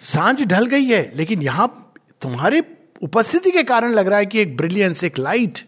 साँझ 0.00 0.42
ढल 0.42 0.66
गई 0.66 0.84
है, 0.84 1.10
लेकिन 1.14 1.42
यहाँ 1.42 1.94
तुम्हारे 2.22 2.62
उपस्थिति 3.02 3.50
के 3.50 3.62
कारण 3.64 3.92
लग 3.94 4.08
रहा 4.08 4.18
है 4.18 4.26
कि 4.26 4.40
एक 4.40 4.56
ब्रिलियंस 4.56 5.04
एक 5.04 5.18
लाइट 5.18 5.58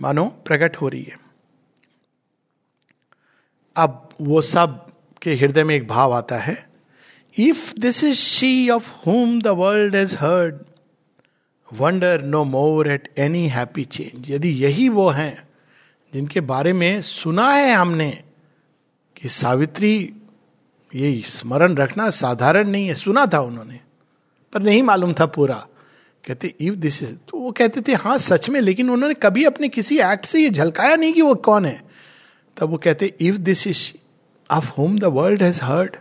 मानो 0.00 0.24
प्रकट 0.46 0.76
हो 0.76 0.88
रही 0.88 1.02
है। 1.02 1.18
अब 3.80 4.08
वो 4.20 4.40
सब 4.42 4.86
के 5.22 5.34
हृदय 5.34 5.64
में 5.64 5.74
एक 5.74 5.86
भाव 5.88 6.12
आता 6.12 6.38
है 6.38 6.56
if 7.36 7.72
this 7.80 8.02
is 8.04 8.16
she 8.16 8.68
of 8.70 8.90
whom 9.06 9.40
the 9.42 9.48
world 9.58 9.96
has 9.96 10.16
heard 10.20 10.58
wonder 11.68 12.22
no 12.22 12.44
more 12.46 12.90
at 12.92 13.08
any 13.18 13.46
happy 13.48 13.84
change 13.86 14.30
यदि 14.30 14.48
यही 14.64 14.88
वो 14.88 15.08
हैं 15.10 15.48
जिनके 16.12 16.40
बारे 16.40 16.72
में 16.72 17.00
सुना 17.02 17.50
है 17.50 17.72
हमने 17.74 18.10
कि 19.16 19.28
सावित्री, 19.28 19.92
ये 20.92 21.22
स्मरण 21.26 21.74
रखना 21.74 22.08
साधारण 22.10 22.68
नहीं 22.68 22.86
है, 22.88 22.94
सुना 22.94 23.24
था 23.26 23.40
उन्होंने, 23.40 23.80
पर 24.52 24.62
नहीं 24.62 24.82
मालूम 24.82 25.12
था 25.12 25.26
पूरा। 25.26 25.54
कहते 26.24 26.54
इफ़ 26.60 26.74
दिस 26.76 27.02
इज़ 27.02 27.14
तो 27.28 27.38
वो 27.38 27.50
कहते 27.52 27.80
थे 27.80 27.94
हाँ 27.94 28.16
सच 28.18 28.48
में, 28.50 28.60
लेकिन 28.60 28.90
उन्होंने 28.90 29.14
कभी 29.14 29.44
अपने 29.44 29.68
किसी 29.68 29.98
एक्ट 30.02 30.24
से 30.24 30.42
ये 30.42 30.50
झलकाया 30.50 30.96
नहीं 30.96 31.12
कि 31.12 31.22
वो 31.22 31.34
कौन 31.36 31.64
है? 31.64 31.80
तब 32.60 32.70
वो 32.70 32.76
कहते 32.76 33.14
if 33.20 33.36
this 33.36 33.66
is 33.66 33.92
of 34.50 34.70
whom 34.70 34.98
the 34.98 35.04
world 35.04 35.42
has 35.42 35.60
heard 35.62 35.96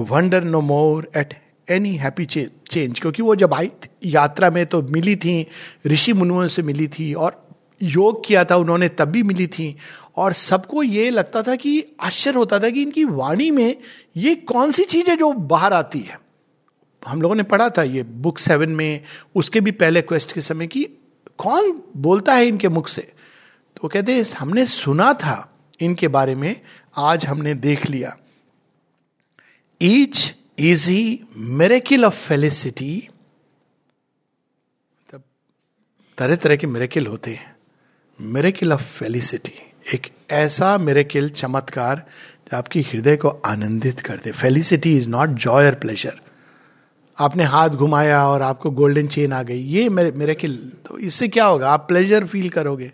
wonder 0.00 0.44
no 0.44 0.60
more 0.60 1.10
at 1.16 1.34
any 1.68 1.96
happy 1.96 2.24
change 2.24 3.00
क्योंकि 3.00 3.22
वो 3.22 3.34
जब 3.34 3.54
आई 3.54 3.70
यात्रा 4.04 4.50
में 4.50 4.66
तो 4.66 4.82
मिली 4.82 5.16
थी, 5.16 5.46
ऋषि 5.86 6.12
मुनुओं 6.12 6.48
से 6.48 6.62
मिली 6.62 6.88
थी 6.88 7.14
और 7.14 7.48
योग 7.82 8.26
किया 8.26 8.44
था 8.44 8.56
उन्होंने, 8.56 8.88
तब 8.88 9.04
भी 9.04 9.22
मिली 9.22 9.46
थी। 9.46 9.76
और 10.16 10.32
सबको 10.32 10.82
ये 10.82 11.10
लगता 11.10 11.42
था 11.42 11.56
कि 11.56 11.96
आश्चर्य 12.00 12.38
होता 12.38 12.58
था 12.58 12.70
कि 12.70 12.82
इनकी 12.82 13.04
वाणी 13.04 13.50
में 13.50 13.76
ये 14.16 14.34
कौन 14.34 14.70
सी 14.70 14.84
चीज़ 14.84 15.10
है 15.10 15.16
जो 15.16 15.32
बाहर 15.32 15.72
आती 15.72 15.98
है। 15.98 16.18
हम 17.06 17.22
लोगों 17.22 17.34
ने 17.34 17.42
पढ़ा 17.42 17.68
था 17.68 17.82
ये 17.82 18.02
बुक 18.02 18.38
सेवन 18.38 18.70
में, 18.70 19.00
उसके 19.34 19.60
भी 19.60 19.70
पहले 19.70 20.02
क्वेस्ट 20.02 20.32
के 20.32 20.40
समय 20.40 20.66
कि 20.66 20.84
कौन 21.38 21.82
बोलता 21.96 22.34
है 22.34 22.46
इनके 22.46 22.68
मुख 22.68 22.88
से? 22.88 23.02
तो 23.02 23.80
वो 23.84 23.88
कहते, 23.88 24.24
हमने 24.38 24.66
सुना 24.66 25.12
था 25.12 25.53
इनके 25.80 26.08
बारे 26.08 26.34
में 26.34 26.60
आज 26.96 27.26
हमने 27.26 27.54
देख 27.54 27.86
लिया। 27.90 28.16
Each 29.82 30.34
easy 30.58 31.20
miracle 31.36 32.04
of 32.04 32.26
felicity 32.28 33.08
तरह 36.18 36.36
तरह 36.36 36.56
के 36.56 36.66
मेरेकिल 36.66 37.06
होते 37.06 37.30
हैं। 37.30 37.56
मेरेकिल 38.20 38.72
ऑफ़ 38.72 38.82
फेलिसिटी 38.82 39.52
एक 39.94 40.06
ऐसा 40.30 40.76
मेरेकिल 40.78 41.28
चमत्कार 41.30 42.06
जो 42.44 42.56
आपकी 42.56 42.82
हृदय 42.82 43.16
को 43.16 43.28
आनंदित 43.28 44.00
कर 44.00 44.16
दे। 44.16 44.32
फेलिसिटी 44.32 44.96
इज़ 44.96 45.08
नॉट 45.08 45.28
जॉय 45.28 45.66
और 45.66 45.74
प्लेजर 45.74 46.20
आपने 47.18 47.44
हाथ 47.44 47.68
घुमाया 47.68 48.26
और 48.28 48.42
आपको 48.42 48.70
गोल्डन 48.70 49.08
चेन 49.08 49.32
आ 49.32 49.42
गई। 49.42 49.60
ये 49.60 49.88
मेरे 49.88 50.10
मेरे 50.12 50.34
किल 50.34 50.56
तो 50.86 50.98
इससे 50.98 51.28
क्या 51.28 51.44
होगा? 51.44 51.70
आप 51.70 51.88
प्लेजर 51.88 52.26
फील 52.26 52.48
करोगे। 52.50 52.92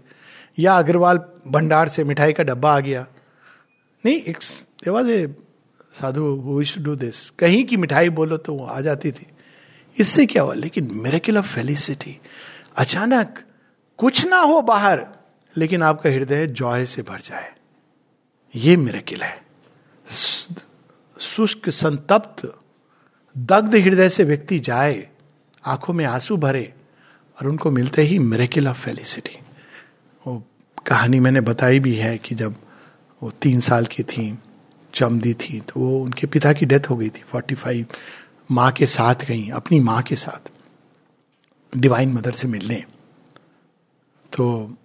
या 0.61 0.77
अग्रवाल 0.79 1.19
भंडार 1.47 1.89
से 1.89 2.05
मिठाई 2.05 2.33
का 2.33 2.45
डब्बा 2.45 2.77
आ 2.77 2.81
गया। 2.81 3.07
नहीं, 4.05 4.21
एक 4.21 4.39
देवाज 4.85 5.35
साधु 6.01 6.25
विश 6.47 6.79
डू 6.79 6.95
दिस 6.97 7.31
कहीं 7.31 7.65
की 7.65 7.77
मिठाई 7.77 8.09
बोलो 8.09 8.37
तो 8.37 8.55
वो 8.55 8.67
आ 8.67 8.81
जाती 8.81 9.13
थी। 9.13 9.27
इससे 9.99 10.27
क्या 10.27 10.43
हुआ? 10.43 10.55
लेकिन 10.55 10.91
मेरेकिल 10.93 11.39
ऑफ़ 11.39 11.47
फेलिसिटी 11.47 12.21
अचानक 12.77 13.43
कुछ 13.99 14.27
ना 14.27 14.39
हो 14.39 14.61
बाहर, 14.63 15.07
लेकिन 15.57 15.83
आपका 15.83 16.11
हृदय 16.11 16.47
जॉय 16.47 16.87
से 16.87 17.03
भर 17.03 17.21
जाए। 17.21 17.53
ये 18.55 18.77
मेरेकिल 18.77 19.23
है। 19.23 19.43
शुष्क, 21.21 21.69
संतप्त, 21.71 22.59
दग्ध 23.39 23.75
हृदय 23.75 24.09
से 24.09 24.25
व्यक्ति 24.25 24.59
जाए, 24.61 25.09
आँखों 25.65 25.95
में 25.95 26.05
आँसू 26.05 26.37
भरे 26.37 26.73
और 27.39 27.49
उनको 27.49 27.71
मिलते 27.71 28.03
ही 28.03 28.19
मेरेकिल 28.19 28.69
ऑफ़ 28.69 28.81
फेलिसिटी 28.81 29.40
कहानी 30.87 31.21
मैंने 31.21 31.41
बताई 31.41 31.81
भी 31.81 31.95
है 31.95 32.17
कि 32.19 32.35
जब 32.35 32.55
वो 33.23 33.31
तीन 33.43 33.61
साल 33.61 33.87
की 33.87 34.03
थी, 34.03 34.39
चमदी 34.95 35.35
थी 35.35 35.61
तो 35.61 35.81
वो 35.81 36.03
उनके 36.03 36.27
पिता 36.27 36.53
की 36.53 36.67
डेथ 36.67 36.89
हो 36.91 36.97
गई 36.97 37.09
थी। 37.09 37.23
फोर्टी 37.29 37.55
फाइव 37.55 37.87
माँ 38.51 38.71
के 38.73 38.87
साथ 38.87 39.25
गई, 39.29 39.49
अपनी 39.51 39.81
माँ 39.81 40.03
के 40.03 40.17
साथ, 40.17 40.51
डिवाइन 41.73 42.13
मदर 42.13 42.31
से 42.31 42.49
मिलने। 42.49 42.85
तो 44.33 44.77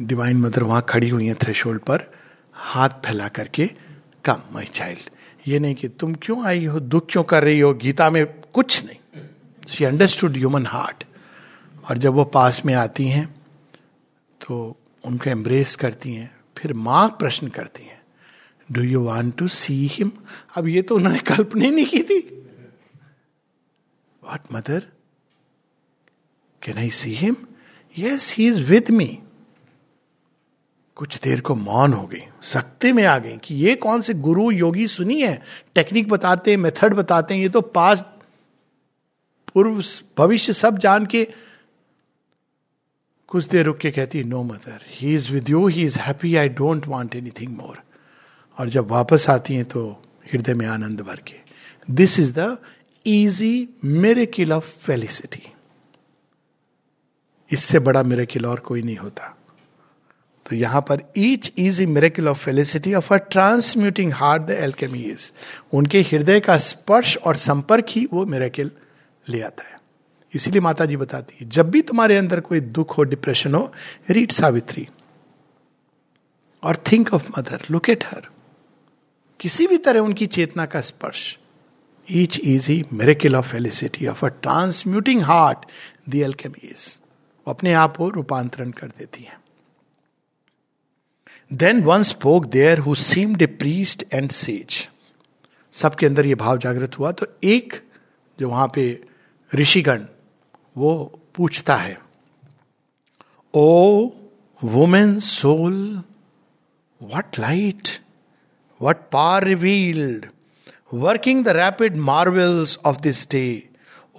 डिवाइन 0.00 0.36
मदर 0.36 0.62
वहाँ 0.62 0.84
खड़ी 0.88 1.08
हुई 1.08 1.26
हैं 1.26 1.36
थ्रेशोल्ड 1.42 1.80
पर, 1.80 2.10
हाथ 2.54 2.88
फैला 3.06 3.28
करके, 3.28 3.66
कम 4.24 4.42
माई 4.52 4.64
चाइल्ड 4.64 5.10
ये 5.46 5.58
नहीं 5.58 5.74
कि 5.74 5.88
तुम 5.88 6.14
क्यों 6.14 6.44
आई 6.46 6.64
हो, 6.64 6.80
दुख 6.80 7.06
क्यों 7.10 7.22
कर 7.24 7.44
रही 7.44 7.60
हो? 7.60 7.72
गीता 7.74 8.08
में 8.10 8.24
कुछ 8.26 8.84
नहीं। 8.84 9.22
शी 9.68 9.84
अंडरस्टूड 9.84 10.36
ह्यूमन 10.36 10.66
हार्ट 10.66 11.04
और 11.88 11.98
जब 11.98 12.12
वो 12.12 12.24
पास 12.24 12.62
में 12.66 12.74
आती 12.74 13.06
हैं 13.08 13.26
तो 14.40 14.76
उनको 15.04 15.30
एम्ब्रेस 15.30 15.74
करती 15.76 16.12
हैं, 16.14 16.30
फिर 16.56 16.72
माँ 16.74 17.08
प्रश्न 17.18 17.48
करती 17.48 17.84
हैं। 17.84 18.02
Do 18.68 18.82
you 18.82 19.00
want 19.00 19.36
to 19.38 19.48
see 19.48 19.74
him 19.86 20.10
अब 20.56 20.68
ये 20.68 20.82
तो 20.82 20.96
उन्होंने 20.96 21.18
कल्पना 21.26 21.70
नहीं 21.70 21.86
की 21.86 22.02
थी। 22.02 22.18
What 24.22 24.52
mother 24.52 24.86
can 26.62 26.78
I 26.78 26.90
see 26.92 27.14
him 27.14 27.36
yes 27.96 28.34
he 28.34 28.46
is 28.48 28.60
with 28.60 28.90
me 28.90 29.18
कुछ 30.96 31.18
देर 31.20 31.40
को 31.40 31.54
मौन 31.54 31.92
हो 31.92 32.06
गई 32.06 32.22
सकते 32.42 32.92
में 32.92 33.04
आ 33.04 33.18
गई 33.18 33.36
कि 33.36 33.54
ये 33.56 33.74
कौन 33.76 34.00
से 34.00 34.14
गुरु 34.14 34.50
योगी 34.50 34.86
सुनी 34.86 35.20
है? 35.20 35.40
टेक्निक 35.74 36.08
बताते 36.08 36.50
हैं 36.50 36.58
मेथड 36.58 36.94
बताते 36.94 37.34
हैं, 37.34 37.42
ये 37.42 37.48
तो 37.48 37.60
पास 37.60 38.04
पूर्व, 39.54 39.82
भविष्य 40.18 40.52
सब 40.52 40.78
जान 40.78 41.06
के 41.06 41.26
कुछ 43.28 43.48
देर 43.48 43.64
रुक 43.66 43.78
के 43.78 43.90
कहती 43.90 44.22
no 44.24 44.42
mother 44.42 44.80
he 44.88 45.14
is 45.14 45.32
with 45.32 45.50
you 45.50 45.66
he 45.66 45.84
is 45.84 45.98
happy 45.98 46.34
I 46.36 46.48
don't 46.58 46.86
want 46.86 47.16
anything 47.16 47.56
more 47.56 47.82
और 48.58 48.68
जब 48.68 48.90
वापस 48.90 49.28
आती 49.30 49.54
हैं 49.54 49.64
तो 49.64 49.86
हृदय 50.32 50.54
में 50.54 50.66
आनंद 50.66 51.00
भर 51.00 51.20
के। 51.26 51.34
दिस 51.88 52.18
इज़ 52.20 52.32
द 52.38 52.56
इजी 53.06 53.68
मेरे 53.84 54.26
किल 54.26 54.52
ऑफ़ 54.52 54.76
फेलिसिटी 54.78 55.42
इससे 57.50 57.78
बड़ा 57.78 58.02
मेरे 58.02 58.26
किल 58.26 58.46
और 58.46 58.60
कोई 58.60 58.82
नहीं 58.82 58.96
होता। 58.96 59.34
तो 60.46 60.56
यहाँ 60.56 60.80
पर 60.88 61.02
each 61.18 61.52
is 61.58 61.84
miracle 61.86 62.28
of 62.28 62.44
felicity 62.44 62.94
of 62.94 63.12
a 63.14 63.16
transmuting 63.16 64.12
heart 64.12 64.42
the 64.42 64.50
alchemy 64.50 65.02
is 65.02 65.30
उनके 65.72 66.00
हृदय 66.02 66.40
का 66.40 66.56
स्पर्श 66.58 67.16
और 67.16 67.36
संपर्क 67.36 67.86
ही 67.88 68.08
वो 68.12 68.24
मेरेकिल 68.26 68.70
ले 69.26 69.40
आता 69.40 69.68
है। 69.68 69.73
इसीलिए 70.34 70.60
माता 70.60 70.84
जी 70.84 70.96
बताती 70.96 71.36
है, 71.40 71.48
जब 71.48 71.70
भी 71.70 71.82
तुम्हारे 71.82 72.16
अंदर 72.16 72.40
कोई 72.40 72.60
दुख 72.60 72.96
हो 72.98 73.02
डिप्रेशन 73.04 73.54
हो 73.54 73.72
रीड 74.10 74.32
सावित्री। 74.32 74.88
और 76.62 76.76
think 76.92 77.12
of 77.14 77.28
mother 77.38 77.64
look 77.70 77.88
at 77.90 78.04
her 78.04 78.28
किसी 79.40 79.66
भी 79.66 79.76
तरह 79.78 80.00
उनकी 80.00 80.26
चेतना 80.26 80.66
का 80.66 80.80
स्पर्श। 80.80 81.38
Each 82.08 82.38
is 82.40 82.70
he 82.70 82.82
miracle 82.92 83.36
of 83.36 83.50
felicity 83.52 84.06
of 84.06 84.24
a 84.26 84.28
transmuting 84.28 85.22
heart 85.22 85.66
the 86.08 86.14
alchemy 86.14 86.68
is 86.68 86.88
अपने 87.46 87.72
आप 87.72 87.96
को 87.96 88.08
रूपांतरण 88.08 88.70
कर 88.70 88.88
देती 88.88 89.24
है। 89.24 89.38
Then 91.50 91.82
one 91.82 92.02
spoke 92.02 92.46
there 92.46 92.78
who 92.78 92.94
seemed 92.94 93.42
a 93.42 93.46
priest 93.46 94.04
and 94.12 94.30
sage 94.30 94.88
सबके 95.74 96.06
अंदर 96.06 96.26
ये 96.26 96.34
भाव 96.34 96.58
जागृत 96.58 96.98
हुआ 96.98 97.12
तो 97.12 97.26
एक 97.44 97.74
जो 98.38 98.48
वहाँ 98.48 98.70
पे 98.74 98.84
ऋषिगण 99.52 100.04
वो 100.76 101.20
पूछता 101.34 101.76
है, 101.76 101.98
O 103.54 104.10
woman 104.64 105.18
soul 105.18 106.02
what 107.02 107.38
light 107.38 107.88
what 108.82 108.96
power 108.96 109.44
revealed 109.44 110.26
working 110.94 111.44
the 111.44 111.48
rapid 111.48 111.96
marvels 111.96 112.78
of 112.86 113.00
this 113.00 113.30
day 113.30 113.68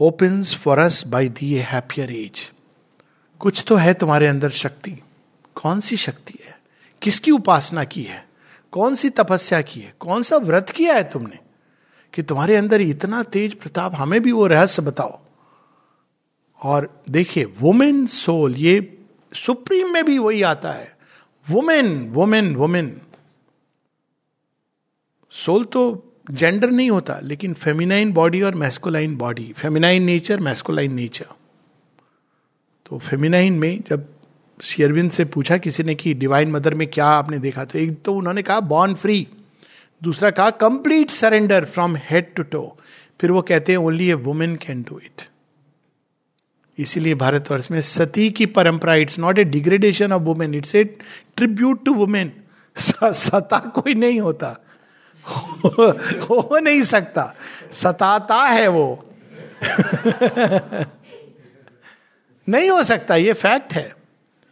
open 0.01 0.43
for 0.43 0.79
us 0.79 1.07
by 1.07 1.29
thee 1.29 1.53
happier 1.53 2.11
age 2.11 2.51
कुछ 3.39 3.63
तो 3.67 3.75
है 3.75 3.93
तुम्हारे 3.93 4.27
अंदर 4.27 4.49
शक्ति। 4.49 4.91
कौन 5.55 5.79
सी 5.79 5.97
शक्ति 5.97 6.37
है? 6.45 6.59
किसकी 7.01 7.31
उपासना 7.31 7.83
की 7.83 8.03
है? 8.03 8.29
कौन 8.71 8.95
सी 8.95 9.09
तपस्या 9.09 9.61
की 9.61 9.79
है? 9.79 9.93
कौन 9.99 10.23
सा 10.23 10.37
व्रत 10.37 10.69
किया 10.69 10.93
है 10.93 11.03
तुमने? 11.03 11.39
कि 12.13 12.23
तुम्हारे 12.23 12.55
अंदर 12.55 12.81
इतना 12.81 13.23
तेज 13.23 13.53
प्रताप 13.53 13.95
हमें 13.95 14.21
भी 14.21 14.31
वो 14.31 14.47
रहस्य 14.47 14.81
बताओ। 14.81 15.24
और 16.61 16.89
देखिए 17.09 17.45
वुमेन 17.59 18.05
सोल 18.07 18.55
ये 18.55 18.97
सुप्रीम 19.33 19.91
में 19.93 20.03
भी 20.05 20.17
वही 20.17 20.41
आता 20.41 20.71
है। 20.71 20.93
वुमेन 21.47 21.97
वुमेन 22.09 22.55
वुमेन 22.55 22.95
सोल 25.33 25.63
तो 25.63 25.81
जेंडर 26.31 26.69
नहीं 26.69 26.89
होता, 26.89 27.19
लेकिन 27.23 27.53
फेमिनाइन 27.53 28.11
बॉडी 28.13 28.41
और 28.41 28.55
masculine 28.55 29.15
body 29.17 29.51
feminine 29.57 30.03
nature 30.03 30.39
masculine 30.39 30.93
nature 30.93 31.25
तो 32.85 32.97
फेमिनाइन 32.97 33.59
में 33.59 33.81
जब 33.89 34.07
शेयरविंद 34.61 35.11
से 35.11 35.25
पूछा 35.25 35.57
किसी 35.57 35.83
ने 35.83 35.95
कि 35.95 36.13
डिवाइन 36.13 36.51
मदर 36.51 36.73
में 36.73 36.87
क्या 36.87 37.05
आपने 37.05 37.39
देखा 37.39 37.65
तो 37.65 37.79
एक 37.79 38.01
तो 38.03 38.13
उन्होंने 38.13 38.41
कहा 38.43 38.59
बॉर्न 38.59 38.93
फ्री 38.95 39.27
दूसरा 40.01 40.29
कहा 40.31 40.49
complete 40.49 41.09
surrender 41.09 41.65
from 41.65 41.95
head 42.09 42.33
to 42.33 42.43
toe 42.43 42.77
फिर 43.21 43.31
वो 43.31 43.41
कहते 43.41 43.71
हैं 43.71 43.79
only 43.79 44.09
a 44.09 44.13
woman 44.13 44.55
can 44.55 44.81
do 44.81 44.99
it 44.99 45.21
इसीलिए 46.77 47.15
भारतवर्ष 47.15 47.71
में 47.71 47.81
सती 47.81 48.29
की 48.31 48.45
परंपरा 48.45 48.95
it's 48.95 49.19
not 49.19 49.39
a 49.39 49.43
degradation 49.43 50.13
of 50.13 50.21
woman 50.21 50.55
it's 50.55 50.75
a 50.75 50.83
tribute 51.37 51.85
to 51.85 51.93
woman 51.93 52.31
सता 52.77 53.59
कोई 53.59 53.93
नहीं 53.93 54.19
होता। 54.19 54.57
हो 56.23 56.59
नहीं 56.59 56.83
सकता। 56.83 57.35
सताता 57.71 58.35
है 58.35 58.67
वो। 58.67 59.15
नहीं 62.49 62.69
हो 62.69 62.83
सकता, 62.83 63.15
ये 63.15 63.33
फैक्ट 63.33 63.73
है। 63.73 63.95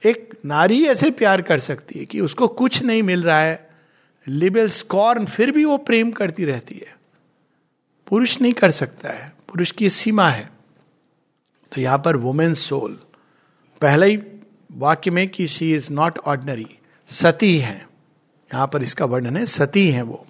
एक 0.06 0.34
नारी 0.46 0.86
ऐसे 0.86 1.12
प्यार 1.12 1.42
कर 1.42 1.60
सकती 1.60 2.00
है 2.00 2.06
कि 2.06 2.20
उसको 2.20 2.48
कुछ 2.48 2.84
नहीं 2.84 3.04
मिल 3.04 3.24
रहा 3.24 3.40
है। 3.40 3.70
लिबल 4.28 4.68
स्कॉर्न 4.68 5.26
फिर 5.26 5.52
भी 5.52 5.66
वो 5.66 5.78
प्रेम 5.78 6.12
करती 6.12 6.46
रहती 6.46 6.76
है। 6.76 6.98
पुरुष 8.08 8.42
नहीं 8.42 8.54
कर 8.54 8.72
सकता 8.72 9.10
है। 9.10 9.34
पुरुष 9.50 9.72
की 9.72 9.90
सीमा 9.90 10.30
है। 10.30 10.53
तो 11.74 11.82
यहाँ 11.82 11.98
पर 11.98 12.16
वुमेन 12.16 12.54
सोल 12.54 13.00
पहले 13.82 14.06
ही 14.06 14.20
वाक्य 14.72 15.12
में 15.12 15.28
कि 15.30 15.48
she 15.48 15.76
is 15.76 15.94
not 15.94 16.20
ordinary 16.20 16.68
sati 17.08 17.58
है। 17.60 17.88
यहाँ 18.54 18.68
पर 18.68 18.84
इसका 18.84 19.06
वर्णन 19.06 19.38
है, 19.38 19.46
सती 19.46 19.90
है 19.92 20.02
वो। 20.02 20.26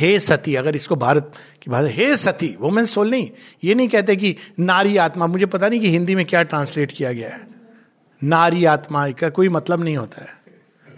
हे 0.00 0.20
सती, 0.20 0.54
अगर 0.54 0.76
इसको 0.76 0.96
भारत 0.96 1.32
की 1.62 1.70
भाषा, 1.70 1.88
हे 1.88 2.16
सती 2.16 2.56
वुमेन 2.60 2.86
सोल 2.86 3.10
नहीं, 3.10 3.30
ये 3.64 3.74
नहीं 3.74 3.88
कहते 3.88 4.16
कि 4.16 4.36
नारी 4.58 4.96
आत्मा, 4.96 5.26
मुझे 5.26 5.46
पता 5.46 5.68
नहीं 5.68 5.80
कि 5.80 5.90
हिंदी 5.90 6.14
में 6.14 6.24
क्या 6.24 6.42
ट्रांसलेट 6.42 6.92
किया 6.92 7.12
गया 7.12 7.30
है। 7.30 7.48
नारी 8.24 8.64
आत्मा 8.64 9.10
का 9.10 9.28
कोई 9.28 9.48
मतलब 9.48 9.84
नहीं 9.84 9.96
होता 9.96 10.22
है। 10.22 10.38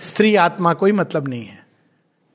स्त्री 0.01 0.37
आत्मा 0.37 0.74
कोई 0.74 0.93
मतलब 0.93 1.29
नहीं 1.29 1.45
है। 1.45 1.66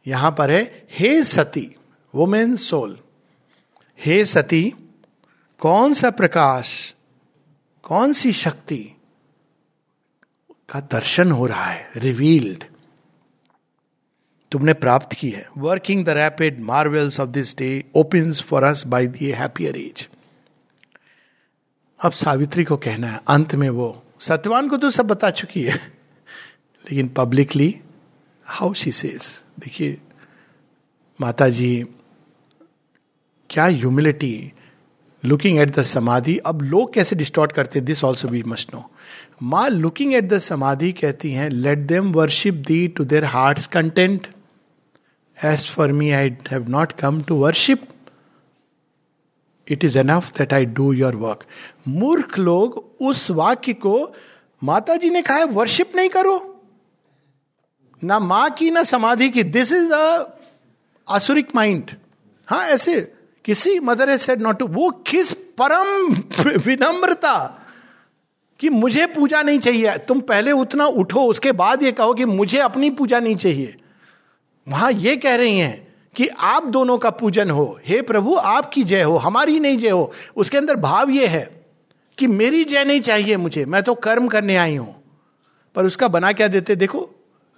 यहाँ 0.07 0.35
पर 0.37 0.51
है, 0.51 0.87
हे 0.91 1.23
सती 1.23 1.75
वुमेन 2.15 2.55
सोल 2.55 2.99
हे 4.05 4.25
सती 4.25 4.73
कौन 5.63 5.93
सा 5.93 6.09
प्रकाश, 6.11 6.95
कौन 7.83 8.13
सी 8.13 8.31
शक्ति 8.31 8.95
का 10.69 10.79
दर्शन 10.79 11.31
हो 11.31 11.45
रहा 11.45 11.65
है 11.65 11.89
रिवील्ड 11.95 12.63
तुमने 14.51 14.73
प्राप्त 14.73 15.13
की 15.13 15.29
है। 15.29 15.49
Working 15.57 16.05
the 16.05 16.09
rapid 16.09 16.59
marvels 16.59 17.19
of 17.19 17.29
this 17.29 17.57
day 17.57 17.83
open 17.95 18.33
for 18.33 18.63
us 18.63 18.85
by 18.87 19.07
thee 19.07 19.31
happier 19.31 19.75
age 19.75 20.09
अब 22.03 22.11
सावित्री 22.11 22.63
को 22.63 22.77
कहना 22.77 23.07
है, 23.07 23.19
अंत 23.27 23.55
में 23.55 23.69
वो, 23.69 24.03
सत्यवान 24.19 24.69
को 24.69 24.77
तो 24.77 24.89
सब 24.89 25.07
बता 25.07 25.29
चुकी 25.29 25.63
है। 25.63 25.75
लेकिन 26.91 27.07
पब्लिकली 27.07 27.81
हाउ 28.45 28.73
शी 28.73 28.91
सेज 28.91 29.43
देखिए 29.59 30.01
माता 31.21 31.49
जी 31.49 31.85
क्या 33.49 33.65
ह्यूमिलिटी 33.65 34.53
लुकिंग 35.25 35.59
एट 35.59 35.69
द 35.69 35.83
समाधि 35.83 36.37
अब 36.37 36.61
लोग 36.61 36.93
कैसे 36.93 37.15
डिस्टॉर्ट 37.15 37.51
करते 37.51 37.79
this 37.79 38.03
also 38.03 38.27
we 38.27 38.43
must 38.43 38.73
know 38.73 38.91
माँ 39.43 39.69
लुकिंग 39.69 40.13
एट 40.13 40.23
द 40.23 40.37
समाधि 40.37 40.91
कहती 40.91 41.31
हैं 41.31 41.49
let 41.49 41.77
them 41.77 42.11
worship 42.13 42.53
thee 42.53 42.87
to 42.87 43.05
their 43.05 43.25
heart 43.25 43.65
content 43.65 44.27
as 45.43 45.69
for 45.69 45.91
me 45.91 46.11
I 46.11 46.37
have 46.51 46.69
not 46.69 46.91
come 46.91 47.21
to 47.21 47.35
worship 47.35 47.87
it 49.67 49.83
is 49.83 49.99
enough 49.99 50.37
that 50.37 50.53
I 50.53 50.65
do 50.65 50.93
your 50.93 51.15
work 51.15 51.45
मूर्ख 51.87 52.39
लोग 52.39 52.95
उस 53.01 53.31
वाक्य 53.31 53.73
को 53.73 54.15
माता 54.63 54.95
जी 54.95 55.09
ने 55.09 55.21
कहा 55.21 55.37
है 55.37 55.45
वर्शिप 55.45 55.91
नहीं 55.95 56.09
करो। 56.09 56.49
ना 58.03 58.19
माँ 58.19 58.49
की, 58.49 58.71
ना 58.71 58.83
समाधि 58.83 59.29
की। 59.29 59.43
This 59.43 59.71
is 59.71 59.89
the 59.93 60.25
asuric 61.09 61.47
mind 61.55 61.91
हाँ 62.47 62.65
ऐसे 62.67 63.13
किसी 63.45 63.79
mother 63.79 64.09
a 64.09 64.17
said 64.17 64.41
not 64.41 64.59
to 64.59 64.67
वो 64.67 64.89
किस 65.07 65.31
परम 65.31 66.13
विनम्रता 66.59 67.59
कि 68.59 68.69
मुझे 68.69 69.05
पूजा 69.05 69.41
नहीं 69.41 69.59
चाहिए? 69.59 69.97
तुम 69.97 70.19
पहले 70.19 70.51
उतना 70.51 70.85
उठो, 70.85 71.23
उसके 71.23 71.51
बाद 71.51 71.83
ये 71.83 71.91
कहो 71.91 72.13
कि 72.13 72.25
मुझे 72.25 72.59
अपनी 72.59 72.89
पूजा 72.89 73.19
नहीं 73.19 73.35
चाहिए। 73.35 73.75
वहाँ 74.67 74.91
ये 74.91 75.15
कह 75.17 75.35
रही 75.35 75.57
हैं 75.57 75.87
कि 76.15 76.27
आप 76.27 76.65
दोनों 76.65 76.97
का 76.97 77.09
पूजन 77.09 77.49
हो। 77.49 77.79
हे 77.85 78.01
प्रभु, 78.01 78.35
आपकी 78.35 78.83
जय 78.83 79.01
हो, 79.01 79.17
हमारी 79.17 79.59
नहीं 79.59 79.77
जय 79.77 79.89
हो। 79.89 80.11
उसके 80.35 80.57
अंदर 80.57 80.75
भाव 80.75 81.09
ये 81.09 81.27
है 81.27 81.65
कि 82.17 82.27
मेरी 82.27 82.63
जय 82.63 82.83
नहीं 82.83 83.01
चाहिए 83.01 83.37
मुझे, 83.37 83.65
मैं 83.65 83.83
तो 83.83 83.95
कर्म 83.95 84.27
करने 84.27 84.55
आई 84.55 84.75
हूँ। 84.75 84.95
पर 85.75 85.85
उसका 85.85 86.07
बना 86.07 86.31
क्या 86.31 86.47
देते? 86.47 86.75
देखो, 86.75 87.09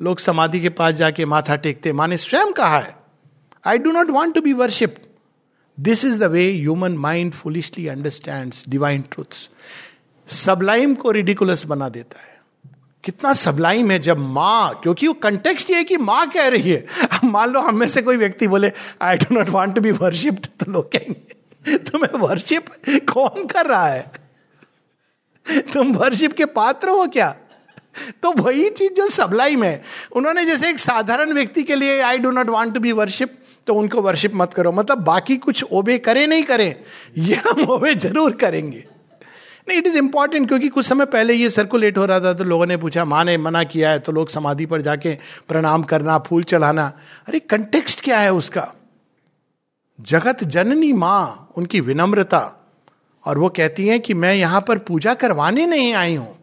लोग 0.01 0.19
समाधि 0.19 0.59
के 0.59 0.69
पास 0.69 0.93
जाके 0.93 1.25
माथा 1.25 1.55
टेकते, 1.55 1.93
माने 1.93 2.17
स्वयं 2.17 2.51
कहा 2.51 2.79
है 2.79 2.95
I 3.65 3.77
do 3.77 3.91
not 3.91 4.09
want 4.09 4.35
to 4.35 4.41
be 4.41 4.53
worship 4.53 4.95
this 5.77 6.05
is 6.05 6.19
the 6.19 6.23
way 6.23 6.51
human 6.51 6.97
mind 6.97 7.33
foolishly 7.33 7.87
understand 7.87 8.53
divine 8.69 9.01
truths 9.11 9.49
sublime 10.27 10.95
को 10.95 11.11
रिडिकुलस 11.11 11.65
बना 11.65 11.89
देता 11.89 12.19
है। 12.19 12.33
कितना 13.03 13.33
सबलाइम 13.33 13.91
है 13.91 13.99
जब 13.99 14.19
माँ, 14.19 14.79
क्योंकि 14.83 15.07
वो 15.07 15.13
कंटेक्स्ट 15.13 15.69
ये 15.69 15.75
है 15.75 15.83
कि 15.83 15.97
माँ 15.97 16.29
कह 16.29 16.47
रही 16.47 16.71
है। 16.71 16.85
अब 17.03 17.23
मान 17.23 17.49
लो 17.49 17.59
हम 17.59 17.77
में 17.77 17.87
से 17.87 18.01
कोई 18.01 18.17
व्यक्ति 18.17 18.47
बोले 18.47 18.71
I 19.01 19.17
do 19.17 19.35
not 19.35 19.49
want 19.49 19.75
to 19.75 19.81
be 19.81 19.91
worshipped 19.91 20.47
तो 20.59 20.71
लोग 20.71 20.91
कहेंगे 20.91 21.77
तुम्हें 21.77 22.19
वर्शिप 22.19 22.65
कौन 23.09 23.45
कर 23.47 23.65
रहा 23.65 23.87
है? 23.87 24.11
तुम 25.73 25.93
वर्शिप 25.93 26.33
के 26.33 26.45
पात्र 26.45 26.89
हो 26.89 27.05
क्या? 27.07 27.35
तो 28.23 28.31
वही 28.33 28.69
चीज़ 28.71 28.93
जो 28.93 29.07
सबलाइम 29.09 29.63
है। 29.63 29.81
उन्होंने 30.11 30.45
जैसे 30.45 30.69
एक 30.69 30.79
साधारण 30.79 31.33
व्यक्ति 31.33 31.63
के 31.63 31.75
लिए 31.75 31.99
I 32.01 32.17
do 32.17 32.31
not 32.31 32.49
want 32.49 32.73
to 32.73 32.79
be 32.79 32.91
worship 32.93 33.37
तो 33.67 33.73
उनको 33.73 34.01
वर्शिप 34.01 34.35
मत 34.35 34.53
करो। 34.53 34.71
मतलब 34.71 35.03
बाकी 35.03 35.37
कुछ 35.37 35.63
ओबे 35.63 35.97
करें 35.99 36.25
नहीं 36.27 36.43
करें, 36.43 36.75
ये 37.17 37.35
हम 37.35 37.63
ओबे 37.65 37.95
ज़रूर 37.95 38.35
करेंगे। 38.35 38.83
नहीं 39.67 39.77
इट 39.77 39.87
इज़ 39.87 39.97
इंपॉर्टेंट 39.97 40.47
क्योंकि 40.47 40.67
कुछ 40.67 40.85
समय 40.85 41.05
पहले 41.05 41.33
ये 41.33 41.49
सर्कुलेट 41.49 41.97
हो 41.97 42.05
रहा 42.05 42.19
था 42.19 42.33
तो 42.33 42.43
लोगों 42.43 42.65
ने 42.65 42.77
पूछा, 42.77 43.05
माँ 43.05 43.23
ने 43.23 43.37
मना 43.37 43.63
किया 43.63 43.89
है? 43.89 43.99
तो 43.99 44.11
लोग 44.11 44.29
समाधि 44.29 44.65
पर 44.65 44.81
जाके 44.81 45.13
प्रणाम 45.47 45.83
करना, 45.83 46.17
फूल 46.19 46.43
चढ़ाना। 46.43 46.91
अरे 47.27 47.39
कंटेक्स्ट 47.39 48.03
क्या 48.03 48.19
है 48.19 48.33
उसका? 48.33 48.67
जगत 49.99 50.43
जननी 50.43 50.91
माँ, 50.93 51.53
उनकी 51.57 51.79
विनम्रता। 51.81 52.61
और 53.25 53.37
वो 53.37 53.49
कहती 53.49 53.87
हैं 53.87 53.99
कि, 53.99 54.13
मैं 54.13 54.33
यहाँ 54.33 54.61
पर 54.61 54.77
पूजा 54.77 55.13
करवाने 55.13 55.65
नहीं 55.65 55.93
आई 55.93 56.15
हूँ। 56.15 56.35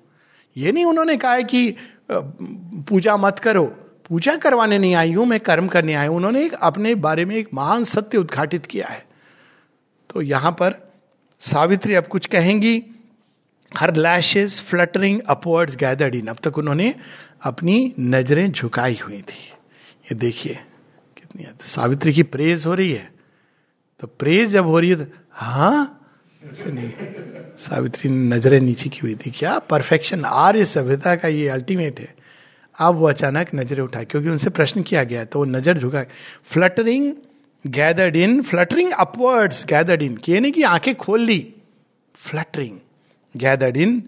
ये 0.56 0.72
नहीं 0.72 0.84
उन्होंने 0.84 1.16
कहा 1.16 1.32
है 1.32 1.44
कि 1.44 1.76
पूजा 2.10 3.16
मत 3.16 3.38
करो। 3.38 3.64
पूजा 4.06 4.34
करवाने 4.36 4.78
नहीं 4.78 4.94
आई 4.94 5.12
हूँ, 5.12 5.26
मैं 5.26 5.40
कर्म 5.40 5.68
करने 5.68 5.94
आई 5.94 6.08
उन्होंने 6.08 6.44
एक 6.44 6.54
अपने 6.54 6.94
बारे 6.96 7.24
में 7.24 7.36
एक 7.36 7.48
महान 7.54 7.84
सत्य 7.84 8.18
उद्घाटित 8.18 8.66
किया 8.66 8.86
है। 8.86 9.04
तो 10.10 10.22
यहाँ 10.22 10.52
पर 10.52 10.74
सावित्री 11.40 11.94
अब 11.94 12.06
कुछ 12.06 12.26
कहेंगी। 12.26 12.82
हर 13.72 13.94
lashes 13.96 14.60
fluttering 14.60 15.20
upwards 15.28 15.76
gathered 15.76 16.14
in 16.14 16.26
अब 16.26 16.38
तक 16.44 16.58
उन्होंने 16.58 16.94
अपनी 17.42 17.94
नज़रें 18.00 18.50
झुकाई 18.52 18.98
हुई 19.02 19.20
थी। 19.20 19.40
ये 20.04 20.14
देखिए, 20.16 20.58
कितनी 21.16 21.46
सावित्री 21.62 22.12
की 22.12 22.22
प्रेज 22.24 22.66
हो 22.66 22.74
रही 22.74 22.92
है। 22.92 23.10
तो 24.00 24.06
प्रेज 24.08 24.50
जब 24.50 24.66
हो 24.66 24.78
रही 24.78 24.90
है 24.90 24.96
तो 24.96 25.10
हाँ 25.32 26.01
ऐसे 26.50 26.70
नहीं। 26.70 26.90
सावित्री 27.58 28.10
ने 28.10 28.36
नज़रें 28.36 28.60
नीचे 28.60 28.88
की 28.88 28.98
हुई 29.02 29.14
थी 29.16 29.30
क्या 29.30 29.58
परफेक्शन 29.70 30.24
आर्य 30.24 30.64
सभ्यता 30.66 31.14
का 31.16 31.28
ये 31.28 31.48
अल्टीमेट 31.48 32.00
है। 32.00 32.14
अब 32.78 32.94
वो 32.94 33.06
अचानक 33.08 33.50
नज़रें 33.54 33.82
उठाए 33.82 34.04
क्योंकि 34.04 34.28
उनसे 34.28 34.50
प्रश्न 34.50 34.82
किया 34.82 35.02
गया 35.04 35.24
तो 35.24 35.38
वो 35.38 35.44
नज़र 35.46 35.78
झुका। 35.78 36.04
Fluttering 36.44 37.12
gathered 37.64 38.16
in 38.16 38.40
fluttering 38.42 38.92
upwards 38.92 39.64
gathered 39.66 40.02
in 40.02 40.16
किए 40.16 40.40
नहीं 40.40 40.52
कि 40.52 40.62
आँखें 40.64 40.94
खोल 40.94 41.20
ली। 41.20 41.38
Fluttering 42.14 42.78
gathered 43.34 43.76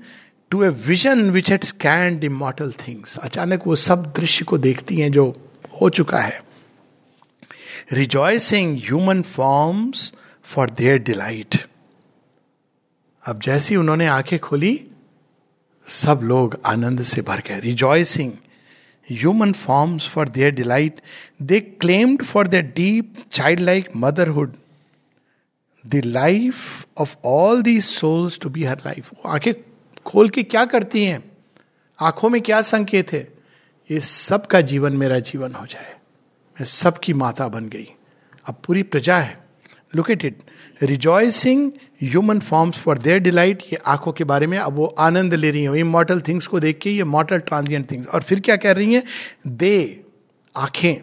into 0.50 0.62
a 0.62 0.68
vision 0.86 1.30
which 1.30 1.50
had 1.50 1.64
scanned 1.64 2.24
immortal 2.24 2.72
things 2.78 3.16
अचानक 3.18 3.66
वो 3.66 3.76
सब 3.78 4.12
दृश्य 4.16 4.44
को 4.44 4.58
देखती 4.58 5.00
हैं 5.00 5.10
जो 5.12 5.28
हो 5.80 5.90
चुका 5.90 6.18
है। 6.18 6.42
Rejoicing 7.92 8.76
human 8.78 9.22
forms 9.22 10.12
for 10.44 10.70
their 10.70 10.98
delight 11.02 11.56
अब 13.24 13.40
जैसी 13.40 13.76
उन्होंने 13.76 14.06
आँखें 14.06 14.38
खोली, 14.38 14.84
सब 15.86 16.20
लोग 16.22 16.60
आनंद 16.66 17.02
से 17.02 17.22
भर 17.22 17.40
गए 17.40 17.60
rejoicing 17.60 18.32
human 19.10 19.52
forms 19.52 20.08
for 20.08 20.28
their 20.28 20.54
delight 20.54 21.00
they 21.42 21.60
claimed 21.60 22.22
for 22.22 22.48
their 22.48 22.62
deep 22.62 23.14
childlike 23.60 23.88
motherhood 23.96 24.54
the 25.86 26.02
life 26.04 26.86
of 26.98 27.16
all 27.24 27.62
the 27.62 27.80
souls 27.80 28.38
to 28.38 28.48
be 28.48 28.64
her 28.64 28.78
life 28.78 29.10
आँखें 29.26 29.52
खोल 30.06 30.28
के 30.28 30.42
क्या 30.42 30.64
करती 30.64 31.04
हैं? 31.04 31.24
आँखों 32.00 32.30
में 32.30 32.42
क्या 32.42 32.62
संकेत 32.62 33.12
है? 33.12 33.32
ये 33.90 34.00
सब 34.00 34.46
का 34.46 34.60
जीवन 34.60 34.92
मेरा 34.92 35.18
जीवन 35.18 35.52
हो 35.52 35.66
जाए। 35.66 35.94
मैं 36.60 36.64
सबकी 36.64 37.12
माता 37.12 37.48
बन 37.48 37.68
गई। 37.68 37.88
अब 38.46 38.54
पूरी 38.64 38.82
प्रजा 38.82 39.16
है। 39.16 39.48
Look 39.96 40.10
at 40.10 40.24
it 40.24 40.42
rejoicing 40.86 41.70
human 42.02 42.38
forms 42.40 42.78
for 42.78 42.98
their 42.98 43.18
delight 43.18 43.62
ये 43.72 43.78
आँखों 43.86 44.12
के 44.12 44.24
बारे 44.24 44.46
में 44.46 44.58
अब 44.58 44.72
वो 44.72 44.86
आनंद 44.98 45.34
ले 45.34 45.50
रही 45.50 45.62
हैं। 45.62 45.74
इमोटल 45.74 46.20
थिंग्स 46.20 46.46
को 46.46 46.60
देख 46.60 46.78
के, 46.78 46.90
ये 46.90 47.04
मॉटल 47.04 47.38
ट्रांजिएंट 47.38 47.90
थिंग्स 47.90 48.08
और 48.08 48.22
फिर 48.22 48.40
क्या 48.40 48.56
कह 48.56 48.72
रही 48.72 48.94
हैं? 48.94 49.02
दे 49.46 50.04
आँखें 50.54 50.96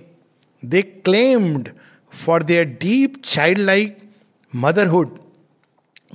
they 0.64 0.82
claimed 0.82 1.70
for 2.14 2.44
their 2.44 2.66
deep 2.82 3.22
childlike 3.60 3.98
motherhood 4.56 5.18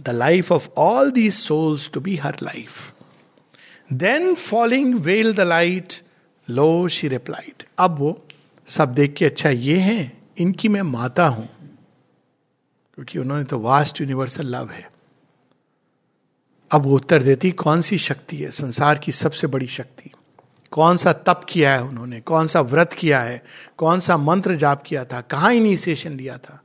the 0.01 0.11
life 0.11 0.53
of 0.53 0.69
all 0.79 1.11
these 1.11 1.33
souls 1.35 1.91
to 1.95 2.01
be 2.01 2.17
her 2.17 2.37
life 2.43 2.93
then 3.93 4.35
following 4.35 4.95
well 4.95 5.33
the 5.33 5.41
light 5.41 5.93
lo 6.49 6.89
she 6.89 7.09
replied 7.09 7.63
अब 7.79 7.99
वो 7.99 8.23
सब 8.67 8.95
देख 8.95 9.15
के 9.15 9.25
अच्छा 9.25 9.51
ये 9.51 9.79
है, 9.79 10.13
इनकी 10.39 10.69
मैं 10.69 10.83
माता 10.83 11.27
हूँ। 11.27 11.49
क्योंकि 12.97 13.19
उन्होंने 13.19 13.45
तो 13.45 13.59
वास्ट 13.59 14.01
यूनिवर्सल 14.01 14.47
लव 14.47 14.71
है। 14.71 14.91
अब 16.71 16.83
वो 16.83 16.97
उत्तर 16.97 17.23
देती, 17.23 17.51
कौन 17.51 17.81
सी 17.81 17.99
शक्ति 17.99 18.37
है? 18.37 18.51
संसार 18.51 18.99
की 18.99 19.13
सबसे 19.13 19.47
बड़ी 19.47 19.67
शक्ति। 19.67 20.11
कौन 20.71 20.97
सा 20.97 21.13
तप 21.13 21.41
किया 21.49 21.73
है 21.73 21.83
उन्होंने? 21.83 22.21
कौन 22.21 22.47
सा 22.47 22.61
व्रत 22.61 22.93
किया 22.93 23.21
है? 23.21 23.43
कौन 23.77 24.01
सा 24.01 24.17
मंत्र 24.17 24.57
जाप 24.57 24.83
किया 24.87 25.05
था? 25.05 25.21
कहाँ 25.21 25.53
इनिशिएशन 25.55 26.13
लिया 26.13 26.39
था? 26.39 26.63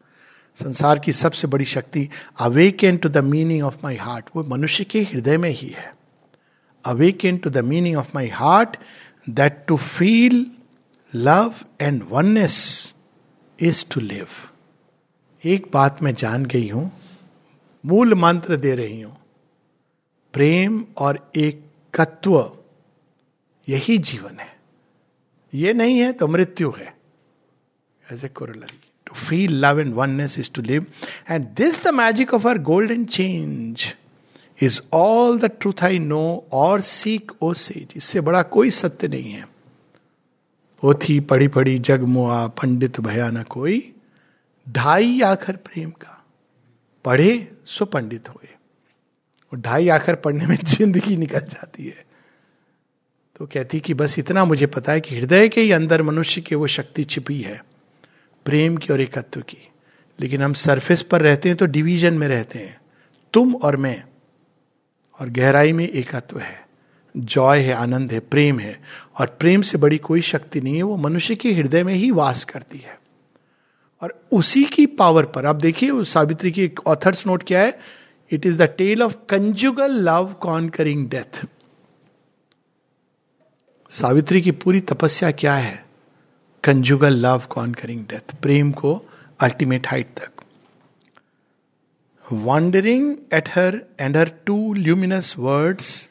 संसार 0.55 0.99
की 0.99 1.13
सबसे 1.13 1.47
बड़ी 1.47 1.65
शक्ति 1.65 2.09
awaken 2.39 2.97
to 2.97 3.09
the 3.09 3.17
meaning 3.17 3.63
of 3.63 3.75
my 3.83 3.95
heart 3.95 4.25
वो 4.35 4.43
मनुष्य 4.43 4.83
के 4.83 5.01
हृदय 5.01 5.37
में 5.37 5.49
ही 5.49 5.67
है। 5.67 5.95
Awaken 6.85 7.37
to 7.37 7.49
the 7.49 7.57
meaning 7.57 7.97
of 7.97 8.07
my 8.15 8.27
heart 8.27 8.77
that 9.29 9.65
to 9.67 9.77
feel 9.77 10.45
love 11.15 11.53
and 11.81 12.03
oneness 12.09 12.95
is 13.59 13.85
to 13.93 14.01
live 14.01 14.27
एक 15.43 15.65
बात 15.73 16.01
मैं 16.03 16.13
जान 16.15 16.45
गई 16.45 16.67
हूँ, 16.69 16.91
मूल 17.83 18.13
मंत्र 18.15 18.55
दे 18.55 18.73
रही 18.75 19.01
हूँ, 19.01 19.15
प्रेम 20.33 20.83
और 20.97 21.19
एकत्व, 21.37 22.51
यही 23.67 23.97
जीवन 23.99 24.39
है। 24.39 24.49
ये 25.53 25.73
नहीं 25.73 25.97
है 25.99 26.11
तो 26.13 26.27
मृत्यु 26.27 26.73
है। 26.77 26.93
As 28.03 28.25
a 28.25 28.27
corollary 28.29 28.79
to 29.07 29.15
feel 29.15 29.55
love 29.65 29.79
and 29.79 29.93
oneness 29.93 30.37
is 30.39 30.51
to 30.55 30.61
live 30.61 30.85
and 31.29 31.47
this 31.57 31.83
the 31.83 31.93
magic 31.93 32.33
of 32.33 32.47
our 32.47 32.57
golden 32.63 33.05
change 33.07 33.85
is 34.59 34.79
all 34.93 35.39
the 35.39 35.51
truth 35.59 35.83
I 35.83 35.99
know 35.99 36.23
or 36.53 36.81
seek 36.81 37.31
O 37.41 37.53
sage 37.53 37.93
इससे 37.95 38.21
बड़ा 38.21 38.41
कोई 38.55 38.69
सत्य 38.71 39.07
नहीं 39.07 39.31
है। 39.31 39.45
पोथी 40.83 41.19
पढ़ी 41.19 41.47
पढ़ी 41.47 41.77
जग 41.79 42.03
मुआ 42.09 42.45
पंडित 42.61 42.99
भया 42.99 43.29
न 43.31 43.43
कोई 43.49 43.79
ढाई 44.69 45.21
आखर 45.21 45.55
प्रेम 45.55 45.89
का, 45.89 46.25
पढ़े 47.05 47.51
सो 47.65 47.85
पंडित 47.85 48.29
हुए। 48.29 48.47
और 49.53 49.59
ढाई 49.59 49.89
आखर 49.89 50.15
पढ़ने 50.15 50.45
में 50.45 50.57
ज़िंदगी 50.63 51.17
निकल 51.17 51.39
जाती 51.39 51.85
है। 51.85 52.05
तो 53.35 53.45
कहती 53.45 53.79
कि 53.79 53.93
बस 53.93 54.19
इतना 54.19 54.45
मुझे 54.45 54.65
पता 54.65 54.91
है 54.91 55.01
कि 55.01 55.15
हृदय 55.15 55.49
के 55.49 55.61
ही 55.61 55.71
अंदर 55.71 56.01
मनुष्य 56.01 56.41
की 56.41 56.55
वो 56.55 56.67
शक्ति 56.67 57.03
छिपी 57.03 57.41
है, 57.41 57.65
प्रेम 58.45 58.77
की 58.77 58.93
और 58.93 59.01
एकत्व 59.01 59.41
की। 59.41 59.69
लेकिन 60.19 60.41
हम 60.41 60.53
सरफेस 60.53 61.01
पर 61.01 61.21
रहते 61.21 61.49
हैं 61.49 61.57
तो 61.57 61.65
डिवीज़न 61.65 62.13
में 62.13 62.27
रहते 62.27 62.59
हैं। 62.59 62.81
तुम 63.33 63.55
और 63.55 63.77
मैं, 63.77 64.03
और 65.19 65.29
गहराई 65.29 65.71
में 65.71 65.87
एकत्व 65.87 66.39
है। 66.39 66.67
जॉय 67.17 67.59
है, 67.59 67.73
आनंद 67.73 68.13
है, 68.13 68.19
प्रेम 68.19 68.59
है। 68.59 68.81
और 69.19 69.27
प्रेम 69.27 69.61
से 69.61 69.77
बड़ी 69.77 69.97
कोई 69.97 70.21
शक्ति 70.21 70.61
नहीं 70.61 70.75
है, 70.75 70.83
वो 70.83 70.97
मनुष्य 70.97 71.35
के 71.35 71.53
हृदय 71.53 71.83
में 71.83 71.93
ही 71.93 72.11
वास 72.11 72.43
करती 72.43 72.77
है। 72.77 73.00
और 74.01 74.21
उसी 74.31 74.63
की 74.63 74.85
पावर 74.85 75.25
पर, 75.25 75.45
आप 75.45 75.55
देखिए 75.55 76.03
सावित्री 76.03 76.51
की 76.51 76.71
ऑथर्स 76.87 77.27
नोट 77.27 77.43
क्या 77.43 77.61
है? 77.61 77.79
It 78.31 78.45
is 78.45 78.57
the 78.57 78.61
tale 78.61 79.03
of 79.03 79.17
conjugal 79.29 79.91
love 79.91 80.35
conquering 80.41 81.09
death 81.09 81.45
Savitri 83.89 84.41
की 84.41 84.51
पूरी 84.51 84.79
तपस्या 84.79 85.31
क्या 85.31 85.53
है? 85.53 85.85
कंजुगल 86.63 87.13
लव 87.13 87.43
कॉन्करिंग 87.49 88.05
डेथ 88.05 88.35
प्रेम 88.41 88.71
को 88.71 89.01
अल्टीमेट 89.39 89.87
हाइट 89.87 90.07
तक। 90.07 90.31
Wondering 92.31 93.17
at 93.33 93.49
her 93.49 93.81
and 93.99 94.17
her 94.17 94.31
too 94.45 94.73
luminous 94.73 95.35
words 95.37 96.09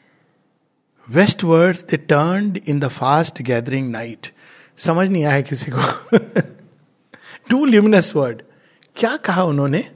west 1.09 1.43
words 1.43 1.83
they 1.83 1.97
turn 1.97 2.55
in 2.67 2.79
the 2.79 2.87
fast 2.87 3.41
gathering 3.41 3.91
night 3.91 4.27
समझ 4.77 5.09
नहीं 5.09 5.25
आया 5.25 5.41
किसी 5.41 5.71
को। 5.75 6.17
To 7.51 7.65
luminous 7.65 8.15
word. 8.15 8.41
क्या 8.95 9.17
कहा 9.17 9.43
उन्होंने? 9.43 9.91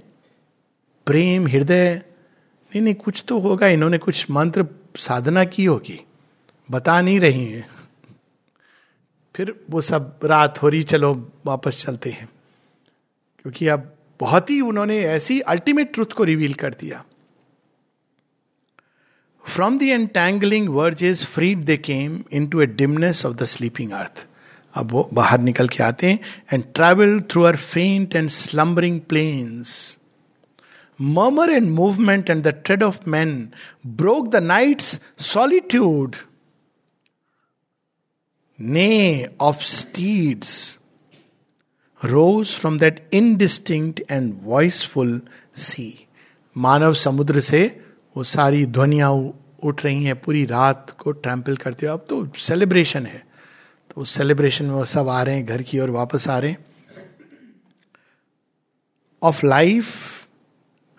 प्रेम, 1.05 1.47
हृदय। 1.47 1.95
नहीं 2.65 2.81
नहीं, 2.81 2.95
कुछ 2.95 3.23
तो 3.27 3.39
होगा, 3.39 3.67
इन्होंने 3.67 3.97
कुछ 3.97 4.31
मंत्र 4.31 4.65
साधना 4.97 5.43
की 5.43 5.65
होगी। 5.65 6.05
बता 6.71 7.01
नहीं 7.01 7.19
रही 7.19 7.45
हैं। 7.45 7.69
फिर 9.35 9.65
वो 9.69 9.81
सब 9.81 10.19
रात 10.23 10.61
हो 10.61 10.69
रही, 10.69 10.83
चलो 10.83 11.31
वापस 11.45 11.83
चलते 11.85 12.09
हैं। 12.09 12.29
क्योंकि 13.41 13.67
अब 13.67 13.95
बहुत 14.19 14.49
ही 14.49 14.61
उन्होंने 14.61 14.99
ऐसी 14.99 15.39
अल्टीमेट 15.39 15.93
ट्रुथ 15.93 16.05
को 16.05 16.23
रिवील 16.23 16.53
कर 16.53 16.73
दिया। 16.73 17.05
From 19.47 19.77
the 19.77 19.83
entangling 19.83 20.93
is 21.03 21.25
freed 21.25 21.57
they 21.57 21.77
came 21.77 22.23
into 22.47 22.61
a 22.61 22.65
dimness 22.65 23.25
of 23.25 23.35
the 23.35 23.43
sleeping 23.43 23.91
earth 23.91 24.27
अब 24.75 24.91
वो 24.91 25.09
बाहर 25.13 25.39
निकल 25.39 25.67
के 25.67 25.83
आते 25.83 26.11
हैं 26.11 26.19
and 26.53 26.63
travel 26.75 27.21
through 27.21 27.43
our 27.43 27.55
faint 27.55 28.15
and 28.15 28.29
slumbering 28.29 28.99
plains 29.01 29.99
murmur 31.01 31.49
and 31.49 31.69
movement 31.69 32.29
and 32.29 32.43
the 32.43 32.47
tread 32.47 32.83
of 32.83 32.99
man 33.07 33.49
broke 33.87 34.27
the 34.27 34.35
night 34.35 34.81
solitude 35.21 36.15
neigh 38.61 39.27
of 39.41 39.61
steeds 39.61 40.77
rose 42.05 42.47
from 42.47 42.79
that 42.79 43.09
indistinct 43.13 43.93
and 44.11 44.39
voiceful 44.43 45.21
sea 45.55 46.07
मानव 46.57 46.93
समुद्र 46.93 47.39
से 47.39 47.81
वो 48.17 48.23
सारी 48.23 48.65
ध्वनिया 48.65 49.09
उठ 49.63 49.83
रही 49.85 50.03
हैं, 50.03 50.21
पूरी 50.21 50.45
रात 50.45 50.91
को 50.91 51.11
ट्रैम्पल 51.11 51.55
करते 51.57 51.85
हुए। 51.85 51.93
अब 51.93 52.05
तो 52.09 52.27
सेलिब्रेशन 52.37 53.05
है। 53.05 53.34
तो 53.95 54.01
उस 54.01 54.11
सेलिब्रेशन 54.17 54.65
में 54.65 54.73
वो 54.75 54.85
सब 54.85 55.09
आ 55.09 55.21
रहे 55.23 55.35
हैं 55.35 55.45
घर 55.45 55.61
की 55.61 55.79
ओर 55.79 55.89
वापस 55.91 56.27
आ 56.29 56.37
रहे 56.39 56.55
of 59.21 59.45
life 59.45 60.25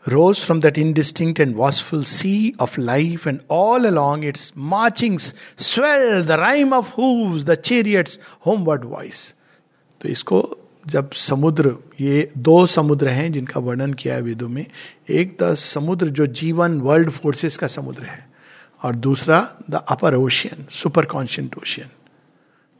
rose 0.04 0.38
from 0.38 0.60
that 0.60 0.78
indistinct 0.78 1.40
and 1.40 1.56
watchful 1.56 2.04
sea 2.04 2.54
of 2.58 2.78
life, 2.78 3.26
and 3.26 3.40
all 3.48 3.86
along 3.86 4.22
its 4.22 4.52
marchings 4.54 5.34
swelled 5.58 6.26
the 6.26 6.38
rhyme 6.38 6.72
of 6.72 6.90
hooves, 6.90 7.44
the 7.44 7.56
chariots' 7.58 8.18
homeward 8.40 8.84
voice. 8.84 9.32
तो 10.00 10.08
इसको 10.08 10.38
जब 10.86 11.10
समुद्र 11.12 11.76
ये 12.00 12.30
दो 12.38 12.66
समुद्र 12.66 13.08
हैं 13.08 13.30
जिनका 13.32 13.60
वर्णन 13.60 13.94
किया 13.94 14.14
है 14.14 14.22
वेदों 14.22 14.48
में 14.48 14.64
एक 15.10 15.36
द 15.42 15.54
समुद्र 15.54 16.08
जो 16.08 16.26
जीवन 16.40 16.80
वर्ल्ड 16.80 17.10
फोर्सेस 17.10 17.56
का 17.56 17.66
समुद्र 17.66 18.04
है 18.04 18.24
और 18.82 18.96
दूसरा 19.06 19.40
the 19.70 19.84
upper 19.88 20.14
ocean 20.14 20.66
super 20.72 21.04
conscient 21.14 21.58
ocean 21.58 21.90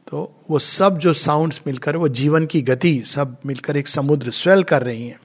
तो 0.07 0.45
वो 0.49 0.59
सब 0.59 0.97
जो 0.97 1.13
साउंड्स 1.13 1.61
मिलकर, 1.67 1.95
वो 1.95 2.07
जीवन 2.09 2.45
की 2.45 2.61
गति 2.61 3.01
सब 3.05 3.37
मिलकर 3.45 3.77
एक 3.77 3.87
समुद्र 3.87 4.31
स्वेल 4.31 4.63
कर 4.63 4.83
रही 4.83 5.07
हैं। 5.07 5.19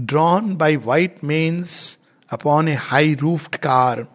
Drawn 0.00 0.54
by 0.56 0.76
white 0.76 1.16
manes 1.24 1.98
upon 2.30 2.68
a 2.68 2.74
high 2.74 3.14
roofed 3.14 3.56
car 3.56 4.06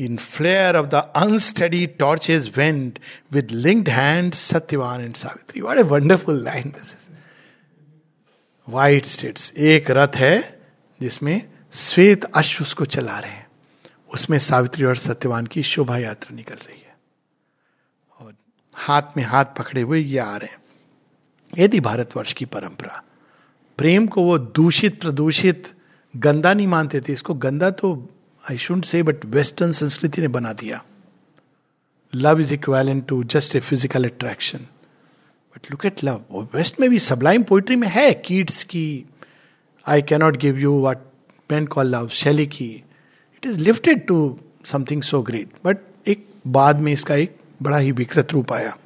in 0.00 0.16
flare 0.16 0.76
of 0.76 0.86
the 0.86 0.94
unsteady 1.16 1.86
torches 1.86 2.52
went 2.56 2.98
with 3.32 3.50
linked 3.50 3.88
hand 3.88 4.34
Satyavan 4.34 5.00
and 5.00 5.14
Savitri 5.14 5.60
what 5.60 5.78
a 5.78 5.82
wonderful 5.82 6.42
line 6.44 6.70
this 6.70 6.92
is 6.92 7.10
white 8.68 9.04
steeds 9.04 9.52
एक 9.58 9.90
रथ 9.90 10.16
है 10.16 10.62
जिसमें 11.00 11.42
श्वेत 11.72 12.24
अश्व 12.24 12.64
उसको 12.64 12.84
चला 12.84 13.18
रहे 13.18 13.32
हैं 13.32 13.46
उसमें 14.14 14.38
सावित्री 14.38 14.84
और 14.84 14.96
सत्यवान 14.96 15.46
की 15.46 15.62
शोभा 15.62 15.98
यात्रा 15.98 16.36
निकल 16.36 16.54
रही 16.54 16.76
है 16.76 16.81
हाथ 18.82 19.16
में 19.16 19.24
हाथ 19.24 19.44
पकड़े 19.58 19.80
हुए 19.80 20.00
ये 20.00 20.18
आ 20.18 20.36
रहे 20.36 20.48
हैं। 20.48 20.60
यदि 21.52 21.80
भारतवर्ष 21.80 22.32
की 22.32 22.44
परंपरा 22.46 23.02
प्रेम 23.78 24.06
को 24.06 24.22
वो 24.22 24.38
दूषित, 24.38 25.00
प्रदूषित, 25.00 25.72
गंदा 26.14 26.52
नहीं 26.54 26.66
मानते 26.66 27.00
थे, 27.00 27.12
इसको 27.12 27.34
गंदा 27.36 27.70
तो 27.72 27.92
I 28.44 28.56
should 28.58 28.84
say 28.84 29.02
but 29.02 29.24
western 29.24 29.72
संस्कृति 29.72 30.20
ने 30.22 30.28
बना 30.28 30.52
दिया। 30.52 30.82
Love 32.12 32.40
is 32.40 32.52
equal 32.54 33.00
to 33.00 33.22
just 33.24 33.56
a 33.56 33.60
physical 33.60 34.04
attraction 34.04 34.58
but 34.58 35.70
look 35.70 35.86
at 35.86 36.02
love 36.04 36.20
वो 36.30 36.42
वेस्ट 36.54 36.80
में 36.80 36.88
भी 36.90 36.98
सबलाइम 36.98 37.42
पोइट्री 37.42 37.76
में 37.76 37.88
है 37.88 38.12
कीट्स 38.26 38.62
की 38.64 39.04
I 39.86 40.02
cannot 40.02 40.36
give 40.36 40.58
you 40.58 40.80
what 40.82 40.98
man 41.50 41.66
call 41.66 41.94
love 41.94 42.08
Shelley 42.20 42.46
की। 42.46 42.68
It 42.68 43.46
is 43.46 43.58
lifted 43.60 44.06
to 44.06 44.18
something 44.64 45.02
so 45.02 45.22
great 45.22 45.50
but 45.64 46.08
एक 46.08 46.26
बाद 46.46 46.78
में 46.78 46.92
इसका 46.92 47.14
एक 47.14 47.36
बड़ा 47.62 47.78
ही 47.78 47.92
विकृत 47.92 48.32
रूप 48.32 48.52
आया। 48.52 48.76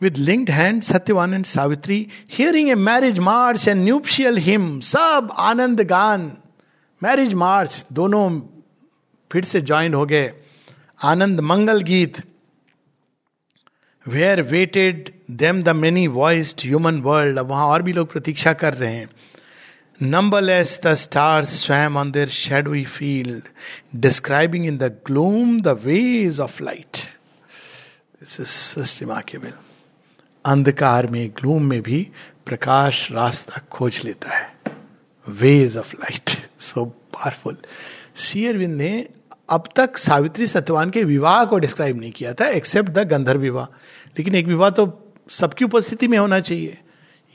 With 0.00 0.16
linked 0.16 0.50
hand 0.50 0.82
Satyavan 0.82 1.34
and 1.34 1.44
Savitri 1.44 2.06
hearing 2.30 2.68
a 2.68 2.74
marriage 2.74 3.18
march 3.18 3.68
and 3.68 3.84
nuptial 3.84 4.36
hymn 4.38 4.80
सब 4.80 5.28
आनंद 5.38 5.80
गान 5.80 6.32
मैरिज 7.02 7.34
मार्च 7.34 7.84
दोनों 7.92 8.28
फिर 9.30 9.44
से 9.44 9.60
ज्वाइन 9.60 9.94
हो 9.94 10.04
गए। 10.06 10.32
आनंद 11.02 11.40
मंगल 11.40 11.80
गीत 11.82 12.22
were 14.06 14.42
waited 14.42 15.12
them 15.30 15.62
the 15.62 15.68
many 15.68 16.06
voiced 16.06 16.60
human 16.64 17.00
world 17.00 17.38
अब 17.38 17.46
वहाँ 17.46 17.66
और 17.66 17.82
भी 17.82 17.92
लोग 17.92 18.10
प्रतीक्षा 18.12 18.52
कर 18.52 18.74
रहे 18.74 18.94
हैं। 18.96 19.08
Numberless 20.00 20.78
the 20.78 20.96
stars 20.96 21.50
swam 21.50 21.96
on 21.96 22.10
their 22.10 22.26
shadowy 22.26 22.84
field, 22.84 23.42
describing 23.98 24.64
in 24.64 24.78
the 24.78 24.90
gloom 24.90 25.60
the 25.60 25.76
ways 25.76 26.40
of 26.40 26.60
light. 26.60 27.14
This 28.18 28.40
is 28.40 28.74
just 28.74 29.00
remarkable. 29.00 29.52
अंधकार 30.44 31.06
में 31.06 31.30
ग्लूम 31.36 31.62
में 31.62 31.80
भी 31.82 32.00
प्रकाश 32.46 33.10
रास्ता 33.12 33.60
खोज 33.72 34.00
लेता 34.04 34.30
है 34.30 34.52
ways 35.26 35.76
of 35.78 35.94
light 35.96 36.30
so 36.60 36.84
powerful 36.84 37.56
शेयरविंद 38.16 38.76
ने 38.80 38.92
अब 39.50 39.68
तक 39.76 39.98
सावित्री 39.98 40.46
सत्यवान 40.46 40.90
के 40.90 41.04
विवाह 41.04 41.44
को 41.44 41.58
डिस्क्राइब 41.58 42.00
नहीं 42.00 42.12
किया 42.12 42.34
था 42.40 42.48
एक्सेप्ट 42.60 42.90
द 42.90 43.08
गंधर्व 43.12 43.40
विवाह 43.40 43.66
लेकिन 44.18 44.34
एक 44.34 44.46
विवाह 44.46 44.70
तो 44.70 44.86
सबकी 45.40 45.64
उपस्थिति 45.64 46.08
में 46.08 46.18
होना 46.18 46.40
चाहिए 46.40 46.78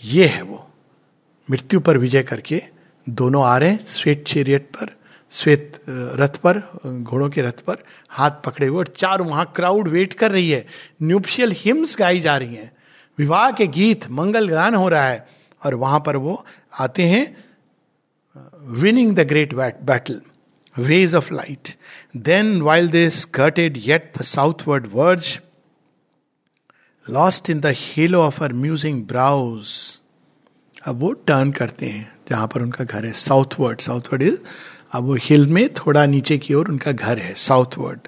ये 0.01 0.27
है 0.27 0.41
वो 0.41 0.68
मृत्यु 1.49 1.79
पर 1.79 1.97
विजय 1.97 2.23
करके 2.23 2.61
दोनों 3.07 3.43
आ 3.45 3.57
रहे 3.57 3.69
हैं, 3.69 3.85
श्वेत 3.85 4.23
चेरियट 4.27 4.69
पर, 4.69 4.89
श्वेत 5.31 5.79
रथ 5.89 6.37
पर, 6.37 6.61
घोड़ों 6.85 7.29
के 7.29 7.41
रथ 7.41 7.61
पर, 7.67 7.83
हाथ 8.09 8.31
पकड़े 8.45 8.67
हुए, 8.67 8.77
और 8.77 8.87
चार 8.97 9.21
वहाँ 9.21 9.51
क्राउड 9.55 9.87
वेट 9.87 10.13
कर 10.13 10.31
रही 10.31 10.49
है। 10.49 10.65
न्यूपशियल 11.01 11.51
हिम्स 11.57 11.95
गाई 11.99 12.19
जा 12.19 12.37
रही 12.37 12.55
हैं। 12.55 12.71
विवाह 13.17 13.51
के 13.51 13.67
गीत 13.67 14.09
मंगल 14.11 14.49
गान 14.49 14.75
हो 14.75 14.87
रहा 14.89 15.07
है, 15.07 15.27
और 15.61 15.75
वहाँ 15.75 15.99
पर 15.99 16.17
वो 16.17 16.43
आते 16.79 17.03
हैं 17.03 17.25
winning 18.81 19.15
the 19.15 19.27
great 19.27 19.53
battle 19.53 20.21
ways 20.75 21.15
of 21.15 21.33
light 21.33 21.69
then 22.17 22.61
while 22.61 22.89
they 22.89 23.09
skirted 23.09 23.77
yet 23.85 24.11
the 24.17 24.21
southward 24.21 24.87
verge 24.93 25.39
lost 27.05 27.49
in 27.49 27.59
the 27.59 27.73
halo 27.77 28.21
of 28.21 28.43
her 28.43 28.53
musing 28.53 29.03
brows 29.03 29.67
अब 30.89 30.99
वो 30.99 31.11
टर्न 31.11 31.51
करते 31.51 31.85
हैं, 31.85 32.13
जहाँ 32.29 32.47
पर 32.47 32.61
उनका 32.61 32.83
घर 32.83 33.05
है 33.05 33.11
साउथवर्ड 33.11 33.79
साउथवर्ड 33.79 34.21
इज़ 34.21 34.37
अब 34.91 35.03
वो 35.03 35.15
हिल 35.15 35.47
में 35.47 35.73
थोड़ा 35.73 36.05
नीचे 36.05 36.37
की 36.37 36.53
ओर 36.53 36.69
उनका 36.69 36.91
घर 36.91 37.19
है 37.19 37.33
southward 37.33 38.07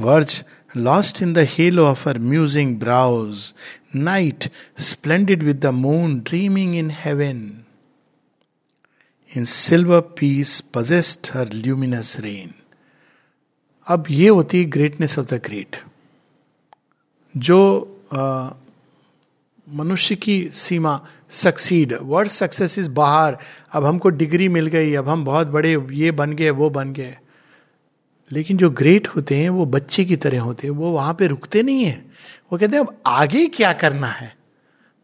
verge 0.00 0.44
lost 0.76 1.22
in 1.22 1.32
the 1.32 1.38
halo 1.38 1.86
of 1.86 2.08
her 2.08 2.18
musing 2.18 2.78
brows 2.78 3.54
night 3.96 4.50
splendid 4.78 5.42
with 5.42 5.60
the 5.60 5.66
moon 5.66 6.20
dreaming 6.20 6.76
in 6.76 6.90
heaven 6.90 7.64
in 9.36 9.44
silver 9.44 10.00
peace 10.00 10.60
possessed 10.60 11.30
her 11.34 11.52
luminous 11.52 12.20
reign 12.20 12.54
अब 13.86 14.04
ये 14.10 14.28
होती 14.28 14.58
है 14.58 14.64
ग्रेटनेस 14.64 15.18
ऑफ़ 15.18 15.26
द 15.26 15.34
ग्रेट 15.34 15.76
जो 17.36 17.58
मनुष्य 19.72 20.16
की 20.16 20.50
सीमा 20.52 21.06
सक्सीड 21.30 21.98
वर्ड 22.02 22.28
सक्सेस 22.28 22.78
इज़ 22.78 22.88
बाहर 22.88 23.38
अब 23.72 23.84
हमको 23.84 24.08
डिग्री 24.08 24.48
मिल 24.48 24.66
गई 24.66 24.94
अब 24.94 25.08
हम 25.08 25.24
बहुत 25.24 25.46
बड़े 25.46 25.86
ये 25.92 26.10
बन 26.10 26.32
गए 26.32 26.50
वो 26.50 26.70
बन 26.70 26.92
गए। 26.92 27.18
लेकिन 28.32 28.56
जो 28.56 28.70
ग्रेट 28.70 29.08
होते 29.08 29.36
हैं 29.36 29.50
वो 29.50 29.66
बच्चे 29.66 30.04
की 30.04 30.16
तरह 30.16 30.40
होते 30.40 30.66
हैं 30.66 30.74
वो 30.74 30.90
वहाँ 30.90 31.14
पे 31.14 31.26
रुकते 31.26 31.62
नहीं 31.62 31.84
है। 31.84 32.06
वो 32.52 32.58
कहते 32.58 32.76
हैं 32.76 32.84
अब 32.84 32.96
आगे 33.06 33.46
क्या 33.46 33.72
करना 33.72 34.06
है? 34.06 34.36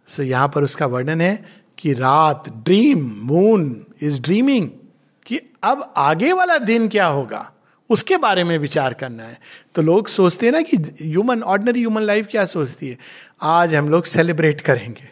सो 0.08 0.22
so, 0.22 0.28
यहाँ 0.28 0.48
पर 0.48 0.64
उसका 0.64 0.86
वर्णन 0.86 1.20
है 1.20 1.44
कि 1.78 1.92
रात 1.92 2.48
ड्रीम 2.48 3.20
मून 3.22 3.86
इज़ 4.02 4.20
ड्रीमिंग 4.20 4.68
कि 5.26 5.40
अब 5.62 5.94
आगे 5.96 6.32
वाला 6.32 6.58
दिन 6.58 6.88
क्या 6.88 7.06
होगा? 7.06 7.52
उसके 7.90 8.16
बारे 8.16 8.44
में 8.44 8.58
विचार 8.58 8.94
करना 8.94 9.22
है। 9.22 9.38
तो 9.74 9.82
लोग 9.82 10.08
सोचते 10.08 10.46
हैं 10.46 10.52
ना 10.52 10.60
कि 10.60 10.76
ह्यूमन 10.76 11.42
ऑर्डनरी 11.42 11.80
ह्यूमन 11.80 12.02
लाइफ 12.02 12.26
क्या 12.26 12.44
सोचती 12.46 12.88
है? 12.88 12.98
आज 13.42 13.74
हम 13.74 13.88
लोग 13.88 14.04
सेलिब्रेट 14.04 14.60
करेंगे। 14.60 15.08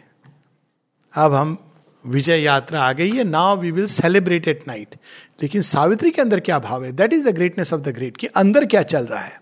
अब 1.13 1.33
हम 1.33 1.57
विजय 2.05 2.41
यात्रा 2.41 2.81
आ 2.81 2.91
गई 2.93 3.09
है 3.11 3.23
now 3.23 3.57
we 3.57 3.71
will 3.71 3.85
celebrate 3.85 4.47
at 4.47 4.67
night 4.67 4.95
लेकिन 5.43 5.61
सावित्री 5.61 6.11
के 6.11 6.21
अंदर 6.21 6.39
क्या 6.39 6.59
भाव 6.59 6.85
है? 6.85 6.91
That 6.91 7.13
is 7.13 7.29
the 7.29 7.35
greatness 7.35 7.73
of 7.73 7.81
the 7.81 7.87
great 7.87 8.17
कि 8.17 8.27
अंदर 8.27 8.65
क्या 8.65 8.83
चल 8.83 9.05
रहा 9.05 9.21
है। 9.21 9.41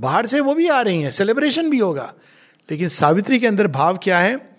बाहर 0.00 0.26
से 0.26 0.40
वो 0.40 0.54
भी 0.54 0.68
आ 0.68 0.80
रही 0.80 1.02
है 1.02 1.10
सेलिब्रेशन 1.10 1.70
भी 1.70 1.78
होगा। 1.78 2.12
लेकिन 2.70 2.88
सावित्री 2.88 3.38
के 3.38 3.46
अंदर 3.46 3.66
भाव 3.66 3.96
क्या 3.96 4.18
है? 4.18 4.50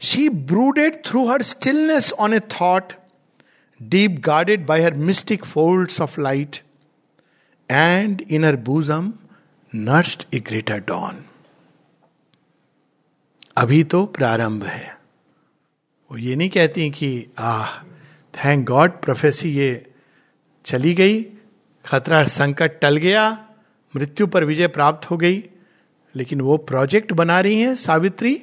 She 0.00 0.28
brooded 0.28 0.94
through 1.06 1.26
her 1.28 1.42
stillness 1.42 2.12
on 2.12 2.34
a 2.34 2.40
thought 2.40 2.92
deep 3.82 4.22
guarded 4.26 4.66
by 4.66 4.82
her 4.82 4.94
mystic 4.94 5.44
fold 5.44 5.92
of 6.00 6.20
light 6.20 6.56
and 7.70 8.22
in 8.22 8.44
her 8.44 8.56
bosom 8.56 9.12
nursed 9.72 10.26
a 10.34 10.40
greater 10.40 10.78
dawn 10.78 11.24
अभी 13.56 13.82
तो 13.84 14.04
प्रारंभ 14.06 14.64
है। 14.64 14.96
वो 16.10 16.18
ये 16.18 16.36
नहीं 16.36 16.50
कहती 16.50 16.90
कि, 16.90 17.26
आह 17.38 17.78
थैंक 18.34 18.66
गॉड 18.66 19.00
प्रोफेसी 19.02 19.50
ये 19.50 19.92
चली 20.66 20.94
गई, 20.94 21.22
खतरा 21.84 22.22
संकट 22.24 22.80
टल 22.80 22.96
गया, 22.96 23.30
मृत्यु 23.94 24.26
पर 24.26 24.44
विजय 24.44 24.68
प्राप्त 24.68 25.10
हो 25.10 25.16
गई, 25.16 25.42
लेकिन 26.14 26.40
वो 26.40 26.56
प्रोजेक्ट 26.56 27.12
बना 27.12 27.40
रही 27.40 27.60
हैं 27.60 27.74
सावित्री 27.74 28.34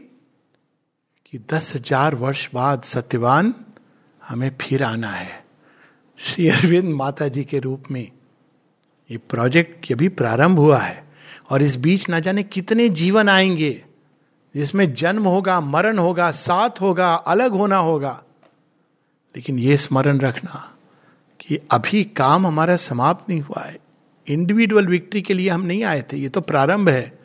कि 1.26 1.38
दस 1.54 1.72
हज़ार 1.76 2.16
वर्ष 2.16 2.50
बाद 2.54 2.82
सत्यवान 2.84 3.54
हमें 4.22 4.52
फिर 4.62 4.84
आना 4.84 5.10
है। 5.10 5.44
श्री 6.20 6.50
अरविंद 6.50 6.94
माता 6.94 7.28
जी 7.28 7.44
के 7.44 7.60
रूप 7.60 7.92
में 7.92 8.08
ये 9.14 9.20
प्रोजेक्ट 9.30 9.92
अभी 9.92 10.10
प्रारंभ 10.10 10.60
हुआ 10.60 10.78
है। 10.78 11.04
और 11.50 11.62
इस 11.62 11.76
बीच 11.76 12.10
ना 12.10 12.20
जाने 12.20 12.44
कितने 12.44 12.90
जीवन 12.90 13.30
आएँगे। 13.30 13.84
जिसमें 14.56 14.94
जन्म 14.94 15.24
होगा, 15.24 15.60
मरण 15.60 15.98
होगा, 15.98 16.32
साथ 16.32 16.70
होगा, 16.82 17.14
अलग 17.14 17.52
होना 17.52 17.78
होगा। 17.78 18.24
लेकिन 19.36 19.60
ये 19.60 19.78
स्मरण 19.78 20.20
रखना 20.20 20.76
कि 21.40 21.60
अभी 21.72 22.04
काम 22.04 22.48
हमारा 22.48 22.76
समाप्त 22.76 23.30
नहीं 23.30 23.42
हुआ 23.42 23.64
है। 23.64 23.80
इंडिविजुअल 24.28 24.88
विक्ट्री 24.88 25.22
के 25.22 25.34
लिए 25.34 25.50
हम 25.50 25.62
नहीं 25.62 25.84
आए 25.84 26.02
थे, 26.02 26.18
ये 26.18 26.30
तो 26.30 26.42
प्रारंभ 26.42 26.90
है। 26.90 27.20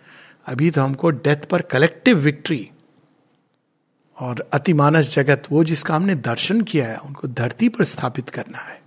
अभी 0.46 0.70
तो 0.70 0.82
हमको 0.82 1.10
डेथ 1.10 1.36
पर 1.36 1.62
कलेक्टिव 1.62 2.18
विक्ट्री 2.18 2.70
और 4.20 4.50
अतिमानस 4.52 5.14
जगत, 5.14 5.42
वो 5.50 5.64
जिसका 5.64 5.94
हमने 5.94 6.14
दर्शन 6.14 6.60
किया 6.60 6.86
है, 6.86 6.96
उनको 6.96 7.28
धरती 7.28 7.68
पर 7.68 7.84
स्थापित 7.84 8.28
करना 8.28 8.58
है। 8.58 8.77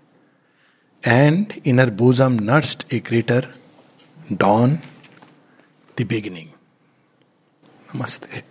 and 1.03 1.59
in 1.63 1.77
her 1.77 1.89
bosom 1.89 2.37
nursed 2.39 2.85
a 2.91 2.99
greater 2.99 3.49
dawn, 4.35 4.79
the 5.95 6.03
beginning. 6.03 6.53
Namaste. 7.89 8.43